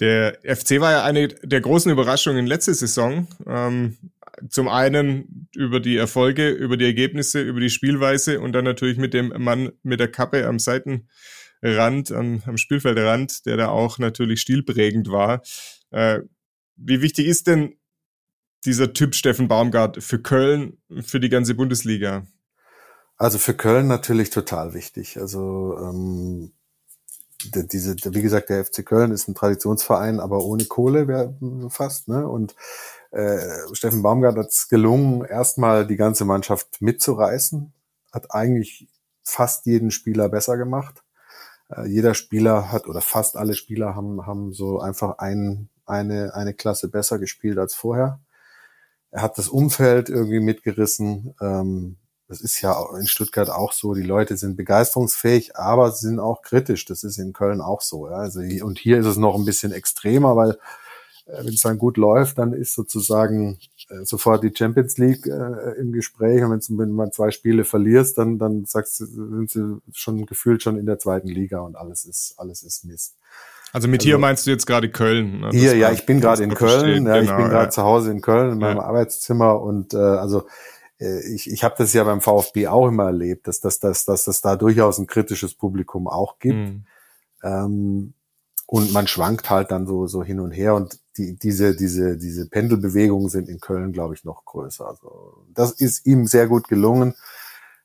Der 0.00 0.38
FC 0.44 0.80
war 0.80 0.92
ja 0.92 1.04
eine 1.04 1.28
der 1.28 1.60
großen 1.60 1.90
Überraschungen 1.90 2.46
letzte 2.46 2.72
Saison. 2.72 3.26
Ähm, 3.46 3.98
zum 4.48 4.68
einen 4.68 5.48
über 5.54 5.80
die 5.80 5.96
Erfolge, 5.96 6.48
über 6.50 6.76
die 6.76 6.84
Ergebnisse, 6.84 7.42
über 7.42 7.58
die 7.60 7.70
Spielweise 7.70 8.40
und 8.40 8.52
dann 8.52 8.64
natürlich 8.64 8.96
mit 8.96 9.12
dem 9.12 9.34
Mann 9.36 9.72
mit 9.82 9.98
der 9.98 10.10
Kappe 10.10 10.46
am 10.46 10.60
Seiten 10.60 11.08
Rand, 11.62 12.12
am, 12.12 12.42
am 12.46 12.56
Spielfeldrand, 12.56 13.46
der 13.46 13.56
da 13.56 13.68
auch 13.68 13.98
natürlich 13.98 14.40
stilprägend 14.40 15.10
war. 15.10 15.42
Äh, 15.90 16.20
wie 16.76 17.02
wichtig 17.02 17.26
ist 17.26 17.46
denn 17.46 17.76
dieser 18.64 18.92
Typ 18.92 19.14
Steffen 19.14 19.48
Baumgart 19.48 20.02
für 20.02 20.20
Köln, 20.20 20.78
für 21.02 21.20
die 21.20 21.28
ganze 21.28 21.54
Bundesliga? 21.54 22.26
Also 23.16 23.38
für 23.38 23.54
Köln 23.54 23.88
natürlich 23.88 24.30
total 24.30 24.74
wichtig. 24.74 25.18
Also 25.18 25.76
ähm, 25.80 26.52
diese, 27.42 27.96
wie 27.96 28.22
gesagt, 28.22 28.48
der 28.48 28.64
FC 28.64 28.84
Köln 28.84 29.10
ist 29.10 29.28
ein 29.28 29.34
Traditionsverein, 29.34 30.20
aber 30.20 30.44
ohne 30.44 30.64
Kohle 30.64 31.34
fast. 31.68 32.08
Ne? 32.08 32.28
Und 32.28 32.54
äh, 33.10 33.38
Steffen 33.72 34.02
Baumgart 34.02 34.36
hat 34.36 34.48
es 34.48 34.68
gelungen, 34.68 35.24
erstmal 35.24 35.86
die 35.86 35.96
ganze 35.96 36.24
Mannschaft 36.24 36.80
mitzureißen, 36.80 37.72
hat 38.12 38.34
eigentlich 38.34 38.88
fast 39.22 39.66
jeden 39.66 39.90
Spieler 39.90 40.28
besser 40.28 40.56
gemacht. 40.56 41.02
Äh, 41.70 41.86
jeder 41.86 42.14
Spieler 42.14 42.72
hat 42.72 42.86
oder 42.86 43.00
fast 43.00 43.36
alle 43.36 43.54
Spieler 43.54 43.94
haben, 43.94 44.26
haben 44.26 44.52
so 44.52 44.80
einfach 44.80 45.18
ein, 45.18 45.68
eine, 45.86 46.34
eine 46.34 46.54
Klasse 46.54 46.88
besser 46.88 47.18
gespielt 47.18 47.58
als 47.58 47.74
vorher. 47.74 48.20
Er 49.10 49.22
hat 49.22 49.38
das 49.38 49.48
Umfeld 49.48 50.08
irgendwie 50.10 50.40
mitgerissen. 50.40 51.34
Ähm, 51.40 51.96
das 52.28 52.42
ist 52.42 52.60
ja 52.60 52.76
in 52.98 53.06
Stuttgart 53.06 53.48
auch 53.48 53.72
so. 53.72 53.94
Die 53.94 54.02
Leute 54.02 54.36
sind 54.36 54.56
begeisterungsfähig, 54.56 55.56
aber 55.56 55.92
sind 55.92 56.20
auch 56.20 56.42
kritisch. 56.42 56.84
Das 56.84 57.02
ist 57.02 57.16
in 57.18 57.32
Köln 57.32 57.62
auch 57.62 57.80
so. 57.80 58.08
Ja. 58.08 58.16
Also, 58.16 58.40
und 58.40 58.78
hier 58.78 58.98
ist 58.98 59.06
es 59.06 59.16
noch 59.16 59.34
ein 59.34 59.46
bisschen 59.46 59.72
extremer, 59.72 60.36
weil 60.36 60.58
wenn 61.28 61.54
es 61.54 61.60
dann 61.60 61.78
gut 61.78 61.96
läuft, 61.96 62.38
dann 62.38 62.52
ist 62.52 62.74
sozusagen 62.74 63.58
äh, 63.90 64.04
sofort 64.04 64.42
die 64.42 64.52
Champions 64.54 64.96
League 64.98 65.26
äh, 65.26 65.78
im 65.78 65.92
Gespräch. 65.92 66.42
Und 66.42 66.78
wenn 66.78 66.92
man 66.92 67.12
zwei 67.12 67.30
Spiele 67.30 67.64
verlierst, 67.64 68.18
dann, 68.18 68.38
dann 68.38 68.64
sagst 68.64 69.00
du, 69.00 69.06
sind 69.06 69.50
sie 69.50 69.80
schon 69.92 70.26
gefühlt 70.26 70.62
schon 70.62 70.78
in 70.78 70.86
der 70.86 70.98
zweiten 70.98 71.28
Liga 71.28 71.60
und 71.60 71.76
alles 71.76 72.04
ist, 72.04 72.34
alles 72.38 72.62
ist 72.62 72.84
Mist. 72.84 73.16
Also 73.72 73.86
mit 73.86 74.00
also, 74.00 74.08
hier 74.08 74.18
meinst 74.18 74.46
du 74.46 74.50
jetzt 74.50 74.66
gerade 74.66 74.90
Köln? 74.90 75.40
Ne? 75.40 75.50
Hier, 75.50 75.76
ja, 75.76 75.92
ich 75.92 76.06
bin 76.06 76.20
gerade 76.20 76.42
in 76.42 76.54
Köln. 76.54 77.06
Ja, 77.06 77.20
genau, 77.20 77.32
ich 77.32 77.36
bin 77.36 77.48
gerade 77.50 77.64
ja. 77.66 77.70
zu 77.70 77.82
Hause 77.82 78.10
in 78.10 78.22
Köln 78.22 78.52
in 78.52 78.58
meinem 78.58 78.78
ja. 78.78 78.84
Arbeitszimmer 78.84 79.60
und 79.60 79.92
äh, 79.92 79.98
also 79.98 80.46
äh, 80.98 81.20
ich, 81.34 81.50
ich 81.50 81.64
habe 81.64 81.74
das 81.76 81.92
ja 81.92 82.04
beim 82.04 82.22
VfB 82.22 82.68
auch 82.68 82.88
immer 82.88 83.04
erlebt, 83.04 83.46
dass, 83.46 83.60
dass, 83.60 83.78
dass, 83.78 84.06
dass 84.06 84.26
es 84.26 84.40
da 84.40 84.56
durchaus 84.56 84.98
ein 84.98 85.06
kritisches 85.06 85.54
Publikum 85.54 86.08
auch 86.08 86.38
gibt. 86.38 86.56
Mhm. 86.56 86.84
Ähm, 87.42 88.14
und 88.66 88.92
man 88.92 89.06
schwankt 89.06 89.48
halt 89.48 89.70
dann 89.70 89.86
so, 89.86 90.06
so 90.06 90.22
hin 90.22 90.40
und 90.40 90.50
her 90.50 90.74
und 90.74 90.98
die, 91.18 91.36
diese, 91.36 91.76
diese, 91.76 92.16
diese 92.16 92.48
Pendelbewegungen 92.48 93.28
sind 93.28 93.48
in 93.48 93.60
Köln, 93.60 93.92
glaube 93.92 94.14
ich, 94.14 94.24
noch 94.24 94.44
größer. 94.44 94.86
Also 94.86 95.44
das 95.52 95.72
ist 95.72 96.06
ihm 96.06 96.26
sehr 96.26 96.46
gut 96.46 96.68
gelungen, 96.68 97.14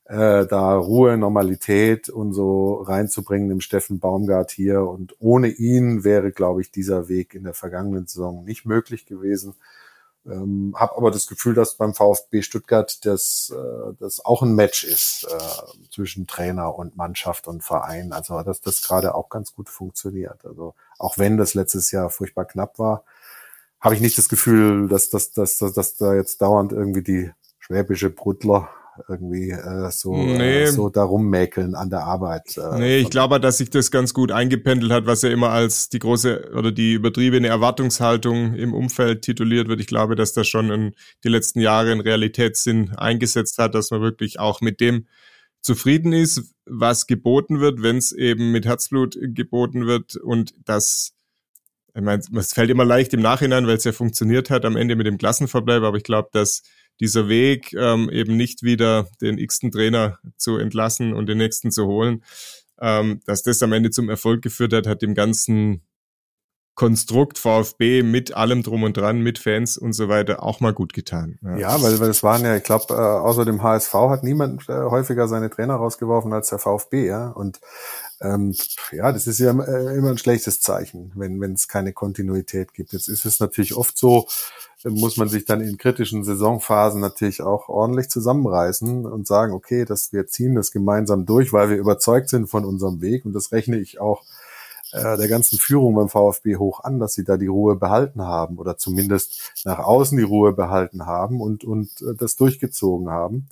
äh, 0.06 0.46
da 0.46 0.76
Ruhe, 0.76 1.18
Normalität 1.18 2.10
und 2.10 2.34
so 2.34 2.76
reinzubringen 2.82 3.50
im 3.52 3.62
Steffen 3.62 4.00
Baumgart 4.00 4.52
hier. 4.52 4.84
Und 4.84 5.16
ohne 5.20 5.48
ihn 5.48 6.04
wäre, 6.04 6.32
glaube 6.32 6.62
ich, 6.62 6.72
dieser 6.72 7.10
Weg 7.10 7.34
in 7.34 7.44
der 7.44 7.54
vergangenen 7.54 8.08
Saison 8.08 8.46
nicht 8.46 8.66
möglich 8.66 9.06
gewesen. 9.06 9.56
Ähm, 10.26 10.74
habe 10.78 10.96
aber 10.96 11.12
das 11.12 11.28
Gefühl, 11.28 11.54
dass 11.54 11.76
beim 11.76 11.94
VfB 11.94 12.44
Stuttgart 12.44 13.06
das, 13.06 13.54
äh, 13.54 13.94
das 14.00 14.24
auch 14.24 14.42
ein 14.42 14.56
Match 14.56 14.86
ist 14.86 15.28
äh, 15.30 15.90
zwischen 15.90 16.28
Trainer 16.28 16.78
und 16.78 16.96
Mannschaft 16.96 17.48
und 17.48 17.62
Verein. 17.62 18.14
Also 18.14 18.42
dass 18.44 18.62
das 18.62 18.82
gerade 18.82 19.16
auch 19.16 19.30
ganz 19.30 19.54
gut 19.54 19.68
funktioniert. 19.68 20.46
Also 20.46 20.76
auch 20.98 21.18
wenn 21.18 21.38
das 21.38 21.56
letztes 21.56 21.92
Jahr 21.92 22.10
furchtbar 22.10 22.46
knapp 22.46 22.80
war, 22.80 23.04
habe 23.84 23.96
ich 23.96 24.02
nicht 24.02 24.18
das 24.18 24.30
Gefühl, 24.30 24.88
dass, 24.88 25.10
dass, 25.10 25.32
dass, 25.32 25.58
dass, 25.58 25.74
dass 25.74 25.98
da 25.98 26.16
jetzt 26.16 26.42
dauernd 26.42 26.72
irgendwie 26.72 27.04
die 27.04 27.32
schwäbische 27.60 28.10
Brudler 28.10 28.70
irgendwie 29.10 29.50
äh, 29.50 29.92
so, 29.92 30.14
äh, 30.14 30.38
nee. 30.38 30.64
äh, 30.64 30.68
so 30.68 30.90
darum 30.90 31.30
mäkeln 31.30 31.76
an 31.76 31.90
der 31.90 32.04
Arbeit. 32.04 32.58
Äh, 32.58 32.80
nee, 32.80 32.98
ich 33.00 33.10
glaube, 33.10 33.40
dass 33.40 33.58
sich 33.58 33.70
das 33.70 33.92
ganz 33.92 34.14
gut 34.14 34.32
eingependelt 34.32 34.92
hat, 34.92 35.06
was 35.06 35.24
ja 35.24 35.30
immer 35.30 35.50
als 35.50 35.90
die 35.90 36.00
große 36.00 36.52
oder 36.56 36.72
die 36.72 36.94
übertriebene 36.94 37.48
Erwartungshaltung 37.48 38.54
im 38.54 38.74
Umfeld 38.74 39.24
tituliert 39.24 39.68
wird. 39.68 39.82
Ich 39.82 39.88
glaube, 39.88 40.16
dass 40.16 40.34
das 40.34 40.48
schon 40.48 40.70
in 40.70 40.96
die 41.24 41.30
letzten 41.30 41.60
Jahre 41.60 41.92
in 41.92 42.00
Realitätssinn 42.00 42.92
eingesetzt 42.96 43.58
hat, 43.58 43.76
dass 43.76 43.92
man 43.92 44.02
wirklich 44.02 44.40
auch 44.40 44.62
mit 44.62 44.80
dem 44.80 45.08
zufrieden 45.62 46.14
ist, 46.14 46.54
was 46.66 47.08
geboten 47.08 47.60
wird, 47.60 47.82
wenn 47.82 47.98
es 47.98 48.12
eben 48.12 48.52
mit 48.52 48.66
Herzblut 48.66 49.18
geboten 49.20 49.88
wird 49.88 50.16
und 50.18 50.54
das 50.66 51.14
ich 51.96 52.02
meine, 52.02 52.24
es 52.38 52.54
fällt 52.54 52.70
immer 52.70 52.86
leicht 52.86 53.14
im 53.14 53.22
Nachhinein, 53.22 53.68
weil 53.68 53.78
es 53.78 53.84
ja 53.84 53.92
funktioniert 53.92 54.50
hat 54.50 54.66
am 54.66 54.76
Ende 54.76 54.96
mit 54.96 55.06
dem 55.06 55.18
Klassenverbleib, 55.18 55.84
aber 55.84 55.98
ich 55.98 56.04
glaube, 56.04 56.30
dass 56.32 56.64
dieser 57.00 57.28
Weg, 57.28 57.74
ähm, 57.74 58.10
eben 58.10 58.36
nicht 58.36 58.64
wieder 58.64 59.08
den 59.22 59.38
x-ten 59.38 59.72
Trainer 59.72 60.20
zu 60.38 60.58
entlassen 60.58 61.14
und 61.14 61.28
den 61.28 61.38
nächsten 61.38 61.72
zu 61.72 61.86
holen, 61.86 62.24
ähm, 62.80 63.22
dass 63.26 63.44
das 63.44 63.62
am 63.64 63.74
Ende 63.74 63.92
zum 63.92 64.10
Erfolg 64.10 64.42
geführt 64.42 64.74
hat, 64.74 64.88
hat 64.88 65.02
dem 65.02 65.14
ganzen 65.14 65.84
Konstrukt 66.76 67.38
VfB 67.38 68.02
mit 68.02 68.36
allem 68.36 68.64
drum 68.64 68.82
und 68.82 68.98
dran, 68.98 69.20
mit 69.22 69.38
Fans 69.38 69.78
und 69.78 69.94
so 69.94 70.10
weiter 70.10 70.42
auch 70.42 70.60
mal 70.60 70.74
gut 70.74 70.94
getan. 70.94 71.38
Ja, 71.44 71.58
ja 71.58 71.84
weil, 71.84 72.00
weil 72.00 72.10
es 72.10 72.24
waren 72.24 72.44
ja, 72.44 72.56
ich 72.56 72.64
glaube, 72.64 72.96
äh, 72.96 72.98
außer 72.98 73.46
dem 73.46 73.62
HSV 73.62 73.94
hat 73.94 74.24
niemand 74.24 74.68
äh, 74.70 74.74
häufiger 74.74 75.28
seine 75.28 75.52
Trainer 75.52 75.76
rausgeworfen 75.76 76.34
als 76.34 76.50
der 76.50 76.58
VfB, 76.58 77.06
ja. 77.06 77.30
Und 77.30 77.60
ähm, 78.24 78.56
ja, 78.92 79.12
das 79.12 79.28
ist 79.28 79.40
ja 79.40 79.52
äh, 79.52 79.98
immer 79.98 80.10
ein 80.10 80.18
schlechtes 80.18 80.62
Zeichen, 80.62 81.12
wenn 81.16 81.40
wenn 81.42 81.54
es 81.54 81.68
keine 81.68 81.94
Kontinuität 81.94 82.74
gibt. 82.74 82.94
Jetzt 82.94 83.10
ist 83.10 83.26
es 83.26 83.40
natürlich 83.40 83.76
oft 83.76 83.98
so, 83.98 84.28
muss 84.86 85.18
man 85.18 85.30
sich 85.30 85.46
dann 85.46 85.62
in 85.62 85.78
kritischen 85.78 86.24
Saisonphasen 86.24 87.02
natürlich 87.02 87.42
auch 87.42 87.70
ordentlich 87.70 88.10
zusammenreißen 88.10 89.06
und 89.06 89.28
sagen, 89.28 89.54
okay, 89.54 89.86
dass 89.86 90.14
wir 90.14 90.28
ziehen 90.28 90.56
das 90.56 90.72
gemeinsam 90.72 91.26
durch, 91.26 91.54
weil 91.54 91.70
wir 91.70 91.78
überzeugt 91.78 92.30
sind 92.30 92.48
von 92.48 92.66
unserem 92.66 93.02
Weg. 93.02 93.26
Und 93.26 93.34
das 93.34 93.52
rechne 93.52 93.78
ich 93.78 94.00
auch 94.00 94.24
äh, 94.92 95.18
der 95.18 95.28
ganzen 95.28 95.58
Führung 95.58 95.96
beim 95.96 96.10
VfB 96.10 96.58
hoch 96.58 96.84
an, 96.84 97.00
dass 97.00 97.14
sie 97.14 97.24
da 97.24 97.38
die 97.38 97.48
Ruhe 97.48 97.76
behalten 97.76 98.22
haben 98.22 98.58
oder 98.58 98.78
zumindest 98.78 99.54
nach 99.66 99.80
außen 99.80 100.18
die 100.18 100.24
Ruhe 100.24 100.54
behalten 100.54 101.06
haben 101.06 101.42
und, 101.42 101.64
und 101.64 101.90
äh, 102.02 102.16
das 102.16 102.36
durchgezogen 102.36 103.10
haben. 103.10 103.48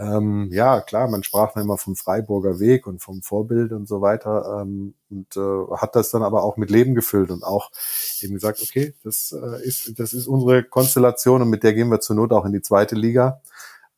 Ähm, 0.00 0.48
ja, 0.50 0.80
klar, 0.80 1.08
man 1.08 1.22
sprach 1.22 1.52
dann 1.52 1.64
immer 1.64 1.76
vom 1.76 1.94
Freiburger 1.94 2.58
Weg 2.58 2.86
und 2.86 3.02
vom 3.02 3.20
Vorbild 3.20 3.72
und 3.72 3.86
so 3.86 4.00
weiter 4.00 4.62
ähm, 4.62 4.94
und 5.10 5.36
äh, 5.36 5.76
hat 5.76 5.94
das 5.94 6.10
dann 6.10 6.22
aber 6.22 6.42
auch 6.42 6.56
mit 6.56 6.70
Leben 6.70 6.94
gefüllt 6.94 7.30
und 7.30 7.44
auch 7.44 7.70
eben 8.22 8.32
gesagt, 8.32 8.62
okay, 8.62 8.94
das 9.04 9.32
äh, 9.32 9.62
ist 9.62 9.98
das 9.98 10.14
ist 10.14 10.26
unsere 10.26 10.64
Konstellation 10.64 11.42
und 11.42 11.50
mit 11.50 11.64
der 11.64 11.74
gehen 11.74 11.90
wir 11.90 12.00
zur 12.00 12.16
Not 12.16 12.32
auch 12.32 12.46
in 12.46 12.52
die 12.52 12.62
zweite 12.62 12.94
Liga. 12.94 13.42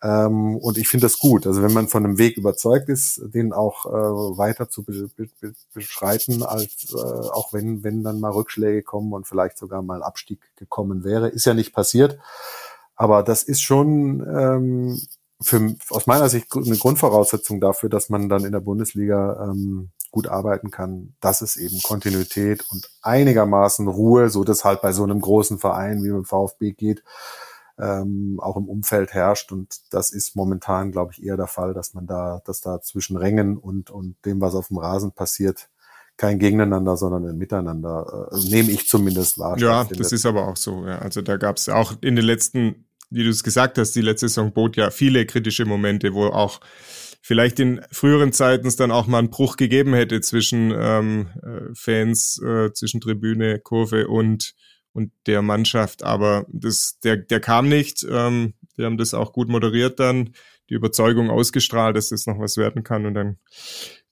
Ähm, 0.03 0.57
und 0.57 0.77
ich 0.77 0.89
finde 0.89 1.07
das 1.07 1.21
gut. 1.21 1.47
Also 1.47 1.63
wenn 1.63 1.73
man 1.73 1.87
von 1.87 2.05
einem 2.05 2.19
Weg 2.19 2.37
überzeugt 2.37 2.89
ist, 2.89 3.21
den 3.23 3.53
auch 3.53 3.87
äh, 3.87 3.91
weiter 4.39 4.69
zu 4.69 4.83
be 4.83 5.09
be 5.17 5.29
beschreiten, 5.73 6.43
als 6.43 6.93
äh, 6.93 6.97
auch 6.97 7.53
wenn 7.53 7.85
wenn 7.85 8.03
dann 8.03 8.19
mal 8.19 8.33
Rückschläge 8.33 8.83
kommen 8.83 9.13
und 9.13 9.29
vielleicht 9.29 9.57
sogar 9.57 9.83
mal 9.83 10.03
Abstieg 10.03 10.41
gekommen 10.57 11.05
wäre, 11.05 11.29
ist 11.29 11.45
ja 11.47 11.55
nicht 11.55 11.73
passiert. 11.73 12.19
Aber 12.97 13.23
das 13.23 13.45
ist 13.45 13.63
schon 13.63 14.27
ähm, 14.29 15.01
für, 15.43 15.75
aus 15.91 16.07
meiner 16.07 16.29
Sicht 16.29 16.47
eine 16.55 16.77
Grundvoraussetzung 16.77 17.61
dafür, 17.61 17.89
dass 17.89 18.09
man 18.09 18.29
dann 18.29 18.45
in 18.45 18.53
der 18.53 18.61
Bundesliga 18.61 19.51
ähm, 19.51 19.91
gut 20.11 20.29
arbeiten 20.29 20.71
kann, 20.71 21.15
dass 21.21 21.41
es 21.41 21.57
eben 21.57 21.81
Kontinuität 21.83 22.65
und 22.71 22.89
einigermaßen 23.01 23.89
Ruhe, 23.89 24.29
so 24.31 24.45
dass 24.45 24.65
halt 24.65 24.83
bei 24.83 24.93
so 24.93 25.03
einem 25.03 25.21
großen 25.21 25.59
Verein 25.59 26.05
wie 26.05 26.11
beim 26.11 26.25
VfB 26.25 26.73
geht, 26.73 27.03
ähm, 27.79 28.39
auch 28.41 28.57
im 28.57 28.69
Umfeld 28.69 29.15
herrscht. 29.15 29.53
Und 29.53 29.81
das 29.91 30.11
ist 30.11 30.37
momentan, 30.37 30.93
glaube 30.93 31.13
ich, 31.13 31.25
eher 31.25 31.37
der 31.37 31.47
Fall, 31.47 31.73
dass 31.75 31.95
man 31.95 32.07
da, 32.07 32.43
dass 32.45 32.61
da 32.61 32.81
zwischen 32.83 33.17
Rängen 33.17 33.57
und, 33.57 33.91
und 33.91 34.17
dem, 34.25 34.41
was 34.41 34.55
auf 34.55 34.69
dem 34.69 34.79
Rasen 34.79 35.13
passiert, 35.13 35.69
kein 36.19 36.39
Gegeneinander, 36.39 36.97
sondern 36.97 37.27
ein 37.27 37.39
Miteinander, 37.39 38.29
äh, 38.33 38.49
nehme 38.51 38.71
ich 38.71 38.87
zumindest 38.87 39.39
wahr. 39.39 39.59
Ja, 39.59 39.85
das 39.85 40.13
ist 40.13 40.27
aber 40.27 40.47
auch 40.47 40.57
so. 40.57 40.87
Ja. 40.87 40.99
Also 40.99 41.23
da 41.23 41.39
gab 41.39 41.57
es 41.57 41.69
auch 41.69 41.95
in 42.01 42.17
den 42.17 42.25
letzten 42.25 42.85
wie 43.13 43.25
du 43.25 43.31
es 43.31 43.43
gesagt 43.43 43.79
hast, 43.79 43.93
die 43.93 44.01
letzte 44.01 44.29
Saison 44.29 44.53
bot 44.53 44.77
ja 44.77 44.91
viele 44.91 45.27
kritische 45.27 45.65
Momente, 45.65 46.15
wo 46.15 46.27
auch 46.27 46.61
vielleicht 47.21 47.61
in 47.61 47.81
früheren 47.91 48.33
Zeiten 48.33 48.67
es 48.67 48.77
dann 48.77 48.91
auch 48.91 49.07
mal 49.07 49.19
einen 49.19 49.31
Bruch 49.31 49.57
gegeben 49.57 49.95
hätte 49.95 50.21
zwischen 50.21 50.73
ähm, 50.77 51.31
äh, 51.43 51.75
Fans, 51.75 52.41
äh, 52.43 52.73
zwischen 52.73 53.01
Tribüne, 53.01 53.61
Kurve 53.61 54.09
und 54.09 54.55
und 54.93 55.13
der 55.27 55.43
Mannschaft. 55.43 56.03
Aber 56.03 56.47
das, 56.49 56.99
der, 57.03 57.17
der 57.17 57.41
kam 57.41 57.69
nicht. 57.69 58.07
Ähm, 58.09 58.55
die 58.77 58.85
haben 58.85 58.99
das 58.99 59.15
auch 59.15 59.33
gut 59.33 59.49
moderiert 59.49 60.01
dann, 60.01 60.35
die 60.71 60.75
Überzeugung 60.75 61.31
ausgestrahlt, 61.31 61.97
dass 61.97 62.11
das 62.11 62.27
noch 62.27 62.39
was 62.39 62.57
werden 62.57 62.83
kann. 62.83 63.07
Und 63.07 63.15
dann 63.15 63.39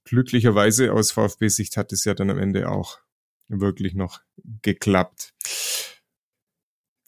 glücklicherweise 0.04 0.92
aus 0.92 1.12
VfB-Sicht 1.12 1.76
hat 1.76 1.92
es 1.92 2.04
ja 2.04 2.14
dann 2.14 2.30
am 2.30 2.38
Ende 2.38 2.68
auch 2.68 2.98
wirklich 3.48 3.94
noch 3.94 4.20
geklappt. 4.62 5.34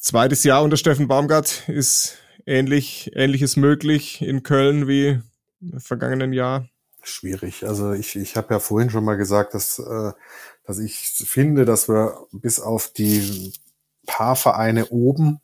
Zweites 0.02 0.42
Jahr 0.42 0.64
unter 0.64 0.76
Steffen 0.76 1.06
Baumgart 1.06 1.68
ist 1.68 2.18
ähnlich, 2.44 3.12
ähnliches 3.14 3.54
möglich 3.54 4.20
in 4.20 4.42
Köln 4.42 4.88
wie 4.88 5.20
im 5.60 5.78
vergangenen 5.78 6.32
Jahr. 6.32 6.66
Schwierig. 7.04 7.64
Also 7.64 7.92
ich, 7.92 8.16
ich 8.16 8.36
habe 8.36 8.52
ja 8.52 8.58
vorhin 8.58 8.90
schon 8.90 9.04
mal 9.04 9.14
gesagt, 9.14 9.54
dass, 9.54 9.78
äh, 9.78 10.10
dass 10.64 10.80
ich 10.80 10.98
finde, 11.24 11.64
dass 11.64 11.88
wir 11.88 12.26
bis 12.32 12.58
auf 12.58 12.88
die 12.88 13.52
paar 14.04 14.34
Vereine 14.34 14.88
oben, 14.88 15.40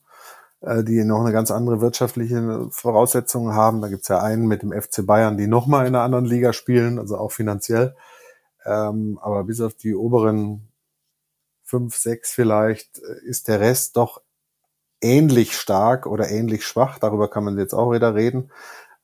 äh, 0.60 0.82
die 0.82 1.04
noch 1.04 1.20
eine 1.20 1.30
ganz 1.32 1.52
andere 1.52 1.80
wirtschaftliche 1.80 2.66
Voraussetzungen 2.72 3.54
haben, 3.54 3.80
da 3.80 3.86
gibt's 3.86 4.08
ja 4.08 4.20
einen 4.20 4.48
mit 4.48 4.62
dem 4.62 4.72
FC 4.72 5.06
Bayern, 5.06 5.36
die 5.36 5.46
nochmal 5.46 5.86
in 5.86 5.94
einer 5.94 6.02
anderen 6.02 6.24
Liga 6.24 6.52
spielen, 6.52 6.98
also 6.98 7.16
auch 7.16 7.30
finanziell. 7.30 7.94
Ähm, 8.64 9.20
aber 9.22 9.44
bis 9.44 9.60
auf 9.60 9.74
die 9.74 9.94
oberen 9.94 10.66
fünf, 11.62 11.94
sechs 11.94 12.32
vielleicht, 12.32 12.98
äh, 12.98 13.24
ist 13.24 13.46
der 13.46 13.60
Rest 13.60 13.96
doch 13.96 14.20
ähnlich 15.00 15.56
stark 15.56 16.06
oder 16.06 16.30
ähnlich 16.30 16.66
schwach. 16.66 16.98
Darüber 16.98 17.28
kann 17.28 17.44
man 17.44 17.58
jetzt 17.58 17.74
auch 17.74 17.92
wieder 17.92 18.14
reden. 18.14 18.50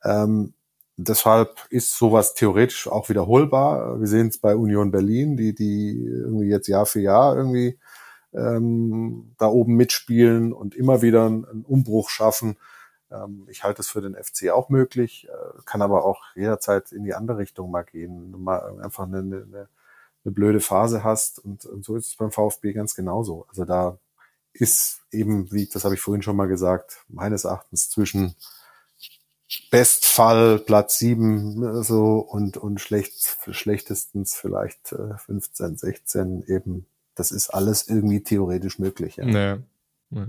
Ähm, 0.03 0.53
deshalb 0.97 1.65
ist 1.69 1.97
sowas 1.97 2.33
theoretisch 2.33 2.87
auch 2.87 3.09
wiederholbar. 3.09 3.99
Wir 3.99 4.07
sehen 4.07 4.27
es 4.27 4.37
bei 4.37 4.55
Union 4.55 4.91
Berlin, 4.91 5.37
die, 5.37 5.53
die 5.53 6.05
irgendwie 6.05 6.47
jetzt 6.47 6.67
Jahr 6.67 6.85
für 6.85 7.01
Jahr 7.01 7.35
irgendwie 7.35 7.79
ähm, 8.33 9.33
da 9.37 9.47
oben 9.47 9.75
mitspielen 9.75 10.53
und 10.53 10.75
immer 10.75 11.01
wieder 11.01 11.25
einen, 11.25 11.65
Umbruch 11.67 12.09
schaffen. 12.09 12.57
Ähm, 13.11 13.47
ich 13.49 13.63
halte 13.63 13.81
es 13.81 13.89
für 13.89 14.01
den 14.01 14.15
FC 14.15 14.49
auch 14.51 14.69
möglich, 14.69 15.27
äh, 15.29 15.61
kann 15.65 15.81
aber 15.81 16.05
auch 16.05 16.21
jederzeit 16.35 16.91
in 16.91 17.03
die 17.03 17.13
andere 17.13 17.37
Richtung 17.39 17.71
mal 17.71 17.83
gehen. 17.83 18.31
Mal 18.43 18.79
einfach 18.81 19.05
eine, 19.05 19.19
eine, 19.19 19.69
eine 20.25 20.33
blöde 20.33 20.59
Phase 20.59 21.03
hast 21.03 21.39
und, 21.39 21.65
und 21.65 21.85
so 21.85 21.95
ist 21.95 22.07
es 22.07 22.15
beim 22.15 22.31
VfB 22.31 22.73
ganz 22.73 22.95
genauso. 22.95 23.45
Also 23.49 23.65
da 23.65 23.97
ist 24.55 25.01
eben, 25.11 25.51
wie 25.51 25.67
das 25.67 25.83
habe 25.83 25.95
ich 25.95 26.01
vorhin 26.01 26.21
schon 26.21 26.35
mal 26.35 26.47
gesagt, 26.47 27.03
meines 27.07 27.43
Erachtens 27.43 27.89
zwischen 27.89 28.35
Bestfall 29.69 30.59
Platz 30.59 30.97
sieben 30.97 31.83
so 31.83 32.17
und 32.17 32.57
und 32.57 32.81
schlecht 32.81 33.37
schlechtestens 33.51 34.35
vielleicht 34.35 34.91
äh, 34.91 35.17
15, 35.17 35.77
16 35.77 36.43
eben. 36.47 36.87
Das 37.13 37.31
ist 37.31 37.49
alles 37.49 37.87
irgendwie 37.87 38.23
theoretisch 38.23 38.79
möglich. 38.79 39.17
Ja. 39.17 39.25
Naja. 39.25 39.59
Ja. 40.09 40.27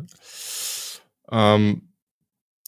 Ähm, 1.30 1.88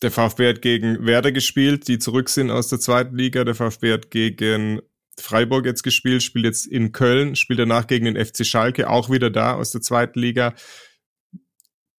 der 0.02 0.10
VfB 0.10 0.48
hat 0.48 0.62
gegen 0.62 1.04
Werder 1.06 1.32
gespielt, 1.32 1.88
die 1.88 1.98
zurück 1.98 2.28
sind 2.28 2.50
aus 2.50 2.68
der 2.68 2.80
zweiten 2.80 3.16
Liga. 3.16 3.44
Der 3.44 3.54
VfB 3.54 3.92
hat 3.92 4.10
gegen 4.10 4.80
Freiburg 5.18 5.66
jetzt 5.66 5.82
gespielt, 5.82 6.22
spielt 6.22 6.44
jetzt 6.44 6.66
in 6.66 6.92
Köln, 6.92 7.36
spielt 7.36 7.58
danach 7.58 7.86
gegen 7.86 8.04
den 8.04 8.24
FC 8.24 8.46
Schalke, 8.46 8.88
auch 8.88 9.10
wieder 9.10 9.30
da 9.30 9.54
aus 9.54 9.72
der 9.72 9.82
zweiten 9.82 10.18
Liga. 10.18 10.54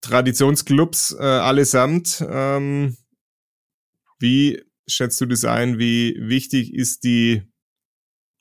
Traditionsclubs 0.01 1.15
äh, 1.19 1.23
allesamt. 1.23 2.23
Ähm, 2.27 2.97
wie 4.19 4.61
schätzt 4.87 5.19
du 5.21 5.25
das 5.25 5.45
ein? 5.45 5.79
Wie 5.79 6.15
wichtig 6.19 6.73
ist 6.73 7.03
die, 7.03 7.43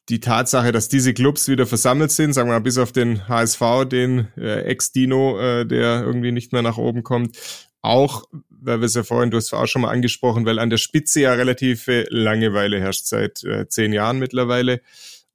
die 0.09 0.20
Tatsache, 0.20 0.72
dass 0.72 0.88
diese 0.88 1.14
Clubs 1.14 1.48
wieder 1.48 1.66
versammelt 1.66 2.11
sind? 2.11 2.32
Sagen 2.32 2.48
wir 2.48 2.54
mal, 2.54 2.61
bis 2.61 2.78
auf 2.78 2.92
den 2.92 3.28
HSV, 3.28 3.61
den 3.90 4.28
äh, 4.36 4.62
Ex-Dino, 4.62 5.38
äh, 5.38 5.66
der 5.66 6.02
irgendwie 6.02 6.32
nicht 6.32 6.52
mehr 6.52 6.62
nach 6.62 6.78
oben 6.78 7.02
kommt. 7.02 7.36
Auch, 7.80 8.24
weil 8.50 8.80
wir 8.80 8.86
es 8.86 8.94
ja 8.94 9.04
vorhin, 9.04 9.30
du 9.30 9.36
hast 9.36 9.46
es 9.46 9.52
auch 9.52 9.66
schon 9.66 9.82
mal 9.82 9.92
angesprochen, 9.92 10.44
weil 10.44 10.59
an 10.59 10.70
der 10.70 10.78
Spitze 10.78 11.20
ja 11.20 11.32
relative 11.34 12.06
Langeweile 12.11 12.80
herrscht 12.80 13.06
seit 13.06 13.44
äh, 13.44 13.68
zehn 13.68 13.92
Jahren 13.92 14.18
mittlerweile. 14.18 14.80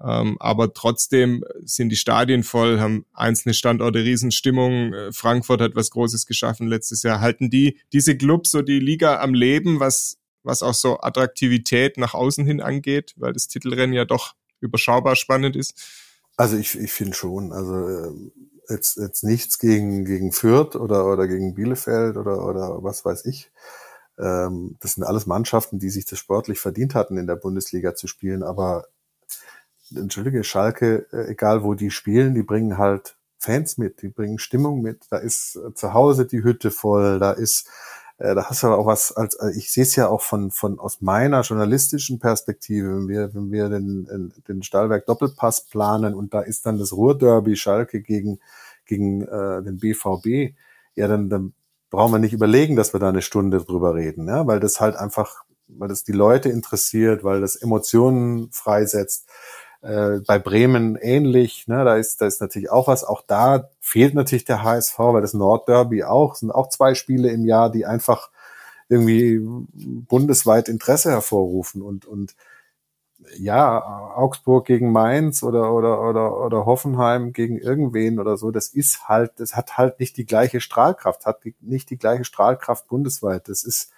Ähm, 0.04 0.36
aber 0.39 0.74
trotzdem 0.74 1.45
sind 1.64 1.89
die 1.89 1.95
Stadien 1.95 2.43
voll, 2.43 2.80
haben 2.80 3.06
einzelne 3.14 3.54
Standorte 3.54 3.99
Riesenstimmung. 3.99 4.93
Äh, 4.93 5.12
Frankfurt 5.14 5.62
hat 5.62 5.76
was 5.76 5.91
Großes 5.91 6.26
geschaffen 6.26 6.68
letztes 6.68 7.04
Jahr. 7.04 7.22
Halten 7.22 7.49
die 7.49 7.80
diese 7.93 8.18
Clubs 8.18 8.51
so 8.51 8.62
die 8.62 8.80
Liga 8.80 9.22
am 9.22 9.34
Leben, 9.34 9.80
was, 9.80 10.18
was 10.43 10.62
auch 10.62 10.74
so 10.74 10.99
Attraktivität 10.99 11.97
nach 11.97 12.14
außen 12.14 12.45
hin 12.45 12.62
angeht, 12.62 13.14
weil 13.16 13.32
das 13.32 13.47
Titelrennen 13.47 13.93
ja 13.93 14.04
doch 14.04 14.36
überschaubar 14.60 15.16
spannend 15.16 15.56
ist? 15.56 15.76
Also 16.36 16.58
ich, 16.58 16.78
ich 16.78 16.91
finde 16.91 17.14
schon. 17.14 17.54
Also 17.54 17.88
äh, 17.88 18.12
jetzt, 18.70 18.97
jetzt 18.97 19.24
nichts 19.24 19.58
gegen, 19.58 20.04
gegen 20.04 20.34
Fürth 20.34 20.76
oder, 20.76 21.06
oder 21.06 21.28
gegen 21.30 21.54
Bielefeld 21.54 22.18
oder, 22.18 22.45
oder 22.45 22.84
was 22.84 23.06
weiß 23.06 23.26
ich. 23.26 23.51
Ähm, 24.20 24.76
das 24.82 24.93
sind 24.95 25.04
alles 25.06 25.28
Mannschaften, 25.28 25.80
die 25.80 25.89
sich 25.89 26.04
das 26.04 26.20
sportlich 26.20 26.60
verdient 26.60 26.93
hatten, 26.93 27.18
in 27.18 27.28
der 27.28 27.38
Bundesliga 27.38 27.95
zu 27.95 28.08
spielen. 28.08 28.43
Aber 28.43 28.88
entschuldige, 29.96 30.44
Schalke, 30.44 31.08
äh, 31.12 31.32
egal 31.32 31.64
wo 31.64 31.74
die 31.74 31.91
spielen, 31.91 32.36
die 32.36 32.44
bringen 32.44 32.78
halt 32.78 33.18
Fans 33.38 33.78
mit, 33.78 34.02
die 34.02 34.10
bringen 34.10 34.39
Stimmung 34.39 34.82
mit. 34.82 35.06
Da 35.10 35.18
ist 35.18 35.56
äh, 35.56 35.74
zu 35.74 35.94
Hause 35.94 36.26
die 36.26 36.44
Hütte 36.44 36.72
voll, 36.72 37.20
da 37.20 37.32
ist, 37.32 37.68
äh, 38.18 38.36
da 38.36 38.46
hast 38.46 38.64
du 38.64 38.68
auch 38.68 38.86
was, 38.86 39.12
als 39.12 39.38
ich 39.56 39.72
sehe 39.72 39.84
es 39.84 39.96
ja 39.96 40.08
auch 40.08 40.22
von, 40.22 40.52
von 40.52 40.80
aus 40.80 41.02
meiner 41.02 41.41
journalistischen 41.41 42.20
Perspektive, 42.20 42.96
wenn 42.96 43.08
wir, 43.08 43.34
wenn 43.34 43.52
wir 43.52 43.70
den, 43.70 44.34
den 44.48 44.64
Stahlwerk 44.64 45.06
Doppelpass 45.06 45.66
planen 45.66 46.14
und 46.14 46.34
da 46.34 46.41
ist 46.41 46.66
dann 46.66 46.78
das 46.78 46.94
Ruhrderby 46.94 47.56
Schalke 47.56 48.02
gegen, 48.02 48.39
gegen 48.86 49.24
äh, 49.24 49.62
den 49.64 49.78
BVB, 49.78 50.56
ja, 50.96 51.08
dann, 51.08 51.30
dann 51.30 51.54
brauchen 51.89 52.12
wir 52.12 52.20
nicht 52.20 52.34
überlegen, 52.34 52.76
dass 52.76 52.94
wir 52.94 53.00
da 53.00 53.10
eine 53.10 53.22
Stunde 53.22 53.60
drüber 53.60 53.94
reden, 53.94 54.28
ja, 54.28 54.48
weil 54.48 54.60
das 54.60 54.80
halt 54.80 54.96
einfach, 54.96 55.44
weil 55.68 55.89
das 55.89 56.04
die 56.04 56.12
Leute 56.12 56.50
interessiert, 56.50 57.24
weil 57.24 57.41
das 57.41 57.56
Emotionen 57.56 58.52
freisetzt. 58.52 59.30
Äh, 59.84 60.21
bei 60.25 60.39
Bremen 60.39 60.95
ähnlich, 60.95 61.67
ne? 61.67 61.84
da 61.84 61.97
ist 61.97 62.21
da 62.21 62.25
ist 62.25 62.39
natürlich 62.41 62.71
auch 62.71 62.88
was. 62.88 63.03
Auch 63.03 63.21
da 63.21 63.69
fehlt 63.81 64.13
natürlich 64.13 64.45
der 64.45 64.63
HSV, 64.63 64.97
weil 64.97 65.21
das 65.21 65.34
Nordderby 65.34 66.03
auch 66.05 66.36
sind 66.36 66.51
auch 66.51 66.69
zwei 66.69 66.95
Spiele 66.95 67.29
im 67.29 67.45
Jahr, 67.45 67.69
die 67.69 67.86
einfach 67.86 68.29
irgendwie 68.88 69.41
bundesweit 69.43 70.69
Interesse 70.69 71.11
hervorrufen 71.11 71.81
und 71.81 72.05
und 72.05 72.36
ja, 73.38 74.13
Augsburg 74.15 74.65
gegen 74.65 74.91
Mainz 74.91 75.43
oder, 75.43 75.73
oder, 75.73 76.01
oder, 76.01 76.39
oder 76.41 76.65
Hoffenheim 76.65 77.34
gegen 77.34 77.57
irgendwen 77.57 78.19
oder 78.19 78.38
so, 78.38 78.51
das 78.51 78.67
ist 78.69 79.07
halt, 79.07 79.31
das 79.38 79.55
hat 79.55 79.77
halt 79.77 79.99
nicht 79.99 80.17
die 80.17 80.25
gleiche 80.25 80.61
Strahlkraft, 80.61 81.25
hat 81.25 81.41
nicht 81.61 81.89
die 81.89 81.97
gleiche 81.97 82.25
Strahlkraft 82.25 82.88
bundesweit. 82.88 83.47
Das 83.47 83.63
ist, 83.63 83.91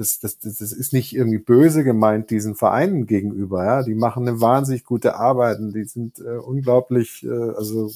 das, 0.00 0.18
das, 0.18 0.38
das, 0.38 0.56
das 0.56 0.72
ist 0.72 0.94
nicht 0.94 1.14
irgendwie 1.14 1.36
böse 1.36 1.84
gemeint 1.84 2.30
diesen 2.30 2.54
Vereinen 2.54 3.06
gegenüber. 3.06 3.66
Ja, 3.66 3.82
die 3.82 3.94
machen 3.94 4.26
eine 4.26 4.40
wahnsinnig 4.40 4.84
gute 4.84 5.16
Arbeit 5.16 5.58
und 5.58 5.74
die 5.74 5.84
sind 5.84 6.18
äh, 6.20 6.38
unglaublich, 6.38 7.22
äh, 7.22 7.28
also 7.28 7.90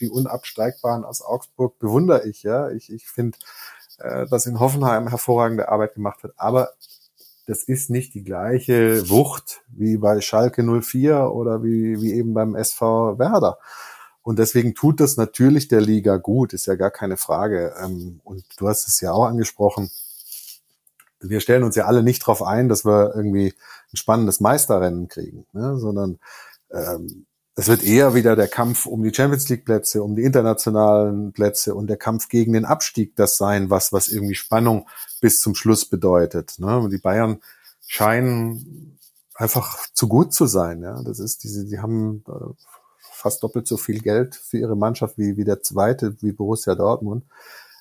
die 0.00 0.08
unabsteigbaren 0.08 1.04
aus 1.04 1.20
Augsburg 1.20 1.78
bewundere 1.78 2.26
ich. 2.26 2.42
Ja, 2.42 2.70
ich, 2.70 2.90
ich 2.90 3.06
finde, 3.06 3.36
äh, 3.98 4.26
dass 4.28 4.46
in 4.46 4.60
Hoffenheim 4.60 5.08
hervorragende 5.08 5.68
Arbeit 5.68 5.94
gemacht 5.94 6.22
wird. 6.22 6.32
Aber 6.38 6.70
das 7.46 7.64
ist 7.64 7.90
nicht 7.90 8.14
die 8.14 8.24
gleiche 8.24 9.10
Wucht 9.10 9.60
wie 9.68 9.98
bei 9.98 10.22
Schalke 10.22 10.62
04 10.62 11.32
oder 11.32 11.62
wie, 11.62 12.00
wie 12.00 12.14
eben 12.14 12.32
beim 12.32 12.54
SV 12.54 13.18
Werder. 13.18 13.58
Und 14.22 14.38
deswegen 14.38 14.74
tut 14.74 15.00
das 15.00 15.18
natürlich 15.18 15.68
der 15.68 15.82
Liga 15.82 16.16
gut, 16.16 16.54
ist 16.54 16.64
ja 16.64 16.76
gar 16.76 16.90
keine 16.90 17.18
Frage. 17.18 17.74
Ähm, 17.78 18.20
und 18.24 18.42
du 18.56 18.68
hast 18.68 18.88
es 18.88 19.02
ja 19.02 19.12
auch 19.12 19.26
angesprochen 19.26 19.90
wir 21.22 21.40
stellen 21.40 21.62
uns 21.62 21.76
ja 21.76 21.86
alle 21.86 22.02
nicht 22.02 22.22
darauf 22.22 22.42
ein, 22.42 22.68
dass 22.68 22.84
wir 22.84 23.14
irgendwie 23.14 23.54
ein 23.92 23.96
spannendes 23.96 24.40
Meisterrennen 24.40 25.08
kriegen, 25.08 25.46
ne? 25.52 25.78
sondern 25.78 26.18
ähm, 26.70 27.26
es 27.54 27.68
wird 27.68 27.84
eher 27.84 28.14
wieder 28.14 28.34
der 28.34 28.48
Kampf 28.48 28.86
um 28.86 29.02
die 29.02 29.12
Champions 29.14 29.48
League 29.48 29.64
Plätze, 29.64 30.02
um 30.02 30.16
die 30.16 30.22
internationalen 30.22 31.32
Plätze 31.32 31.74
und 31.74 31.88
der 31.88 31.98
Kampf 31.98 32.28
gegen 32.28 32.54
den 32.54 32.64
Abstieg 32.64 33.14
das 33.16 33.36
sein, 33.36 33.68
was, 33.68 33.92
was 33.92 34.08
irgendwie 34.08 34.34
Spannung 34.34 34.88
bis 35.20 35.40
zum 35.40 35.54
Schluss 35.54 35.84
bedeutet. 35.84 36.58
Ne? 36.58 36.88
Die 36.90 36.98
Bayern 36.98 37.42
scheinen 37.86 38.98
einfach 39.34 39.86
zu 39.92 40.08
gut 40.08 40.32
zu 40.32 40.46
sein. 40.46 40.82
Ja? 40.82 41.02
Das 41.02 41.18
ist 41.18 41.44
diese, 41.44 41.66
die 41.66 41.78
haben 41.78 42.24
äh, 42.26 42.54
fast 43.00 43.42
doppelt 43.42 43.66
so 43.66 43.76
viel 43.76 44.00
Geld 44.00 44.34
für 44.34 44.58
ihre 44.58 44.76
Mannschaft 44.76 45.18
wie, 45.18 45.36
wie 45.36 45.44
der 45.44 45.62
zweite, 45.62 46.16
wie 46.22 46.32
Borussia 46.32 46.74
Dortmund 46.74 47.24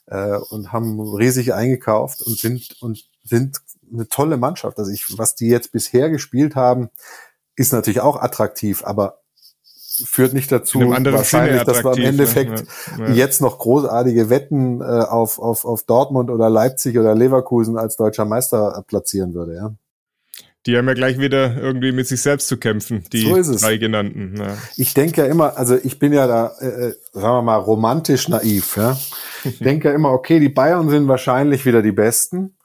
äh, 0.07 0.37
und 0.49 0.71
haben 0.71 0.99
riesig 0.99 1.53
eingekauft 1.53 2.21
und 2.21 2.37
sind 2.37 2.75
und 2.81 3.05
sind 3.23 3.57
eine 3.91 4.07
tolle 4.07 4.37
Mannschaft. 4.37 4.77
Also 4.79 4.91
ich, 4.91 5.17
was 5.17 5.35
die 5.35 5.47
jetzt 5.47 5.71
bisher 5.71 6.09
gespielt 6.09 6.55
haben, 6.55 6.89
ist 7.55 7.73
natürlich 7.73 8.01
auch 8.01 8.21
attraktiv, 8.21 8.83
aber 8.83 9.21
führt 10.05 10.33
nicht 10.33 10.51
dazu, 10.51 10.79
wahrscheinlich, 10.79 11.63
dass 11.63 11.83
wir 11.83 11.95
im 11.97 12.03
Endeffekt 12.03 12.63
ja, 12.97 13.07
ja. 13.07 13.13
jetzt 13.13 13.41
noch 13.41 13.59
großartige 13.59 14.29
Wetten 14.29 14.81
äh, 14.81 14.83
auf, 14.85 15.37
auf, 15.37 15.65
auf 15.65 15.83
Dortmund 15.83 16.29
oder 16.29 16.49
Leipzig 16.49 16.97
oder 16.97 17.13
Leverkusen 17.13 17.77
als 17.77 17.97
deutscher 17.97 18.25
Meister 18.25 18.83
platzieren 18.87 19.33
würde, 19.33 19.55
ja. 19.55 19.73
Die 20.67 20.77
haben 20.77 20.87
ja 20.87 20.93
gleich 20.93 21.17
wieder 21.17 21.57
irgendwie 21.57 21.91
mit 21.91 22.07
sich 22.07 22.21
selbst 22.21 22.47
zu 22.47 22.57
kämpfen, 22.57 23.03
die 23.11 23.43
so 23.43 23.55
drei 23.55 23.77
genannten. 23.77 24.35
Ja. 24.37 24.57
Ich 24.77 24.93
denke 24.93 25.21
ja 25.21 25.27
immer, 25.27 25.57
also 25.57 25.75
ich 25.75 25.97
bin 25.97 26.13
ja 26.13 26.27
da, 26.27 26.53
äh, 26.59 26.67
äh 26.67 26.95
sagen 27.13 27.37
wir 27.37 27.41
mal, 27.41 27.55
romantisch 27.55 28.29
naiv. 28.29 28.77
Ja? 28.77 28.95
Ich 29.43 29.57
denke 29.59 29.89
ja 29.89 29.95
immer, 29.95 30.11
okay, 30.11 30.39
die 30.39 30.49
Bayern 30.49 30.89
sind 30.89 31.07
wahrscheinlich 31.07 31.65
wieder 31.65 31.81
die 31.81 31.91
Besten, 31.91 32.57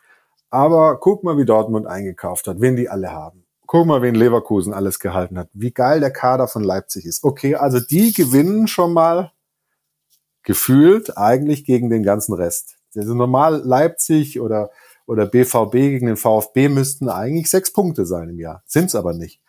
aber 0.50 1.00
guck 1.00 1.24
mal, 1.24 1.38
wie 1.38 1.46
Dortmund 1.46 1.86
eingekauft 1.86 2.46
hat, 2.48 2.60
wen 2.60 2.76
die 2.76 2.90
alle 2.90 3.12
haben. 3.12 3.44
Guck 3.66 3.86
mal, 3.86 4.02
wen 4.02 4.14
Leverkusen 4.14 4.74
alles 4.74 5.00
gehalten 5.00 5.38
hat, 5.38 5.48
wie 5.54 5.72
geil 5.72 6.00
der 6.00 6.12
Kader 6.12 6.48
von 6.48 6.62
Leipzig 6.62 7.06
ist. 7.06 7.24
Okay, 7.24 7.54
also 7.54 7.80
die 7.80 8.12
gewinnen 8.12 8.68
schon 8.68 8.92
mal 8.92 9.32
gefühlt 10.42 11.16
eigentlich 11.16 11.64
gegen 11.64 11.88
den 11.88 12.02
ganzen 12.02 12.34
Rest. 12.34 12.76
Also 12.94 13.14
normal 13.14 13.62
Leipzig 13.64 14.40
oder 14.40 14.70
oder 15.06 15.26
BVB 15.26 15.72
gegen 15.72 16.06
den 16.06 16.16
VfB 16.16 16.68
müssten 16.68 17.08
eigentlich 17.08 17.48
sechs 17.48 17.72
Punkte 17.72 18.06
sein 18.06 18.28
im 18.28 18.40
Jahr. 18.40 18.62
Sind's 18.66 18.94
aber 18.94 19.14
nicht. 19.14 19.40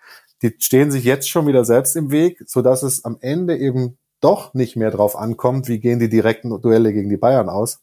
Die 0.42 0.56
stehen 0.60 0.92
sich 0.92 1.04
jetzt 1.04 1.30
schon 1.30 1.48
wieder 1.48 1.66
selbst 1.66 1.96
im 1.96 2.12
Weg, 2.12 2.44
so 2.46 2.62
dass 2.62 2.84
es 2.84 3.06
am 3.06 3.18
Ende 3.22 3.58
eben 3.58 3.98
doch 4.22 4.54
nicht 4.54 4.76
mehr 4.76 4.92
drauf 4.92 5.16
ankommt, 5.16 5.68
wie 5.68 5.80
gehen 5.80 6.00
die 6.00 6.10
direkten 6.10 6.62
Duelle 6.62 6.94
gegen 6.94 7.10
die 7.10 7.18
Bayern 7.18 7.50
aus, 7.50 7.80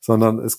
sondern 0.00 0.38
es 0.38 0.58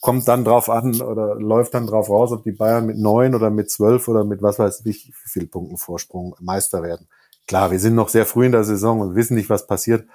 kommt 0.00 0.28
dann 0.28 0.44
drauf 0.44 0.68
an 0.68 1.00
oder 1.00 1.34
läuft 1.36 1.74
dann 1.74 1.86
drauf 1.86 2.10
raus, 2.10 2.32
ob 2.32 2.44
die 2.44 2.52
Bayern 2.52 2.86
mit 2.86 2.98
neun 2.98 3.34
oder 3.34 3.50
mit 3.50 3.70
zwölf 3.70 4.08
oder 4.08 4.24
mit 4.24 4.42
was 4.42 4.58
weiß 4.58 4.84
ich, 4.84 5.08
wie 5.08 5.28
viel 5.28 5.46
Punkten 5.46 5.78
Vorsprung 5.78 6.34
Meister 6.40 6.82
werden. 6.82 7.08
Klar, 7.46 7.70
wir 7.70 7.78
sind 7.78 7.94
noch 7.94 8.08
sehr 8.08 8.26
früh 8.26 8.46
in 8.46 8.52
der 8.52 8.64
Saison 8.64 9.00
und 9.00 9.14
wissen 9.14 9.36
nicht, 9.36 9.50
was 9.50 9.66
passiert. 9.66 10.06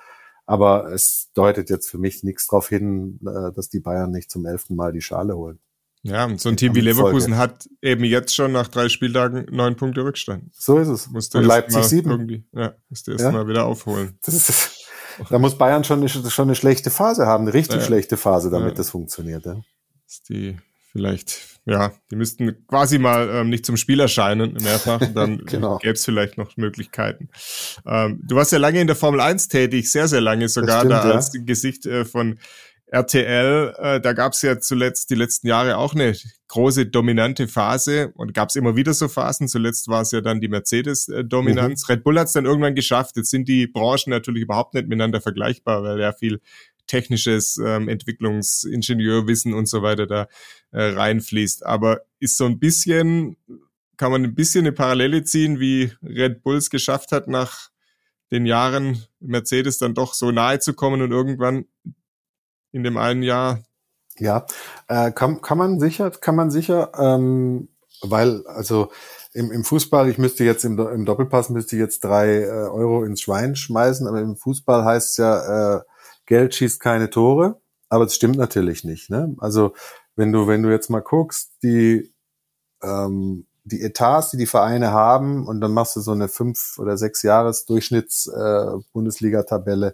Aber 0.51 0.91
es 0.91 1.29
deutet 1.33 1.69
jetzt 1.69 1.89
für 1.89 1.97
mich 1.97 2.23
nichts 2.23 2.45
darauf 2.47 2.67
hin, 2.67 3.21
äh, 3.21 3.53
dass 3.53 3.69
die 3.69 3.79
Bayern 3.79 4.11
nicht 4.11 4.29
zum 4.29 4.45
elften 4.45 4.75
Mal 4.75 4.91
die 4.91 4.99
Schale 4.99 5.37
holen. 5.37 5.59
Ja, 6.03 6.25
und 6.25 6.41
so 6.41 6.49
ein 6.49 6.57
Team 6.57 6.75
wie 6.75 6.81
Leverkusen 6.81 7.37
hat 7.37 7.69
eben 7.81 8.03
jetzt 8.03 8.35
schon 8.35 8.51
nach 8.51 8.67
drei 8.67 8.89
Spieltagen 8.89 9.45
neun 9.49 9.77
Punkte 9.77 10.03
Rückstand. 10.03 10.53
So 10.53 10.77
ist 10.77 10.89
es. 10.89 11.09
Musste 11.09 11.37
und 11.37 11.45
Leipzig 11.45 11.85
sieben. 11.85 12.11
Irgendwie, 12.11 12.43
ja, 12.51 12.73
musste 12.89 13.13
erst 13.13 13.23
ja. 13.23 13.31
mal 13.31 13.47
wieder 13.47 13.65
aufholen. 13.65 14.17
Ist, 14.25 14.89
da 15.29 15.39
muss 15.39 15.57
Bayern 15.57 15.85
schon 15.85 15.99
eine, 15.99 16.09
schon 16.09 16.49
eine 16.49 16.55
schlechte 16.55 16.89
Phase 16.89 17.27
haben, 17.27 17.43
eine 17.43 17.53
richtig 17.53 17.77
ja. 17.77 17.85
schlechte 17.85 18.17
Phase, 18.17 18.49
damit 18.49 18.71
ja. 18.71 18.75
das 18.75 18.89
funktioniert. 18.89 19.45
Ja. 19.45 19.53
Das 19.53 19.63
ist 20.15 20.27
die 20.27 20.57
vielleicht, 20.91 21.50
ja, 21.65 21.91
die 22.09 22.15
müssten 22.15 22.65
quasi 22.67 22.97
mal 22.97 23.29
ähm, 23.29 23.49
nicht 23.49 23.65
zum 23.65 23.77
Spiel 23.77 23.99
erscheinen 23.99 24.53
mehrfach, 24.61 25.01
dann 25.13 25.37
genau. 25.45 25.77
gäbe 25.77 25.93
es 25.93 26.03
vielleicht 26.03 26.37
noch 26.37 26.57
Möglichkeiten. 26.57 27.29
Ähm, 27.85 28.19
du 28.23 28.35
warst 28.35 28.51
ja 28.51 28.57
lange 28.57 28.81
in 28.81 28.87
der 28.87 28.95
Formel 28.95 29.21
1 29.21 29.47
tätig, 29.47 29.91
sehr, 29.91 30.07
sehr 30.07 30.21
lange 30.21 30.49
sogar, 30.49 30.79
stimmt, 30.79 30.93
da 30.93 31.01
als 31.01 31.31
Gesicht 31.33 31.85
äh, 31.85 32.03
von 32.03 32.39
RTL, 32.93 33.73
äh, 33.77 34.01
da 34.01 34.11
gab 34.11 34.33
es 34.33 34.41
ja 34.41 34.59
zuletzt 34.59 35.09
die 35.11 35.15
letzten 35.15 35.47
Jahre 35.47 35.77
auch 35.77 35.93
eine 35.93 36.13
große 36.49 36.87
dominante 36.87 37.47
Phase 37.47 38.11
und 38.15 38.33
gab 38.33 38.49
es 38.49 38.57
immer 38.57 38.75
wieder 38.75 38.93
so 38.93 39.07
Phasen. 39.07 39.47
Zuletzt 39.47 39.87
war 39.87 40.01
es 40.01 40.11
ja 40.11 40.19
dann 40.19 40.41
die 40.41 40.49
Mercedes-Dominanz. 40.49 41.87
Mhm. 41.87 41.93
Red 41.93 42.03
Bull 42.03 42.19
hat 42.19 42.27
es 42.27 42.33
dann 42.33 42.45
irgendwann 42.45 42.75
geschafft. 42.75 43.15
Jetzt 43.15 43.29
sind 43.29 43.47
die 43.47 43.65
Branchen 43.67 44.09
natürlich 44.09 44.43
überhaupt 44.43 44.73
nicht 44.73 44.89
miteinander 44.89 45.21
vergleichbar, 45.21 45.83
weil 45.83 46.01
ja 46.01 46.11
viel 46.11 46.41
technisches 46.91 47.57
ähm, 47.57 47.87
Entwicklungsingenieurwissen 47.87 49.53
und 49.53 49.67
so 49.67 49.81
weiter 49.81 50.07
da 50.07 50.27
äh, 50.71 50.83
reinfließt. 50.83 51.65
Aber 51.65 52.01
ist 52.19 52.35
so 52.35 52.45
ein 52.45 52.59
bisschen, 52.59 53.37
kann 53.95 54.11
man 54.11 54.25
ein 54.25 54.35
bisschen 54.35 54.65
eine 54.65 54.73
Parallele 54.73 55.23
ziehen, 55.23 55.59
wie 55.61 55.93
Red 56.03 56.43
Bulls 56.43 56.69
geschafft 56.69 57.13
hat, 57.13 57.29
nach 57.29 57.69
den 58.29 58.45
Jahren 58.45 59.05
Mercedes 59.21 59.77
dann 59.77 59.93
doch 59.93 60.13
so 60.13 60.31
nahe 60.31 60.59
zu 60.59 60.73
kommen 60.73 61.01
und 61.01 61.11
irgendwann 61.11 61.65
in 62.73 62.83
dem 62.83 62.97
einen 62.97 63.23
Jahr. 63.23 63.63
Ja, 64.17 64.45
äh, 64.89 65.11
kann, 65.11 65.41
kann 65.41 65.57
man 65.57 65.79
sicher, 65.79 66.11
kann 66.11 66.35
man 66.35 66.51
sicher, 66.51 66.91
ähm, 66.97 67.69
weil, 68.01 68.45
also 68.47 68.91
im, 69.33 69.49
im 69.51 69.63
Fußball, 69.63 70.09
ich 70.09 70.17
müsste 70.17 70.43
jetzt 70.43 70.65
im, 70.65 70.77
im 70.77 71.05
Doppelpass 71.05 71.49
müsste 71.49 71.77
ich 71.77 71.79
jetzt 71.79 72.03
drei 72.03 72.41
äh, 72.41 72.49
Euro 72.49 73.05
ins 73.05 73.21
Schwein 73.21 73.55
schmeißen, 73.55 74.07
aber 74.07 74.19
im 74.19 74.35
Fußball 74.35 74.83
heißt 74.83 75.11
es 75.11 75.17
ja, 75.17 75.77
äh, 75.77 75.81
Geld 76.31 76.55
schießt 76.55 76.79
keine 76.79 77.09
Tore, 77.09 77.59
aber 77.89 78.05
es 78.05 78.15
stimmt 78.15 78.37
natürlich 78.37 78.85
nicht. 78.85 79.09
Ne? 79.09 79.35
Also 79.39 79.73
wenn 80.15 80.31
du, 80.31 80.47
wenn 80.47 80.63
du 80.63 80.69
jetzt 80.69 80.89
mal 80.89 81.01
guckst, 81.01 81.51
die 81.61 82.13
ähm, 82.81 83.47
die 83.65 83.81
Etats, 83.81 84.31
die 84.31 84.37
die 84.37 84.45
Vereine 84.45 84.91
haben, 84.91 85.45
und 85.45 85.59
dann 85.59 85.73
machst 85.73 85.97
du 85.97 85.99
so 85.99 86.13
eine 86.13 86.29
fünf 86.29 86.79
oder 86.79 86.97
sechs 86.97 87.21
Jahres 87.21 87.65
Durchschnitts 87.65 88.27
äh, 88.27 88.77
Bundesliga-Tabelle, 88.93 89.93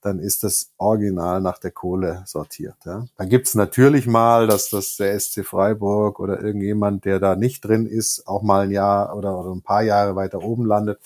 dann 0.00 0.20
ist 0.20 0.42
das 0.42 0.72
Original 0.78 1.42
nach 1.42 1.58
der 1.58 1.70
Kohle 1.70 2.22
sortiert. 2.24 2.76
Ja. 2.86 3.04
Dann 3.18 3.28
gibt's 3.28 3.54
natürlich 3.54 4.06
mal, 4.06 4.46
dass 4.46 4.70
das 4.70 4.96
der 4.96 5.20
SC 5.20 5.44
Freiburg 5.44 6.18
oder 6.18 6.40
irgendjemand, 6.40 7.04
der 7.04 7.20
da 7.20 7.36
nicht 7.36 7.62
drin 7.62 7.86
ist, 7.86 8.26
auch 8.26 8.40
mal 8.40 8.62
ein 8.62 8.70
Jahr 8.70 9.14
oder, 9.14 9.38
oder 9.38 9.50
ein 9.54 9.62
paar 9.62 9.82
Jahre 9.82 10.16
weiter 10.16 10.42
oben 10.42 10.64
landet. 10.64 10.98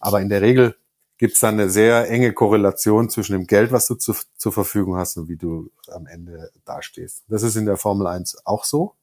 Aber 0.00 0.20
in 0.20 0.28
der 0.28 0.42
Regel 0.42 0.74
gibt's 1.18 1.40
dann 1.40 1.54
eine 1.54 1.70
sehr 1.70 2.10
enge 2.10 2.32
Korrelation 2.32 3.08
zwischen 3.08 3.32
dem 3.32 3.46
Geld, 3.46 3.72
was 3.72 3.86
du 3.86 3.94
zu, 3.94 4.14
zur 4.36 4.52
Verfügung 4.52 4.96
hast 4.96 5.16
und 5.16 5.28
wie 5.28 5.36
du 5.36 5.70
am 5.88 6.06
Ende 6.06 6.50
dastehst. 6.64 7.24
Das 7.28 7.42
ist 7.42 7.56
in 7.56 7.66
der 7.66 7.76
Formel 7.76 8.06
1 8.06 8.44
auch 8.44 8.64
so. 8.64 8.94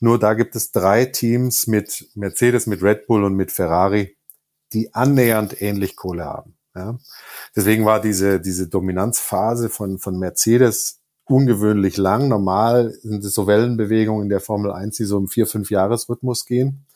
Nur 0.00 0.18
da 0.18 0.34
gibt 0.34 0.56
es 0.56 0.70
drei 0.70 1.06
Teams 1.06 1.66
mit 1.66 2.08
Mercedes, 2.14 2.66
mit 2.66 2.82
Red 2.82 3.06
Bull 3.06 3.24
und 3.24 3.34
mit 3.34 3.52
Ferrari, 3.52 4.16
die 4.72 4.92
annähernd 4.94 5.60
ähnlich 5.62 5.96
Kohle 5.96 6.24
haben. 6.24 6.56
Ja. 6.74 6.98
Deswegen 7.54 7.84
war 7.84 8.00
diese, 8.00 8.40
diese 8.40 8.68
Dominanzphase 8.68 9.70
von, 9.70 9.98
von 9.98 10.18
Mercedes 10.18 11.00
ungewöhnlich 11.24 11.96
lang. 11.96 12.28
Normal 12.28 12.92
sind 13.02 13.24
es 13.24 13.34
so 13.34 13.46
Wellenbewegungen 13.46 14.24
in 14.24 14.28
der 14.28 14.40
Formel 14.40 14.72
1, 14.72 14.96
die 14.96 15.04
so 15.04 15.18
im 15.18 15.28
vier, 15.28 15.46
fünf 15.46 15.70
Jahresrhythmus 15.70 16.44
gehen. 16.44 16.86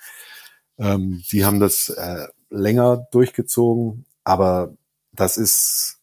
Ähm, 0.78 1.22
die 1.30 1.44
haben 1.44 1.60
das 1.60 1.88
äh, 1.90 2.26
länger 2.50 3.06
durchgezogen, 3.10 4.04
aber 4.28 4.74
das 5.12 5.38
ist 5.38 6.00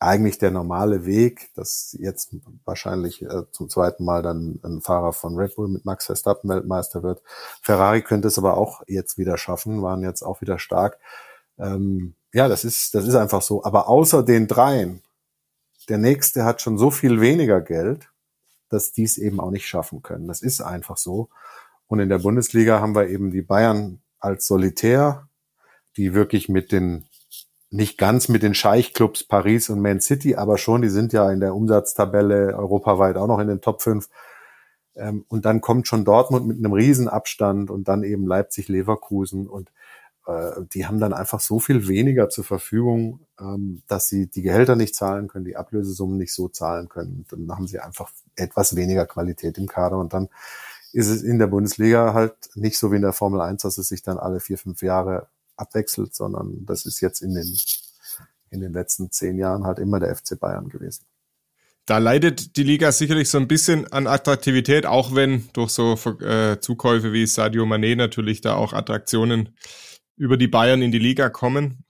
eigentlich 0.00 0.38
der 0.38 0.50
normale 0.50 1.04
Weg, 1.04 1.50
dass 1.54 1.96
jetzt 2.00 2.34
wahrscheinlich 2.64 3.22
äh, 3.22 3.44
zum 3.52 3.68
zweiten 3.68 4.04
Mal 4.04 4.22
dann 4.22 4.58
ein 4.64 4.80
Fahrer 4.80 5.12
von 5.12 5.36
Red 5.36 5.54
Bull 5.54 5.68
mit 5.68 5.84
Max 5.84 6.06
Verstappen 6.06 6.50
Weltmeister 6.50 7.04
wird. 7.04 7.22
Ferrari 7.62 8.02
könnte 8.02 8.26
es 8.26 8.38
aber 8.38 8.56
auch 8.56 8.82
jetzt 8.88 9.18
wieder 9.18 9.36
schaffen, 9.36 9.82
waren 9.82 10.02
jetzt 10.02 10.22
auch 10.22 10.40
wieder 10.40 10.58
stark. 10.58 10.98
Ähm, 11.58 12.14
ja, 12.32 12.48
das 12.48 12.64
ist, 12.64 12.94
das 12.94 13.06
ist 13.06 13.14
einfach 13.14 13.42
so. 13.42 13.62
Aber 13.62 13.88
außer 13.88 14.24
den 14.24 14.48
dreien, 14.48 15.02
der 15.88 15.98
nächste 15.98 16.44
hat 16.44 16.60
schon 16.60 16.76
so 16.76 16.90
viel 16.90 17.20
weniger 17.20 17.60
Geld, 17.60 18.08
dass 18.68 18.90
die 18.90 19.04
es 19.04 19.16
eben 19.16 19.38
auch 19.38 19.50
nicht 19.52 19.68
schaffen 19.68 20.02
können. 20.02 20.26
Das 20.26 20.42
ist 20.42 20.60
einfach 20.60 20.96
so. 20.96 21.28
Und 21.86 22.00
in 22.00 22.08
der 22.08 22.18
Bundesliga 22.18 22.80
haben 22.80 22.96
wir 22.96 23.08
eben 23.08 23.30
die 23.30 23.42
Bayern 23.42 24.00
als 24.18 24.46
Solitär, 24.48 25.28
die 25.96 26.14
wirklich 26.14 26.48
mit 26.48 26.72
den, 26.72 27.06
nicht 27.70 27.98
ganz 27.98 28.28
mit 28.28 28.42
den 28.42 28.54
Scheichclubs 28.54 29.24
Paris 29.24 29.70
und 29.70 29.80
Man 29.80 30.00
City, 30.00 30.34
aber 30.34 30.58
schon, 30.58 30.82
die 30.82 30.88
sind 30.88 31.12
ja 31.12 31.30
in 31.30 31.40
der 31.40 31.54
Umsatztabelle 31.54 32.56
europaweit 32.56 33.16
auch 33.16 33.28
noch 33.28 33.38
in 33.38 33.48
den 33.48 33.60
Top 33.60 33.82
5. 33.82 34.08
Ähm, 34.96 35.24
und 35.28 35.44
dann 35.44 35.60
kommt 35.60 35.86
schon 35.86 36.04
Dortmund 36.04 36.46
mit 36.46 36.58
einem 36.58 36.72
Riesenabstand 36.72 37.70
und 37.70 37.86
dann 37.86 38.02
eben 38.02 38.26
Leipzig, 38.26 38.68
Leverkusen 38.68 39.48
und 39.48 39.70
äh, 40.26 40.62
die 40.74 40.86
haben 40.86 40.98
dann 40.98 41.12
einfach 41.12 41.38
so 41.40 41.60
viel 41.60 41.86
weniger 41.86 42.28
zur 42.28 42.44
Verfügung, 42.44 43.20
ähm, 43.40 43.82
dass 43.86 44.08
sie 44.08 44.26
die 44.26 44.42
Gehälter 44.42 44.74
nicht 44.74 44.96
zahlen 44.96 45.28
können, 45.28 45.44
die 45.44 45.56
Ablösesummen 45.56 46.18
nicht 46.18 46.34
so 46.34 46.48
zahlen 46.48 46.88
können. 46.88 47.24
Dann 47.30 47.50
haben 47.50 47.68
sie 47.68 47.78
einfach 47.78 48.10
etwas 48.34 48.74
weniger 48.74 49.06
Qualität 49.06 49.58
im 49.58 49.68
Kader 49.68 49.98
und 49.98 50.12
dann 50.12 50.28
ist 50.92 51.08
es 51.08 51.22
in 51.22 51.38
der 51.38 51.46
Bundesliga 51.46 52.14
halt 52.14 52.34
nicht 52.54 52.78
so 52.78 52.90
wie 52.90 52.96
in 52.96 53.02
der 53.02 53.12
Formel 53.12 53.40
1, 53.40 53.62
dass 53.62 53.78
es 53.78 53.88
sich 53.88 54.02
dann 54.02 54.18
alle 54.18 54.40
vier, 54.40 54.58
fünf 54.58 54.82
Jahre 54.82 55.28
abwechselt, 55.60 56.14
sondern 56.14 56.64
das 56.66 56.86
ist 56.86 57.00
jetzt 57.00 57.20
in 57.20 57.34
den, 57.34 57.46
in 58.50 58.60
den 58.60 58.72
letzten 58.72 59.10
zehn 59.10 59.38
Jahren 59.38 59.64
halt 59.64 59.78
immer 59.78 60.00
der 60.00 60.14
FC 60.14 60.38
Bayern 60.38 60.68
gewesen. 60.68 61.04
Da 61.86 61.98
leidet 61.98 62.56
die 62.56 62.62
Liga 62.62 62.92
sicherlich 62.92 63.28
so 63.28 63.38
ein 63.38 63.48
bisschen 63.48 63.90
an 63.92 64.06
Attraktivität, 64.06 64.86
auch 64.86 65.14
wenn 65.14 65.48
durch 65.54 65.70
so 65.70 65.94
äh, 66.20 66.60
Zukäufe 66.60 67.12
wie 67.12 67.26
Sadio 67.26 67.64
Mané 67.64 67.96
natürlich 67.96 68.40
da 68.40 68.54
auch 68.54 68.72
Attraktionen 68.72 69.56
über 70.16 70.36
die 70.36 70.48
Bayern 70.48 70.82
in 70.82 70.92
die 70.92 70.98
Liga 70.98 71.30
kommen. 71.30 71.84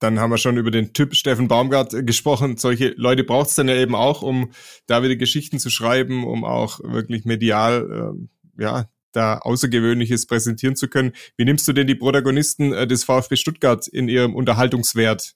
Dann 0.00 0.18
haben 0.18 0.30
wir 0.30 0.38
schon 0.38 0.56
über 0.56 0.72
den 0.72 0.94
Typ 0.94 1.14
Steffen 1.14 1.46
Baumgart 1.46 1.94
äh, 1.94 2.02
gesprochen. 2.02 2.56
Solche 2.56 2.88
Leute 2.96 3.22
braucht 3.22 3.50
es 3.50 3.54
dann 3.54 3.68
ja 3.68 3.76
eben 3.76 3.94
auch, 3.94 4.22
um 4.22 4.50
da 4.86 5.04
wieder 5.04 5.14
Geschichten 5.14 5.60
zu 5.60 5.70
schreiben, 5.70 6.26
um 6.26 6.44
auch 6.44 6.80
wirklich 6.82 7.24
medial, 7.24 8.16
äh, 8.58 8.62
ja, 8.62 8.90
da 9.12 9.38
Außergewöhnliches 9.38 10.26
präsentieren 10.26 10.76
zu 10.76 10.88
können. 10.88 11.12
Wie 11.36 11.44
nimmst 11.44 11.66
du 11.68 11.72
denn 11.72 11.86
die 11.86 11.94
Protagonisten 11.94 12.72
äh, 12.72 12.86
des 12.86 13.04
VfB 13.04 13.36
Stuttgart 13.36 13.86
in 13.86 14.08
ihrem 14.08 14.34
Unterhaltungswert 14.34 15.34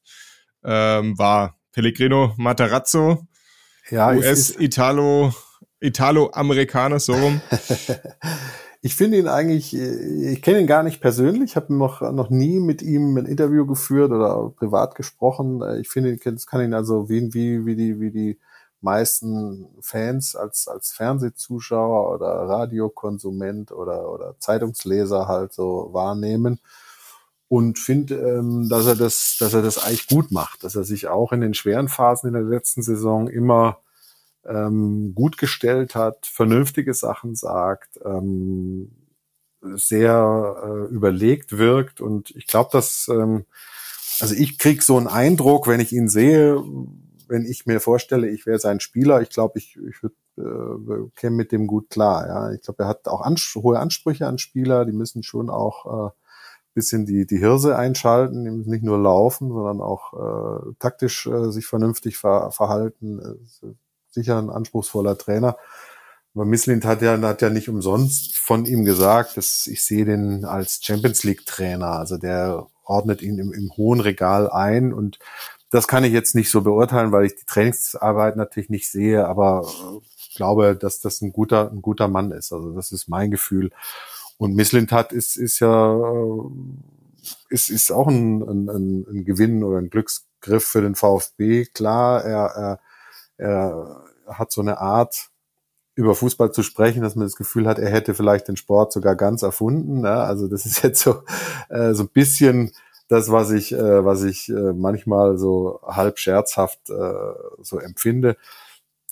ähm, 0.65 1.19
wahr? 1.19 1.59
Pellegrino 1.73 2.33
Matarazzo, 2.39 3.27
ja, 3.91 4.11
US-Italo, 4.13 5.35
Italo-Amerikaner, 5.81 6.99
so 6.99 7.13
rum. 7.13 7.41
Ich 8.83 8.95
finde 8.95 9.19
ihn 9.19 9.27
eigentlich, 9.27 9.77
äh, 9.77 10.33
ich 10.33 10.43
kenne 10.43 10.61
ihn 10.61 10.69
gar 10.69 10.85
nicht 10.85 11.01
persönlich, 11.01 11.57
habe 11.57 11.75
noch, 11.75 12.03
noch 12.13 12.31
nie 12.31 12.61
mit 12.61 12.83
ihm 12.83 13.17
ein 13.17 13.27
Interview 13.27 13.67
geführt 13.67 14.13
oder 14.13 14.53
privat 14.57 14.95
gesprochen. 14.95 15.61
Äh, 15.61 15.81
ich 15.81 15.89
finde, 15.89 16.13
ich 16.13 16.47
kann 16.47 16.65
ihn 16.65 16.73
also 16.73 17.09
wie, 17.09 17.35
wie, 17.35 17.67
wie 17.67 17.75
die, 17.75 17.99
wie 17.99 18.13
die 18.13 18.39
meisten 18.87 19.67
Fans 19.81 20.35
als, 20.35 20.69
als 20.69 20.93
Fernsehzuschauer 20.93 22.15
oder 22.15 22.27
Radiokonsument 22.27 23.73
oder, 23.73 24.11
oder 24.11 24.37
Zeitungsleser 24.39 25.29
halt 25.29 25.53
so 25.53 25.91
wahrnehmen 25.93 26.61
und 27.49 27.79
finde, 27.79 28.15
ähm, 28.17 28.69
dass 28.69 28.87
er 28.87 28.97
das, 28.97 29.37
dass 29.39 29.55
er 29.55 29.63
das 29.63 29.79
eigentlich 29.79 30.09
gut 30.09 30.33
macht, 30.33 30.65
dass 30.65 30.75
er 30.75 30.85
sich 30.85 31.09
auch 31.09 31.33
in 31.33 31.41
den 31.41 31.55
schweren 31.55 31.89
Phasen 31.89 32.29
in 32.29 32.35
der 32.35 32.43
letzten 32.43 32.83
Saison 32.83 33.29
immer 33.29 33.79
ähm, 34.45 35.15
gut 35.15 35.39
gestellt 35.39 35.95
hat, 35.95 36.27
vernünftige 36.27 36.95
Sachen 36.95 37.35
sagt, 37.35 38.01
ähm, 38.05 38.91
sehr 39.75 40.57
äh, 40.65 40.93
überlegt 40.93 41.59
wirkt. 41.59 42.01
Und 42.01 42.31
ich 42.37 42.47
glaube, 42.47 42.71
dass, 42.73 43.09
ähm, 43.09 43.47
also 44.21 44.35
ich 44.35 44.59
krieg 44.59 44.83
so 44.83 44.97
einen 44.97 45.09
Eindruck, 45.09 45.67
wenn 45.67 45.81
ich 45.81 45.93
ihn 45.93 46.09
sehe, 46.09 46.63
wenn 47.29 47.45
ich 47.45 47.67
mir 47.67 47.81
vorstelle, 47.81 48.29
ich 48.29 48.47
wäre 48.47 48.59
sein 48.59 48.81
Spieler, 48.81 49.21
ich 49.21 49.31
glaube, 49.31 49.59
ich, 49.59 49.77
ich 49.77 50.03
würde 50.03 50.15
äh, 50.39 51.11
käme 51.17 51.37
mit 51.37 51.53
dem 51.53 51.67
gut 51.67 51.91
klar. 51.91 52.27
Ja, 52.27 52.53
ich 52.53 52.63
glaube, 52.63 52.85
er 52.85 52.89
hat 52.89 53.09
auch 53.09 53.23
ans 53.23 53.55
hohe 53.55 53.79
Ansprüche 53.79 54.27
an 54.27 54.39
Spieler. 54.39 54.85
Die 54.85 54.93
müssen 54.93 55.23
schon 55.23 55.51
auch 55.51 56.09
äh, 56.09 56.11
bisschen 56.75 57.07
die 57.07 57.27
die 57.27 57.39
Hirse 57.39 57.77
einschalten, 57.77 58.45
die 58.45 58.51
müssen 58.51 58.71
nicht 58.71 58.85
nur 58.85 58.99
laufen, 58.99 59.49
sondern 59.49 59.81
auch 59.81 60.13
äh, 60.13 60.75
taktisch 60.79 61.27
äh, 61.27 61.51
sich 61.51 61.67
vernünftig 61.67 62.19
ver 62.19 62.51
verhalten. 62.51 63.19
Äh, 63.21 63.67
sicher 64.11 64.39
ein 64.39 64.51
anspruchsvoller 64.51 65.19
Trainer. 65.19 65.57
Aber 66.35 66.45
Mislint 66.45 66.85
hat 66.85 67.01
ja, 67.01 67.19
hat 67.21 67.41
ja 67.41 67.49
nicht 67.49 67.71
umsonst 67.71 68.37
von 68.37 68.67
ihm 68.67 68.85
gesagt, 68.85 69.39
dass 69.39 69.67
ich 69.67 69.83
sehe 69.85 70.05
den 70.05 70.45
als 70.45 70.81
Champions 70.83 71.25
League 71.25 71.47
Trainer. 71.47 71.93
Also 71.99 72.19
der 72.19 72.67
ordnet 72.85 73.23
ihn 73.23 73.39
im, 73.39 73.53
im 73.53 73.75
hohen 73.77 74.01
Regal 74.01 74.51
ein 74.51 74.93
und 74.93 75.19
das 75.77 75.87
kann 75.87 76.05
ich 76.05 76.13
jetzt 76.13 76.35
nicht 76.35 76.51
so 76.51 76.63
beurteilen, 76.63 77.13
weil 77.13 77.27
ich 77.27 77.37
die 77.37 77.45
Trainingsarbeit 77.47 78.37
natürlich 78.37 78.71
nicht 78.71 78.91
sehe, 78.91 79.27
aber 79.27 79.67
glaube, 80.37 80.77
dass 80.77 81.01
das 81.01 81.21
ein 81.23 81.33
guter, 81.33 81.71
ein 81.73 81.83
guter 81.83 82.07
Mann 82.07 82.31
ist. 82.31 82.53
Also 82.53 82.73
das 82.73 82.93
ist 82.93 83.09
mein 83.09 83.31
Gefühl. 83.31 83.73
Und 84.39 84.55
Misslintat 84.55 85.13
ist, 85.13 85.37
ist 85.37 85.61
ja, 85.61 85.99
ist, 87.49 87.71
ist 87.71 87.91
auch 87.91 88.07
ein, 88.07 88.43
ein, 88.43 89.07
ein 89.09 89.25
Gewinn 89.25 89.65
oder 89.65 89.79
ein 89.79 89.91
Glücksgriff 89.91 90.65
für 90.65 90.83
den 90.83 90.95
VfB. 90.95 91.65
Klar, 91.67 92.25
er, 92.25 92.47
er, 92.47 92.81
er 93.39 94.05
hat 94.29 94.53
so 94.53 94.61
eine 94.61 94.79
Art, 94.79 95.31
über 95.99 96.15
Fußball 96.15 96.53
zu 96.53 96.63
sprechen, 96.63 97.01
dass 97.01 97.17
man 97.17 97.25
das 97.25 97.37
Gefühl 97.37 97.67
hat, 97.67 97.79
er 97.79 97.91
hätte 97.91 98.13
vielleicht 98.13 98.49
den 98.49 98.59
Sport 98.59 98.93
sogar 98.93 99.17
ganz 99.17 99.43
erfunden. 99.43 100.03
Ne? 100.03 100.11
Also 100.11 100.47
das 100.47 100.67
ist 100.67 100.83
jetzt 100.83 101.01
so, 101.01 101.23
äh, 101.71 101.95
so 101.95 102.03
ein 102.03 102.11
bisschen 102.11 102.73
das, 103.09 103.31
was 103.31 103.51
ich, 103.51 103.73
äh, 103.73 104.05
was 104.05 104.23
ich 104.25 104.49
äh, 104.49 104.73
manchmal 104.73 105.39
so 105.39 105.81
halb 105.85 106.19
scherzhaft 106.19 106.91
äh, 106.91 107.13
so 107.63 107.79
empfinde. 107.79 108.37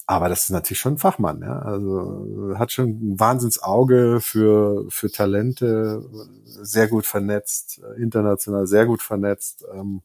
Aber 0.06 0.28
das 0.28 0.44
ist 0.44 0.50
natürlich 0.50 0.80
schon 0.80 0.94
ein 0.94 0.98
Fachmann, 0.98 1.40
ja. 1.40 1.60
Also 1.60 2.54
hat 2.58 2.72
schon 2.72 2.90
ein 2.90 3.20
Wahnsinnsauge 3.20 4.18
für, 4.20 4.84
für 4.90 5.10
Talente, 5.10 6.04
sehr 6.44 6.88
gut 6.88 7.06
vernetzt, 7.06 7.80
international 7.96 8.66
sehr 8.66 8.84
gut 8.86 9.02
vernetzt. 9.02 9.64
Ähm, 9.72 10.02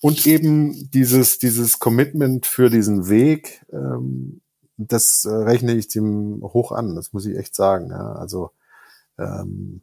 und 0.00 0.26
eben 0.26 0.90
dieses, 0.90 1.38
dieses 1.38 1.78
Commitment 1.78 2.46
für 2.46 2.70
diesen 2.70 3.08
Weg, 3.08 3.64
ähm, 3.72 4.40
das 4.76 5.24
äh, 5.24 5.30
rechne 5.30 5.74
ich 5.74 5.88
dem 5.88 6.40
hoch 6.42 6.72
an, 6.72 6.94
das 6.94 7.12
muss 7.12 7.26
ich 7.26 7.36
echt 7.36 7.54
sagen. 7.54 7.90
Ja. 7.90 8.12
Also 8.12 8.50
ähm, 9.18 9.82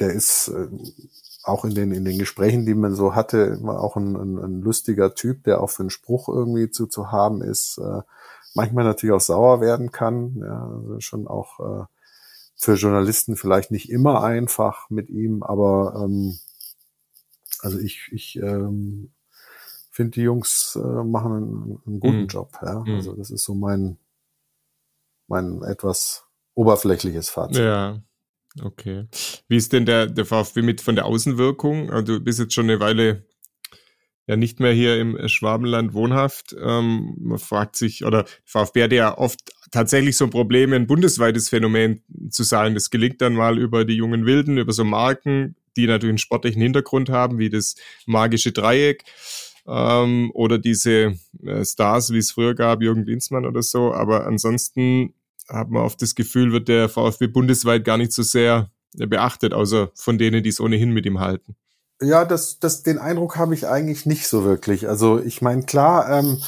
der 0.00 0.12
ist 0.12 0.48
äh, 0.48 0.68
auch 1.42 1.64
in 1.64 1.74
den, 1.74 1.92
in 1.92 2.04
den 2.04 2.18
Gesprächen, 2.18 2.66
die 2.66 2.74
man 2.74 2.94
so 2.94 3.14
hatte, 3.14 3.38
immer 3.60 3.80
auch 3.80 3.96
ein, 3.96 4.16
ein, 4.16 4.38
ein 4.38 4.60
lustiger 4.62 5.14
Typ, 5.14 5.44
der 5.44 5.60
auch 5.60 5.70
für 5.70 5.82
einen 5.82 5.90
Spruch 5.90 6.28
irgendwie 6.28 6.70
zu, 6.70 6.86
zu 6.86 7.12
haben 7.12 7.42
ist, 7.42 7.78
äh, 7.78 8.02
manchmal 8.54 8.84
natürlich 8.84 9.14
auch 9.14 9.20
sauer 9.20 9.60
werden 9.60 9.92
kann, 9.92 10.36
ja, 10.38 10.68
also 10.68 11.00
schon 11.00 11.26
auch 11.26 11.60
äh, 11.60 11.84
für 12.56 12.74
Journalisten 12.74 13.36
vielleicht 13.36 13.70
nicht 13.70 13.90
immer 13.90 14.22
einfach 14.22 14.88
mit 14.88 15.10
ihm, 15.10 15.42
aber 15.42 16.02
ähm, 16.04 16.38
also 17.60 17.78
ich, 17.78 18.08
ich 18.12 18.36
ähm, 18.36 19.12
finde, 19.90 20.12
die 20.12 20.22
Jungs 20.22 20.76
äh, 20.76 21.04
machen 21.04 21.32
einen, 21.32 21.82
einen 21.86 22.00
guten 22.00 22.20
mhm. 22.22 22.26
Job. 22.26 22.58
Ja? 22.62 22.80
Mhm. 22.80 22.96
Also 22.96 23.14
das 23.14 23.30
ist 23.30 23.44
so 23.44 23.54
mein, 23.54 23.96
mein 25.28 25.62
etwas 25.62 26.24
oberflächliches 26.54 27.30
Fazit. 27.30 27.58
Ja. 27.58 28.00
Okay. 28.62 29.06
Wie 29.48 29.56
ist 29.56 29.72
denn 29.72 29.86
der, 29.86 30.06
der 30.06 30.24
VfB 30.24 30.62
mit 30.62 30.80
von 30.80 30.94
der 30.94 31.06
Außenwirkung? 31.06 31.90
Also 31.90 32.18
du 32.18 32.20
bist 32.20 32.38
jetzt 32.38 32.54
schon 32.54 32.70
eine 32.70 32.80
Weile 32.80 33.26
ja 34.26 34.36
nicht 34.36 34.60
mehr 34.60 34.72
hier 34.72 34.98
im 34.98 35.28
Schwabenland 35.28 35.92
wohnhaft. 35.92 36.54
Ähm, 36.58 37.14
man 37.18 37.38
fragt 37.38 37.76
sich, 37.76 38.04
oder 38.04 38.24
VfB 38.44 38.84
hat 38.84 38.92
ja 38.92 39.18
oft 39.18 39.40
tatsächlich 39.70 40.16
so 40.16 40.24
ein 40.24 40.30
Problem, 40.30 40.72
ein 40.72 40.86
bundesweites 40.86 41.48
Phänomen 41.48 42.02
zu 42.30 42.42
sein. 42.42 42.74
Das 42.74 42.90
gelingt 42.90 43.20
dann 43.20 43.34
mal 43.34 43.58
über 43.58 43.84
die 43.84 43.96
jungen 43.96 44.24
Wilden, 44.24 44.56
über 44.56 44.72
so 44.72 44.84
Marken, 44.84 45.56
die 45.76 45.86
natürlich 45.86 46.12
einen 46.12 46.18
sportlichen 46.18 46.62
Hintergrund 46.62 47.10
haben, 47.10 47.38
wie 47.38 47.50
das 47.50 47.74
magische 48.06 48.52
Dreieck 48.52 49.04
ähm, 49.66 50.30
oder 50.32 50.58
diese 50.58 51.16
äh, 51.44 51.64
Stars, 51.64 52.12
wie 52.12 52.18
es 52.18 52.30
früher 52.30 52.54
gab, 52.54 52.82
Jürgen 52.82 53.04
Dienstmann 53.04 53.44
oder 53.44 53.62
so. 53.62 53.92
Aber 53.92 54.26
ansonsten 54.26 55.14
hat 55.48 55.70
man 55.70 55.82
oft 55.82 56.00
das 56.02 56.14
Gefühl, 56.14 56.52
wird 56.52 56.68
der 56.68 56.88
VfB 56.88 57.26
bundesweit 57.26 57.84
gar 57.84 57.96
nicht 57.96 58.12
so 58.12 58.22
sehr 58.22 58.70
beachtet, 58.96 59.52
außer 59.52 59.90
von 59.94 60.18
denen, 60.18 60.42
die 60.42 60.50
es 60.50 60.60
ohnehin 60.60 60.90
mit 60.90 61.06
ihm 61.06 61.20
halten. 61.20 61.56
Ja, 62.00 62.24
das, 62.24 62.58
das, 62.58 62.82
den 62.82 62.98
Eindruck 62.98 63.36
habe 63.36 63.54
ich 63.54 63.66
eigentlich 63.66 64.06
nicht 64.06 64.26
so 64.28 64.44
wirklich. 64.44 64.88
Also 64.88 65.20
ich 65.20 65.42
meine, 65.42 65.62
klar, 65.62 66.10
ähm, 66.10 66.42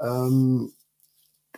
ähm, 0.00 0.72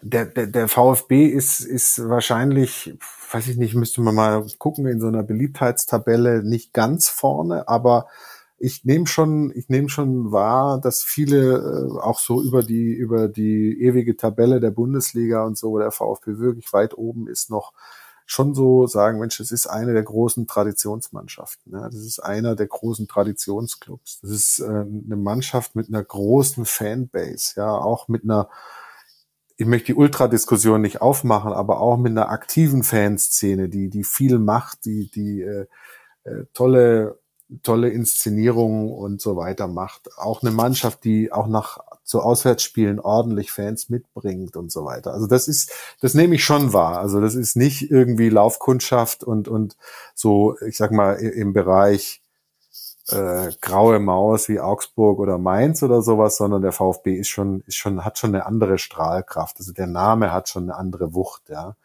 der, 0.02 0.26
der, 0.26 0.46
der 0.46 0.68
VfB 0.68 1.26
ist, 1.26 1.60
ist 1.60 2.08
wahrscheinlich, 2.08 2.96
weiß 3.32 3.48
ich 3.48 3.56
nicht, 3.56 3.74
müsste 3.74 4.00
man 4.02 4.14
mal 4.14 4.46
gucken, 4.58 4.86
in 4.86 5.00
so 5.00 5.08
einer 5.08 5.22
Beliebtheitstabelle 5.22 6.42
nicht 6.42 6.72
ganz 6.72 7.08
vorne, 7.08 7.68
aber 7.68 8.06
ich 8.58 8.84
nehme 8.84 9.06
schon, 9.06 9.52
ich 9.54 9.68
nehme 9.68 9.88
schon 9.88 10.32
wahr, 10.32 10.80
dass 10.80 11.02
viele 11.02 11.56
äh, 11.56 12.00
auch 12.00 12.18
so 12.18 12.42
über 12.42 12.62
die 12.62 12.92
über 12.94 13.28
die 13.28 13.80
ewige 13.82 14.16
Tabelle 14.16 14.60
der 14.60 14.70
Bundesliga 14.70 15.44
und 15.44 15.58
so, 15.58 15.72
wo 15.72 15.78
der 15.78 15.90
VfB 15.90 16.38
wirklich 16.38 16.72
weit 16.72 16.96
oben 16.96 17.28
ist, 17.28 17.50
noch 17.50 17.72
schon 18.26 18.54
so 18.54 18.86
sagen, 18.86 19.20
Mensch, 19.20 19.38
das 19.38 19.52
ist 19.52 19.66
eine 19.66 19.92
der 19.92 20.02
großen 20.02 20.46
Traditionsmannschaften. 20.46 21.72
Ne? 21.72 21.88
Das 21.92 22.00
ist 22.00 22.18
einer 22.18 22.56
der 22.56 22.66
großen 22.66 23.06
Traditionsclubs. 23.06 24.20
Das 24.20 24.30
ist 24.30 24.58
äh, 24.58 24.64
eine 24.64 25.16
Mannschaft 25.16 25.76
mit 25.76 25.88
einer 25.88 26.02
großen 26.02 26.64
Fanbase, 26.64 27.54
ja, 27.56 27.70
auch 27.70 28.08
mit 28.08 28.24
einer 28.24 28.48
ich 29.58 29.66
möchte 29.66 29.86
die 29.86 29.94
Ultradiskussion 29.94 30.82
nicht 30.82 31.00
aufmachen, 31.00 31.52
aber 31.52 31.80
auch 31.80 31.96
mit 31.96 32.10
einer 32.10 32.28
aktiven 32.28 32.82
Fanszene, 32.82 33.68
die 33.70 33.88
die 33.88 34.04
viel 34.04 34.38
macht, 34.38 34.84
die 34.84 35.10
die 35.10 35.40
äh, 35.40 35.66
äh, 36.24 36.44
tolle 36.52 37.18
tolle 37.62 37.90
Inszenierungen 37.90 38.90
und 38.92 39.20
so 39.20 39.36
weiter 39.36 39.68
macht. 39.68 40.16
Auch 40.18 40.42
eine 40.42 40.50
Mannschaft, 40.50 41.04
die 41.04 41.32
auch 41.32 41.46
nach 41.46 41.78
zu 42.02 42.20
Auswärtsspielen 42.20 43.00
ordentlich 43.00 43.50
Fans 43.50 43.88
mitbringt 43.88 44.56
und 44.56 44.70
so 44.70 44.84
weiter. 44.84 45.12
Also 45.12 45.26
das 45.26 45.48
ist, 45.48 45.72
das 46.00 46.14
nehme 46.14 46.36
ich 46.36 46.44
schon 46.44 46.72
wahr. 46.72 46.98
Also 46.98 47.20
das 47.20 47.34
ist 47.34 47.56
nicht 47.56 47.90
irgendwie 47.90 48.28
Laufkundschaft 48.28 49.24
und, 49.24 49.48
und 49.48 49.76
so, 50.14 50.56
ich 50.60 50.76
sag 50.76 50.92
mal, 50.92 51.14
im 51.14 51.52
Bereich 51.52 52.22
äh, 53.08 53.50
graue 53.60 53.98
Maus 53.98 54.48
wie 54.48 54.60
Augsburg 54.60 55.18
oder 55.18 55.38
Mainz 55.38 55.82
oder 55.82 56.02
sowas, 56.02 56.36
sondern 56.36 56.62
der 56.62 56.72
VfB 56.72 57.16
ist 57.16 57.28
schon, 57.28 57.62
ist 57.66 57.76
schon, 57.76 58.04
hat 58.04 58.18
schon 58.18 58.34
eine 58.34 58.46
andere 58.46 58.78
Strahlkraft. 58.78 59.58
Also 59.58 59.72
der 59.72 59.86
Name 59.86 60.32
hat 60.32 60.48
schon 60.48 60.64
eine 60.64 60.76
andere 60.76 61.14
Wucht, 61.14 61.48
ja. 61.48 61.76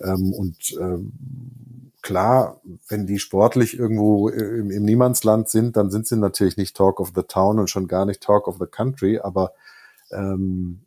Ähm, 0.00 0.32
und 0.32 0.76
ähm, 0.80 1.12
klar, 2.02 2.60
wenn 2.88 3.06
die 3.06 3.18
sportlich 3.18 3.78
irgendwo 3.78 4.28
im, 4.28 4.70
im 4.70 4.84
Niemandsland 4.84 5.48
sind, 5.48 5.76
dann 5.76 5.90
sind 5.90 6.06
sie 6.06 6.16
natürlich 6.16 6.56
nicht 6.56 6.76
Talk 6.76 7.00
of 7.00 7.12
the 7.14 7.22
Town 7.22 7.58
und 7.58 7.70
schon 7.70 7.88
gar 7.88 8.04
nicht 8.04 8.22
Talk 8.22 8.48
of 8.48 8.56
the 8.58 8.66
Country, 8.66 9.20
aber 9.20 9.52
ähm, 10.10 10.82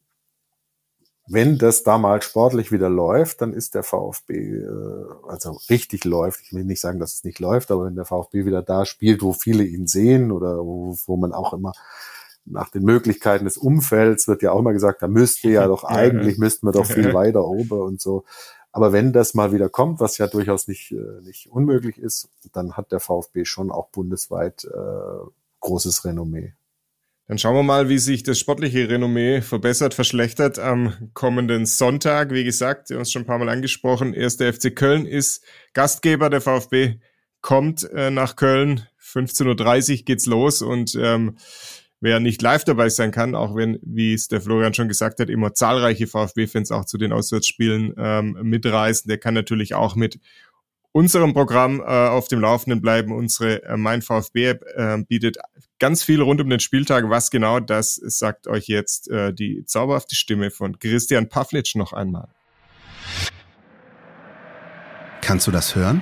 wenn 1.28 1.57
das 1.57 1.84
da 1.84 1.97
mal 1.97 2.22
sportlich 2.22 2.72
wieder 2.72 2.89
läuft, 2.89 3.41
dann 3.41 3.53
ist 3.53 3.74
der 3.74 3.84
VfB, 3.84 4.57
äh, 4.57 5.05
also 5.28 5.57
richtig 5.70 6.05
läuft, 6.05 6.41
ich 6.43 6.53
will 6.53 6.66
nicht 6.66 6.82
sagen, 6.82 6.99
dass 6.99 7.16
es 7.16 7.24
nicht 7.24 7.39
läuft, 7.39 7.72
aber 7.72 7.86
wenn 7.86 7.95
der 7.95 8.05
VfB 8.05 8.45
wieder 8.45 8.61
da 8.61 8.86
spielt, 8.86 9.24
wo 9.24 9.34
viele 9.34 9.63
ihn 9.63 9.88
sehen 9.88 10.32
oder 10.32 10.59
wo, 10.59 10.95
wo 11.05 11.18
man 11.18 11.34
auch 11.34 11.53
immer 11.53 11.74
nach 12.45 12.70
den 12.70 12.84
Möglichkeiten 12.84 13.45
des 13.45 13.57
Umfelds 13.57 14.28
wird 14.28 14.43
ja 14.43 14.51
auch 14.51 14.59
immer 14.59 14.74
gesagt, 14.74 15.01
da 15.01 15.07
müsste 15.07 15.49
ja 15.49 15.68
doch 15.68 15.84
eigentlich, 15.84 16.38
müssten 16.38 16.68
wir 16.68 16.74
doch 16.74 16.86
viel 16.93 17.13
weiter 17.13 17.45
oben 17.45 17.82
und 17.82 18.01
so. 18.01 18.24
Aber 18.76 18.92
wenn 18.92 19.14
das 19.14 19.34
mal 19.34 19.54
wieder 19.54 19.70
kommt, 19.70 20.02
was 20.02 20.18
ja 20.18 20.28
durchaus 20.28 20.68
nicht, 20.68 20.92
äh, 20.92 21.22
nicht 21.22 21.48
unmöglich 21.48 21.98
ist, 21.98 22.28
dann 22.52 22.74
hat 22.74 22.92
der 22.92 23.00
VfB 23.00 23.46
schon 23.46 23.72
auch 23.72 23.88
bundesweit 23.88 24.66
äh, 24.66 25.30
großes 25.62 26.04
Renommee. 26.04 26.56
Dann 27.30 27.38
schauen 27.38 27.56
wir 27.56 27.64
mal, 27.64 27.88
wie 27.88 28.00
sich 28.00 28.24
das 28.24 28.38
sportliche 28.38 28.90
Renommee 28.90 29.42
verbessert, 29.42 29.94
verschlechtert 29.94 30.60
am 30.60 31.10
kommenden 31.14 31.66
Sonntag. 31.66 32.32
Wie 32.32 32.44
gesagt, 32.44 32.90
wir 32.90 32.98
haben 32.98 33.04
es 33.04 33.14
schon 33.14 33.22
ein 33.22 33.28
paar 33.28 33.38
Mal 33.38 33.48
angesprochen. 33.48 34.14
Erster 34.14 34.52
FC 34.52 34.76
Köln 34.76 35.06
ist 35.06 35.42
Gastgeber. 35.72 36.30
Der 36.30 36.42
VfB 36.42 37.00
kommt 37.40 37.90
äh, 37.94 38.12
nach 38.12 38.36
Köln. 38.36 38.86
15.30 39.02 40.00
Uhr 40.00 40.04
geht's 40.04 40.26
los 40.26 40.62
und 40.62 40.96
ähm, 41.00 41.38
wer 42.02 42.20
nicht 42.20 42.41
live 42.41 42.64
dabei 42.64 42.89
sein 42.89 43.12
kann, 43.12 43.36
auch 43.36 43.56
wenn, 43.56 43.80
wie 43.82 44.14
es 44.14 44.28
der 44.28 44.41
Florian 44.41 44.74
schon 44.74 44.88
gesagt 44.88 45.20
hat, 45.20 45.30
immer 45.30 45.54
zahlreiche 45.54 46.08
VfB-Fans 46.08 46.72
auch 46.72 46.86
zu 46.86 46.98
den 46.98 47.12
Auswärtsspielen 47.12 47.93
ähm, 47.98 48.38
mitreisen, 48.41 49.10
der 49.10 49.18
kann 49.18 49.34
natürlich 49.34 49.74
auch 49.74 49.96
mit 49.96 50.20
unserem 50.96 51.34
Programm 51.34 51.82
äh, 51.82 51.84
auf 51.84 52.30
dem 52.30 52.39
Laufenden 52.39 52.82
bleiben. 52.82 53.12
Unsere 53.12 53.64
äh, 53.64 53.76
Mein 53.76 54.02
VfB-App 54.02 54.64
äh, 54.76 55.04
bietet 55.04 55.38
ganz 55.78 56.04
viel 56.04 56.22
rund 56.22 56.39
um 56.39 56.50
den 56.50 56.62
Spieltag. 56.62 57.10
Was 57.10 57.32
genau, 57.32 57.60
das 57.60 57.96
sagt 57.96 58.48
euch 58.48 58.68
jetzt 58.68 59.10
äh, 59.10 59.34
die 59.34 59.66
zauberhafte 59.66 60.16
Stimme 60.16 60.52
von 60.52 60.80
Christian 60.80 61.28
Pavlic 61.28 61.76
noch 61.76 61.91
einmal. 61.91 62.30
Kannst 65.20 65.48
du 65.48 65.52
das 65.52 65.76
hören? 65.76 66.02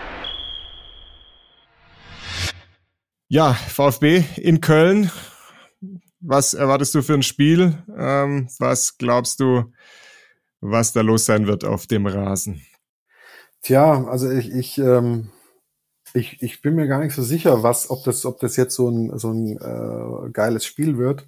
Ja, 3.33 3.53
VfB 3.53 4.25
in 4.35 4.59
Köln. 4.59 5.09
Was 6.19 6.53
erwartest 6.53 6.93
du 6.95 7.01
für 7.01 7.13
ein 7.13 7.23
Spiel? 7.23 7.81
Ähm, 7.97 8.49
was 8.59 8.97
glaubst 8.97 9.39
du, 9.39 9.71
was 10.59 10.91
da 10.91 10.99
los 10.99 11.27
sein 11.27 11.47
wird 11.47 11.63
auf 11.63 11.87
dem 11.87 12.07
Rasen? 12.07 12.61
Tja, 13.61 14.03
also 14.03 14.29
ich, 14.29 14.51
ich, 14.51 14.77
ähm, 14.79 15.29
ich, 16.13 16.43
ich 16.43 16.61
bin 16.61 16.75
mir 16.75 16.87
gar 16.87 16.99
nicht 16.99 17.15
so 17.15 17.23
sicher, 17.23 17.63
was, 17.63 17.89
ob 17.89 18.03
das, 18.03 18.25
ob 18.25 18.41
das 18.41 18.57
jetzt 18.57 18.75
so 18.75 18.89
ein, 18.89 19.17
so 19.17 19.31
ein 19.31 19.57
äh, 19.57 20.29
geiles 20.31 20.65
Spiel 20.65 20.97
wird. 20.97 21.25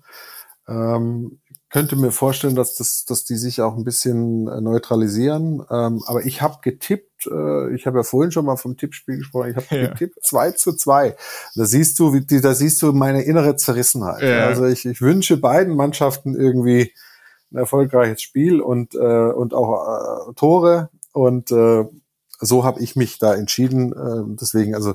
Ähm, 0.67 1.39
könnte 1.73 1.95
mir 1.95 2.11
vorstellen, 2.11 2.53
dass, 2.53 2.75
das, 2.75 3.03
dass 3.05 3.25
die 3.25 3.35
sich 3.35 3.59
auch 3.59 3.75
ein 3.75 3.83
bisschen 3.83 4.47
äh, 4.47 4.61
neutralisieren. 4.61 5.65
Ähm, 5.71 6.03
aber 6.05 6.23
ich 6.23 6.43
habe 6.43 6.59
getippt, 6.61 7.25
äh, 7.25 7.73
ich 7.73 7.87
habe 7.87 7.97
ja 7.97 8.03
vorhin 8.03 8.31
schon 8.31 8.45
mal 8.45 8.57
vom 8.57 8.77
Tippspiel 8.77 9.17
gesprochen, 9.17 9.49
ich 9.49 9.55
habe 9.55 9.65
ja. 9.75 9.87
getippt 9.87 10.23
2 10.23 10.51
zu 10.51 10.73
2. 10.73 11.15
Da 11.55 11.65
siehst 11.65 11.97
du, 11.97 12.13
wie, 12.13 12.23
da 12.41 12.53
siehst 12.53 12.79
du 12.83 12.93
meine 12.93 13.23
innere 13.23 13.55
Zerrissenheit. 13.55 14.21
Ja. 14.21 14.45
Also 14.45 14.67
ich, 14.67 14.85
ich 14.85 15.01
wünsche 15.01 15.37
beiden 15.37 15.75
Mannschaften 15.75 16.35
irgendwie 16.35 16.93
ein 17.51 17.57
erfolgreiches 17.57 18.21
Spiel 18.21 18.61
und, 18.61 18.93
äh, 18.93 19.31
und 19.31 19.55
auch 19.55 20.29
äh, 20.29 20.33
Tore. 20.35 20.91
Und 21.11 21.49
äh, 21.49 21.85
so 22.39 22.63
habe 22.65 22.81
ich 22.81 22.95
mich 22.95 23.17
da 23.17 23.33
entschieden. 23.33 23.93
Äh, 23.93 24.35
deswegen, 24.39 24.75
also 24.75 24.93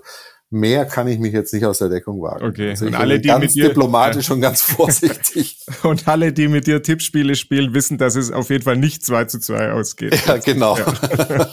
mehr 0.50 0.86
kann 0.86 1.08
ich 1.08 1.18
mich 1.18 1.32
jetzt 1.32 1.52
nicht 1.52 1.64
aus 1.66 1.78
der 1.78 1.88
Deckung 1.88 2.22
wagen. 2.22 2.46
Okay. 2.46 2.70
Also 2.70 2.86
und 2.86 2.94
alle, 2.94 3.20
die 3.20 3.28
ganz 3.28 3.42
mit 3.42 3.54
dir, 3.54 3.68
diplomatisch 3.68 4.28
ja. 4.28 4.34
und 4.34 4.40
ganz 4.40 4.62
vorsichtig. 4.62 5.58
und 5.82 6.08
alle, 6.08 6.32
die 6.32 6.48
mit 6.48 6.66
dir 6.66 6.82
Tippspiele 6.82 7.34
spielen, 7.34 7.74
wissen, 7.74 7.98
dass 7.98 8.16
es 8.16 8.32
auf 8.32 8.48
jeden 8.50 8.64
Fall 8.64 8.76
nicht 8.76 9.04
2 9.04 9.26
zu 9.26 9.40
2 9.40 9.72
ausgeht. 9.72 10.18
Ja, 10.26 10.38
genau. 10.38 10.78
Ja. 10.78 11.48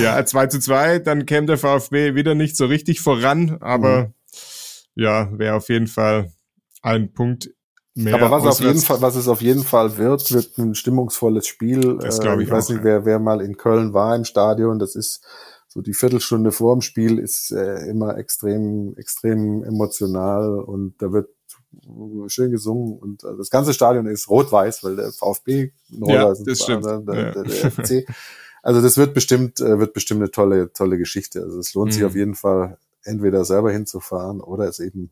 ja, 0.00 0.24
2 0.24 0.46
zu 0.48 0.60
2, 0.60 0.98
dann 0.98 1.24
käme 1.24 1.46
der 1.46 1.58
VfB 1.58 2.14
wieder 2.14 2.34
nicht 2.34 2.56
so 2.56 2.66
richtig 2.66 3.00
voran, 3.00 3.56
aber 3.60 4.06
mhm. 4.06 4.12
ja, 4.94 5.30
wäre 5.38 5.54
auf 5.54 5.68
jeden 5.68 5.86
Fall 5.86 6.32
ein 6.82 7.12
Punkt 7.12 7.50
Mehr 7.98 8.14
Aber 8.16 8.30
was 8.30 8.44
auf 8.44 8.60
jeden 8.60 8.78
Fall, 8.78 9.00
was 9.00 9.16
es 9.16 9.26
auf 9.26 9.40
jeden 9.40 9.64
Fall 9.64 9.96
wird, 9.96 10.30
wird 10.30 10.58
ein 10.58 10.74
stimmungsvolles 10.74 11.46
Spiel. 11.46 11.96
Das 11.96 12.20
glaube 12.20 12.42
ich, 12.42 12.48
ich 12.48 12.52
weiß 12.52 12.66
auch, 12.66 12.74
nicht, 12.74 12.84
wer, 12.84 13.06
wer 13.06 13.18
mal 13.18 13.40
in 13.40 13.56
Köln 13.56 13.94
war 13.94 14.14
im 14.14 14.26
Stadion. 14.26 14.78
Das 14.78 14.94
ist 14.94 15.24
so 15.76 15.82
die 15.82 15.92
Viertelstunde 15.92 16.52
vor 16.52 16.74
dem 16.74 16.80
Spiel 16.80 17.18
ist 17.18 17.52
äh, 17.52 17.86
immer 17.86 18.16
extrem, 18.16 18.96
extrem 18.96 19.62
emotional 19.62 20.58
und 20.58 20.94
da 21.02 21.12
wird 21.12 21.28
schön 22.28 22.50
gesungen 22.50 22.98
und 22.98 23.24
äh, 23.24 23.36
das 23.36 23.50
ganze 23.50 23.74
Stadion 23.74 24.06
ist 24.06 24.30
rot-weiß, 24.30 24.82
weil 24.84 24.96
der 24.96 25.12
VfB 25.12 25.72
ja, 25.90 26.32
das 26.32 26.62
stimmt. 26.62 26.86
Der, 26.86 27.00
der, 27.00 27.32
der, 27.32 27.42
der 27.42 27.70
FC. 27.70 28.08
Also 28.62 28.80
das 28.80 28.96
wird 28.96 29.12
bestimmt, 29.12 29.60
äh, 29.60 29.78
wird 29.78 29.92
bestimmt 29.92 30.22
eine 30.22 30.30
tolle, 30.30 30.72
tolle 30.72 30.96
Geschichte. 30.96 31.42
Also 31.42 31.60
es 31.60 31.74
lohnt 31.74 31.90
mhm. 31.90 31.92
sich 31.92 32.04
auf 32.04 32.16
jeden 32.16 32.34
Fall, 32.34 32.78
entweder 33.04 33.44
selber 33.44 33.70
hinzufahren 33.70 34.40
oder 34.40 34.66
es 34.66 34.80
eben 34.80 35.10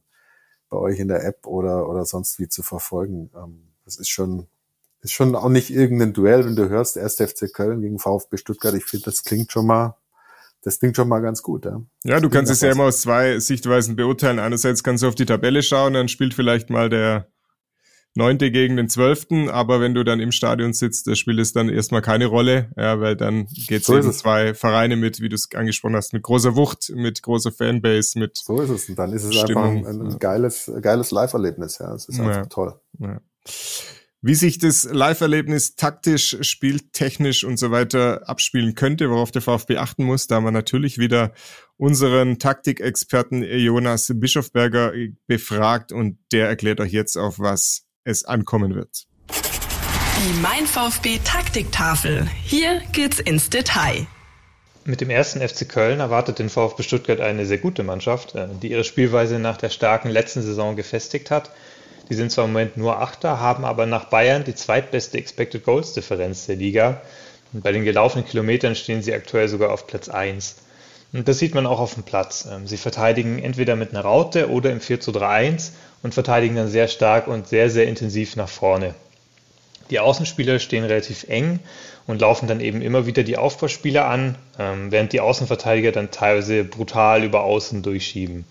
bei 0.70 0.78
euch 0.78 0.98
in 0.98 1.08
der 1.08 1.24
App 1.24 1.46
oder, 1.46 1.90
oder 1.90 2.06
sonst 2.06 2.38
wie 2.38 2.48
zu 2.48 2.62
verfolgen. 2.62 3.30
Ähm, 3.36 3.68
das 3.84 3.98
ist 3.98 4.08
schon, 4.08 4.46
ist 5.02 5.12
schon 5.12 5.36
auch 5.36 5.50
nicht 5.50 5.68
irgendein 5.68 6.14
Duell, 6.14 6.46
wenn 6.46 6.56
du 6.56 6.70
hörst, 6.70 6.96
1. 6.96 7.16
FC 7.16 7.52
Köln 7.52 7.82
gegen 7.82 7.98
VfB 7.98 8.38
Stuttgart. 8.38 8.74
Ich 8.74 8.86
finde, 8.86 9.04
das 9.04 9.24
klingt 9.24 9.52
schon 9.52 9.66
mal, 9.66 9.98
das 10.64 10.78
klingt 10.78 10.96
schon 10.96 11.08
mal 11.08 11.20
ganz 11.20 11.42
gut. 11.42 11.66
Ja, 11.66 11.80
ja 12.04 12.20
du 12.20 12.30
kannst 12.30 12.50
es 12.50 12.62
ja 12.62 12.72
immer 12.72 12.84
aus 12.84 13.02
zwei 13.02 13.38
Sichtweisen 13.38 13.96
beurteilen. 13.96 14.38
Einerseits 14.38 14.82
kannst 14.82 15.02
du 15.02 15.08
auf 15.08 15.14
die 15.14 15.26
Tabelle 15.26 15.62
schauen, 15.62 15.92
dann 15.92 16.08
spielt 16.08 16.34
vielleicht 16.34 16.70
mal 16.70 16.88
der 16.88 17.28
Neunte 18.16 18.52
gegen 18.52 18.76
den 18.76 18.88
Zwölften, 18.88 19.50
aber 19.50 19.80
wenn 19.80 19.92
du 19.92 20.04
dann 20.04 20.20
im 20.20 20.30
Stadion 20.30 20.72
sitzt, 20.72 21.08
das 21.08 21.18
spielt 21.18 21.40
es 21.40 21.52
dann 21.52 21.68
erstmal 21.68 22.00
keine 22.00 22.26
Rolle, 22.26 22.70
ja, 22.76 23.00
weil 23.00 23.16
dann 23.16 23.46
geht 23.66 23.84
so 23.84 23.96
es 23.96 24.18
zwei 24.18 24.54
Vereine 24.54 24.96
mit, 24.96 25.20
wie 25.20 25.28
du 25.28 25.34
es 25.34 25.48
angesprochen 25.52 25.96
hast, 25.96 26.12
mit 26.12 26.22
großer 26.22 26.54
Wucht, 26.54 26.92
mit 26.94 27.22
großer 27.22 27.50
Fanbase, 27.50 28.18
mit 28.18 28.36
So 28.36 28.60
ist 28.60 28.70
es. 28.70 28.88
Und 28.88 28.98
dann 29.00 29.12
ist 29.12 29.24
es 29.24 29.34
Stimmung. 29.34 29.78
einfach 29.78 29.90
ein, 29.90 30.12
ein 30.12 30.18
geiles, 30.20 30.70
geiles 30.80 31.10
Live-Erlebnis, 31.10 31.78
ja. 31.78 31.92
Es 31.92 32.08
ist 32.08 32.20
einfach 32.20 32.36
ja. 32.36 32.46
toll. 32.46 32.80
Ja. 33.00 33.20
Wie 34.26 34.34
sich 34.34 34.56
das 34.56 34.84
Live-Erlebnis 34.90 35.76
taktisch, 35.76 36.38
spieltechnisch 36.40 37.44
und 37.44 37.58
so 37.58 37.70
weiter 37.70 38.26
abspielen 38.26 38.74
könnte, 38.74 39.10
worauf 39.10 39.32
der 39.32 39.42
VfB 39.42 39.76
achten 39.76 40.02
muss, 40.02 40.28
da 40.28 40.36
haben 40.36 40.44
wir 40.44 40.50
natürlich 40.50 40.96
wieder 40.96 41.34
unseren 41.76 42.38
Taktikexperten 42.38 43.42
Jonas 43.42 44.10
Bischofberger 44.14 44.94
befragt 45.26 45.92
und 45.92 46.16
der 46.32 46.48
erklärt 46.48 46.80
euch 46.80 46.90
jetzt 46.90 47.18
auf 47.18 47.38
was 47.38 47.84
es 48.04 48.24
ankommen 48.24 48.74
wird. 48.74 49.04
Die 49.28 50.40
Mein 50.40 50.66
VfB 50.66 51.18
Taktiktafel. 51.22 52.26
Hier 52.44 52.80
geht's 52.92 53.20
ins 53.20 53.50
Detail. 53.50 54.06
Mit 54.86 55.02
dem 55.02 55.10
ersten 55.10 55.46
FC 55.46 55.68
Köln 55.68 56.00
erwartet 56.00 56.38
den 56.38 56.48
VfB 56.48 56.82
Stuttgart 56.82 57.20
eine 57.20 57.44
sehr 57.44 57.58
gute 57.58 57.82
Mannschaft, 57.82 58.34
äh, 58.34 58.48
die 58.62 58.70
ihre 58.70 58.84
Spielweise 58.84 59.38
nach 59.38 59.58
der 59.58 59.68
starken 59.68 60.08
letzten 60.08 60.40
Saison 60.40 60.76
gefestigt 60.76 61.30
hat. 61.30 61.50
Die 62.10 62.14
sind 62.14 62.30
zwar 62.30 62.44
im 62.44 62.52
Moment 62.52 62.76
nur 62.76 63.00
Achter, 63.00 63.40
haben 63.40 63.64
aber 63.64 63.86
nach 63.86 64.04
Bayern 64.06 64.44
die 64.44 64.54
zweitbeste 64.54 65.16
Expected 65.16 65.64
Goals 65.64 65.94
Differenz 65.94 66.46
der 66.46 66.56
Liga. 66.56 67.00
Und 67.52 67.62
bei 67.62 67.72
den 67.72 67.84
gelaufenen 67.84 68.26
Kilometern 68.26 68.74
stehen 68.74 69.02
sie 69.02 69.14
aktuell 69.14 69.48
sogar 69.48 69.72
auf 69.72 69.86
Platz 69.86 70.08
1. 70.08 70.56
Und 71.14 71.28
das 71.28 71.38
sieht 71.38 71.54
man 71.54 71.66
auch 71.66 71.78
auf 71.78 71.94
dem 71.94 72.02
Platz. 72.02 72.46
Ähm, 72.50 72.66
sie 72.66 72.76
verteidigen 72.76 73.38
entweder 73.38 73.76
mit 73.76 73.90
einer 73.90 74.02
Raute 74.02 74.50
oder 74.50 74.70
im 74.70 74.80
4 74.80 75.00
zu 75.00 75.12
3-1 75.12 75.70
und 76.02 76.12
verteidigen 76.12 76.56
dann 76.56 76.68
sehr 76.68 76.88
stark 76.88 77.28
und 77.28 77.48
sehr, 77.48 77.70
sehr 77.70 77.86
intensiv 77.86 78.36
nach 78.36 78.48
vorne. 78.48 78.94
Die 79.90 80.00
Außenspieler 80.00 80.58
stehen 80.58 80.84
relativ 80.84 81.24
eng 81.28 81.60
und 82.06 82.20
laufen 82.20 82.48
dann 82.48 82.60
eben 82.60 82.82
immer 82.82 83.06
wieder 83.06 83.22
die 83.22 83.36
Aufbauspieler 83.36 84.06
an, 84.06 84.36
ähm, 84.58 84.90
während 84.90 85.12
die 85.12 85.20
Außenverteidiger 85.20 85.92
dann 85.92 86.10
teilweise 86.10 86.64
brutal 86.64 87.22
über 87.22 87.44
Außen 87.44 87.82
durchschieben. 87.82 88.44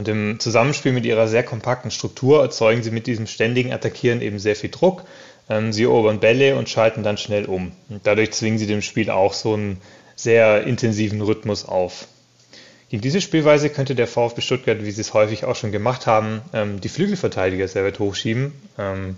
Und 0.00 0.08
im 0.08 0.40
Zusammenspiel 0.40 0.92
mit 0.92 1.04
ihrer 1.04 1.28
sehr 1.28 1.42
kompakten 1.42 1.90
Struktur 1.90 2.40
erzeugen 2.40 2.82
sie 2.82 2.90
mit 2.90 3.06
diesem 3.06 3.26
ständigen 3.26 3.70
Attackieren 3.70 4.22
eben 4.22 4.38
sehr 4.38 4.56
viel 4.56 4.70
Druck. 4.70 5.04
Ähm, 5.50 5.74
sie 5.74 5.82
erobern 5.82 6.20
Bälle 6.20 6.56
und 6.56 6.70
schalten 6.70 7.02
dann 7.02 7.18
schnell 7.18 7.44
um. 7.44 7.72
Und 7.90 8.06
dadurch 8.06 8.30
zwingen 8.30 8.58
sie 8.58 8.66
dem 8.66 8.80
Spiel 8.80 9.10
auch 9.10 9.34
so 9.34 9.52
einen 9.52 9.76
sehr 10.16 10.66
intensiven 10.66 11.20
Rhythmus 11.20 11.66
auf. 11.66 12.06
Gegen 12.88 13.02
diese 13.02 13.20
Spielweise 13.20 13.68
könnte 13.68 13.94
der 13.94 14.06
VfB 14.06 14.40
Stuttgart, 14.40 14.82
wie 14.82 14.90
sie 14.90 15.02
es 15.02 15.12
häufig 15.12 15.44
auch 15.44 15.54
schon 15.54 15.70
gemacht 15.70 16.06
haben, 16.06 16.40
ähm, 16.54 16.80
die 16.80 16.88
Flügelverteidiger 16.88 17.68
sehr 17.68 17.84
weit 17.84 17.98
hochschieben, 17.98 18.54
ähm, 18.78 19.16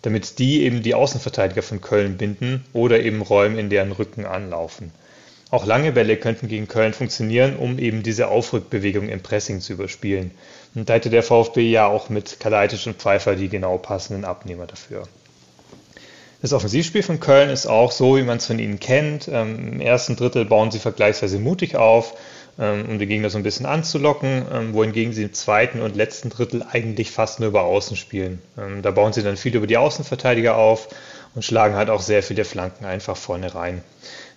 damit 0.00 0.38
die 0.38 0.62
eben 0.62 0.82
die 0.82 0.94
Außenverteidiger 0.94 1.62
von 1.62 1.82
Köln 1.82 2.16
binden 2.16 2.64
oder 2.72 3.00
eben 3.00 3.20
räumen, 3.20 3.58
in 3.58 3.68
deren 3.68 3.92
Rücken 3.92 4.24
anlaufen. 4.24 4.92
Auch 5.52 5.66
lange 5.66 5.92
Bälle 5.92 6.16
könnten 6.16 6.48
gegen 6.48 6.66
Köln 6.66 6.94
funktionieren, 6.94 7.56
um 7.56 7.78
eben 7.78 8.02
diese 8.02 8.28
Aufrückbewegung 8.28 9.10
im 9.10 9.20
Pressing 9.20 9.60
zu 9.60 9.74
überspielen. 9.74 10.30
Und 10.74 10.88
da 10.88 10.94
hätte 10.94 11.10
der 11.10 11.22
VfB 11.22 11.70
ja 11.70 11.86
auch 11.86 12.08
mit 12.08 12.40
Kalaitic 12.40 12.86
und 12.86 12.96
Pfeiffer 12.96 13.36
die 13.36 13.50
genau 13.50 13.76
passenden 13.76 14.24
Abnehmer 14.24 14.66
dafür. 14.66 15.02
Das 16.40 16.54
Offensivspiel 16.54 17.02
von 17.02 17.20
Köln 17.20 17.50
ist 17.50 17.66
auch 17.66 17.92
so, 17.92 18.16
wie 18.16 18.22
man 18.22 18.38
es 18.38 18.46
von 18.46 18.58
ihnen 18.58 18.80
kennt. 18.80 19.28
Ähm, 19.28 19.74
Im 19.74 19.80
ersten 19.82 20.16
Drittel 20.16 20.46
bauen 20.46 20.70
sie 20.70 20.78
vergleichsweise 20.78 21.38
mutig 21.38 21.76
auf, 21.76 22.14
ähm, 22.58 22.86
um 22.88 22.98
die 22.98 23.06
Gegner 23.06 23.28
so 23.28 23.36
ein 23.36 23.44
bisschen 23.44 23.66
anzulocken, 23.66 24.46
ähm, 24.50 24.72
wohingegen 24.72 25.12
sie 25.12 25.24
im 25.24 25.34
zweiten 25.34 25.82
und 25.82 25.96
letzten 25.96 26.30
Drittel 26.30 26.64
eigentlich 26.66 27.10
fast 27.10 27.40
nur 27.40 27.50
über 27.50 27.64
Außen 27.64 27.98
spielen. 27.98 28.40
Da 28.80 28.90
bauen 28.90 29.12
sie 29.12 29.22
dann 29.22 29.36
viel 29.36 29.54
über 29.54 29.66
die 29.66 29.76
Außenverteidiger 29.76 30.56
auf 30.56 30.88
und 31.34 31.44
schlagen 31.44 31.74
halt 31.74 31.90
auch 31.90 32.00
sehr 32.00 32.22
viele 32.22 32.46
Flanken 32.46 32.86
einfach 32.86 33.18
vorne 33.18 33.54
rein. 33.54 33.82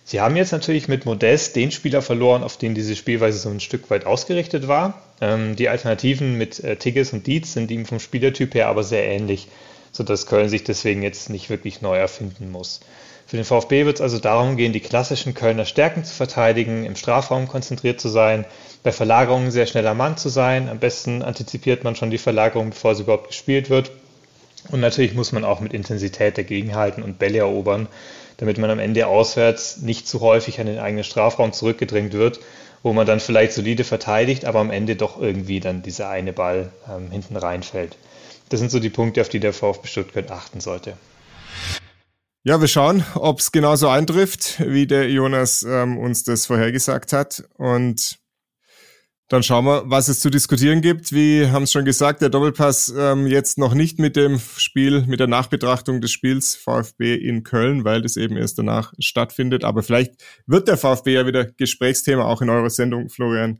Sie 0.05 0.21
haben 0.21 0.37
jetzt 0.37 0.51
natürlich 0.51 0.87
mit 0.87 1.05
Modest 1.05 1.55
den 1.55 1.71
Spieler 1.71 2.01
verloren, 2.01 2.43
auf 2.43 2.57
den 2.57 2.75
diese 2.75 2.95
Spielweise 2.95 3.39
so 3.39 3.49
ein 3.49 3.59
Stück 3.59 3.89
weit 3.89 4.05
ausgerichtet 4.05 4.67
war. 4.67 5.01
Ähm, 5.19 5.55
die 5.55 5.67
Alternativen 5.67 6.37
mit 6.37 6.63
äh, 6.63 6.77
Tigges 6.77 7.11
und 7.11 7.27
Dietz 7.27 7.53
sind 7.53 7.71
ihm 7.71 7.85
vom 7.85 7.99
Spielertyp 7.99 8.53
her 8.53 8.67
aber 8.67 8.83
sehr 8.83 9.05
ähnlich 9.05 9.49
sodass 9.95 10.25
Köln 10.25 10.49
sich 10.49 10.65
deswegen 10.65 11.03
jetzt 11.03 11.29
nicht 11.29 11.49
wirklich 11.49 11.81
neu 11.81 11.97
erfinden 11.97 12.51
muss. 12.51 12.81
Für 13.27 13.37
den 13.37 13.45
VfB 13.45 13.85
wird 13.85 13.95
es 13.95 14.01
also 14.01 14.19
darum 14.19 14.57
gehen, 14.57 14.73
die 14.73 14.81
klassischen 14.81 15.33
Kölner 15.33 15.65
Stärken 15.65 16.03
zu 16.03 16.13
verteidigen, 16.13 16.85
im 16.85 16.97
Strafraum 16.97 17.47
konzentriert 17.47 18.01
zu 18.01 18.09
sein, 18.09 18.45
bei 18.83 18.91
Verlagerungen 18.91 19.51
sehr 19.51 19.65
schneller 19.65 19.93
Mann 19.93 20.17
zu 20.17 20.27
sein. 20.29 20.67
Am 20.69 20.79
besten 20.79 21.21
antizipiert 21.21 21.83
man 21.83 21.95
schon 21.95 22.11
die 22.11 22.17
Verlagerung, 22.17 22.71
bevor 22.71 22.93
sie 22.93 23.03
überhaupt 23.03 23.29
gespielt 23.29 23.69
wird. 23.69 23.91
Und 24.69 24.81
natürlich 24.81 25.13
muss 25.13 25.31
man 25.31 25.45
auch 25.45 25.61
mit 25.61 25.73
Intensität 25.73 26.37
dagegenhalten 26.37 27.01
und 27.01 27.17
Bälle 27.17 27.39
erobern, 27.39 27.87
damit 28.37 28.57
man 28.57 28.69
am 28.69 28.79
Ende 28.79 29.07
auswärts 29.07 29.77
nicht 29.77 30.07
zu 30.07 30.21
häufig 30.21 30.59
an 30.59 30.67
den 30.67 30.79
eigenen 30.79 31.03
Strafraum 31.03 31.53
zurückgedrängt 31.53 32.13
wird, 32.13 32.39
wo 32.83 32.93
man 32.93 33.07
dann 33.07 33.19
vielleicht 33.19 33.53
solide 33.53 33.83
verteidigt, 33.83 34.45
aber 34.45 34.59
am 34.59 34.71
Ende 34.71 34.95
doch 34.95 35.19
irgendwie 35.19 35.59
dann 35.59 35.81
dieser 35.81 36.09
eine 36.09 36.33
Ball 36.33 36.71
ähm, 36.89 37.11
hinten 37.11 37.35
reinfällt. 37.35 37.97
Das 38.49 38.59
sind 38.59 38.69
so 38.69 38.79
die 38.79 38.89
Punkte, 38.89 39.21
auf 39.21 39.29
die 39.29 39.39
der 39.39 39.53
VfB 39.53 39.87
Stuttgart 39.87 40.29
achten 40.31 40.59
sollte. 40.59 40.97
Ja, 42.43 42.61
wir 42.61 42.67
schauen, 42.67 43.03
ob 43.15 43.39
es 43.39 43.51
genauso 43.51 43.87
eintrifft, 43.87 44.59
wie 44.59 44.85
der 44.85 45.09
Jonas 45.09 45.63
ähm, 45.63 45.97
uns 45.97 46.23
das 46.23 46.45
vorhergesagt 46.45 47.11
hat. 47.11 47.43
Und 47.57 48.19
dann 49.27 49.41
schauen 49.41 49.65
wir, 49.65 49.83
was 49.85 50.07
es 50.07 50.19
zu 50.19 50.29
diskutieren 50.29 50.81
gibt. 50.81 51.11
Wie 51.11 51.47
haben 51.47 51.63
es 51.63 51.71
schon 51.71 51.83
gesagt, 51.83 52.21
der 52.21 52.29
Doppelpass 52.29 52.93
ähm, 52.95 53.25
jetzt 53.25 53.57
noch 53.57 53.73
nicht 53.73 53.97
mit 53.97 54.15
dem 54.15 54.39
Spiel, 54.39 55.03
mit 55.07 55.19
der 55.19 55.27
Nachbetrachtung 55.27 55.99
des 55.99 56.11
Spiels 56.11 56.55
VfB 56.55 57.15
in 57.15 57.43
Köln, 57.43 57.83
weil 57.85 58.03
das 58.03 58.17
eben 58.17 58.37
erst 58.37 58.59
danach 58.59 58.93
stattfindet. 58.99 59.63
Aber 59.63 59.81
vielleicht 59.81 60.13
wird 60.45 60.67
der 60.67 60.77
VfB 60.77 61.13
ja 61.13 61.25
wieder 61.25 61.45
Gesprächsthema, 61.45 62.25
auch 62.25 62.41
in 62.41 62.49
eurer 62.49 62.69
Sendung, 62.69 63.09
Florian. 63.09 63.59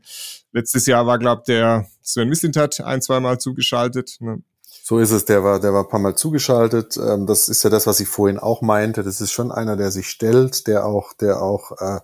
Letztes 0.52 0.86
Jahr 0.86 1.06
war, 1.06 1.18
glaube 1.18 1.42
der 1.48 1.86
Sven 2.00 2.28
Mislintat 2.28 2.80
ein, 2.80 3.02
zweimal 3.02 3.38
zugeschaltet. 3.38 4.18
Ne? 4.20 4.42
So 4.88 5.00
ist 5.00 5.10
es, 5.10 5.24
der 5.24 5.42
war, 5.42 5.58
der 5.58 5.72
war 5.72 5.82
ein 5.82 5.88
paar 5.88 5.98
Mal 5.98 6.14
zugeschaltet. 6.14 6.96
Ähm, 6.96 7.26
das 7.26 7.48
ist 7.48 7.64
ja 7.64 7.70
das, 7.70 7.88
was 7.88 7.98
ich 7.98 8.06
vorhin 8.06 8.38
auch 8.38 8.62
meinte. 8.62 9.02
Das 9.02 9.20
ist 9.20 9.32
schon 9.32 9.50
einer, 9.50 9.76
der 9.76 9.90
sich 9.90 10.08
stellt, 10.08 10.68
der 10.68 10.86
auch, 10.86 11.12
der 11.14 11.42
auch 11.42 11.72
äh, 11.72 11.98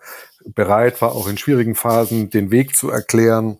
bereit 0.46 1.00
war, 1.02 1.12
auch 1.12 1.28
in 1.28 1.38
schwierigen 1.38 1.74
Phasen 1.74 2.30
den 2.30 2.50
Weg 2.50 2.76
zu 2.76 2.90
erklären, 2.90 3.58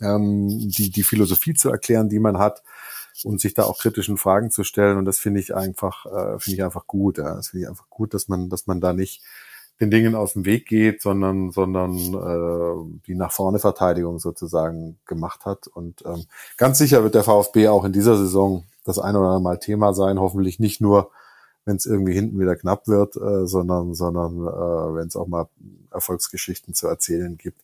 ähm, 0.00 0.48
die, 0.48 0.90
die 0.90 1.02
Philosophie 1.02 1.54
zu 1.54 1.70
erklären, 1.70 2.08
die 2.08 2.18
man 2.18 2.38
hat 2.38 2.62
und 3.24 3.40
sich 3.40 3.54
da 3.54 3.64
auch 3.64 3.78
kritischen 3.78 4.16
Fragen 4.16 4.50
zu 4.50 4.64
stellen. 4.64 4.98
Und 4.98 5.04
das 5.04 5.18
finde 5.18 5.40
ich 5.40 5.54
einfach, 5.54 6.06
äh, 6.06 6.38
finde 6.38 6.56
ich 6.56 6.62
einfach 6.64 6.86
gut. 6.86 7.18
Ja. 7.18 7.34
Das 7.34 7.48
finde 7.48 7.64
ich 7.64 7.68
einfach 7.68 7.90
gut, 7.90 8.14
dass 8.14 8.28
man, 8.28 8.48
dass 8.48 8.66
man 8.66 8.80
da 8.80 8.92
nicht 8.92 9.22
den 9.80 9.90
Dingen 9.90 10.14
aus 10.14 10.32
dem 10.32 10.44
Weg 10.44 10.66
geht, 10.66 11.02
sondern, 11.02 11.52
sondern 11.52 11.94
äh, 11.96 13.00
die 13.06 13.14
nach 13.14 13.30
vorne 13.30 13.58
Verteidigung 13.58 14.18
sozusagen 14.18 14.98
gemacht 15.06 15.44
hat. 15.46 15.68
Und 15.68 16.04
ähm, 16.04 16.24
ganz 16.56 16.78
sicher 16.78 17.02
wird 17.04 17.14
der 17.14 17.24
VfB 17.24 17.68
auch 17.68 17.84
in 17.84 17.92
dieser 17.92 18.16
Saison 18.16 18.64
das 18.84 18.98
ein 18.98 19.14
oder 19.14 19.26
andere 19.26 19.42
Mal 19.42 19.58
Thema 19.58 19.94
sein. 19.94 20.18
Hoffentlich 20.18 20.58
nicht 20.58 20.80
nur, 20.80 21.10
wenn 21.68 21.76
es 21.76 21.86
irgendwie 21.86 22.14
hinten 22.14 22.40
wieder 22.40 22.56
knapp 22.56 22.88
wird, 22.88 23.16
äh, 23.16 23.46
sondern, 23.46 23.94
sondern 23.94 24.38
äh, 24.38 24.94
wenn 24.96 25.06
es 25.06 25.16
auch 25.16 25.28
mal 25.28 25.48
Erfolgsgeschichten 25.92 26.74
zu 26.74 26.88
erzählen 26.88 27.36
gibt. 27.36 27.60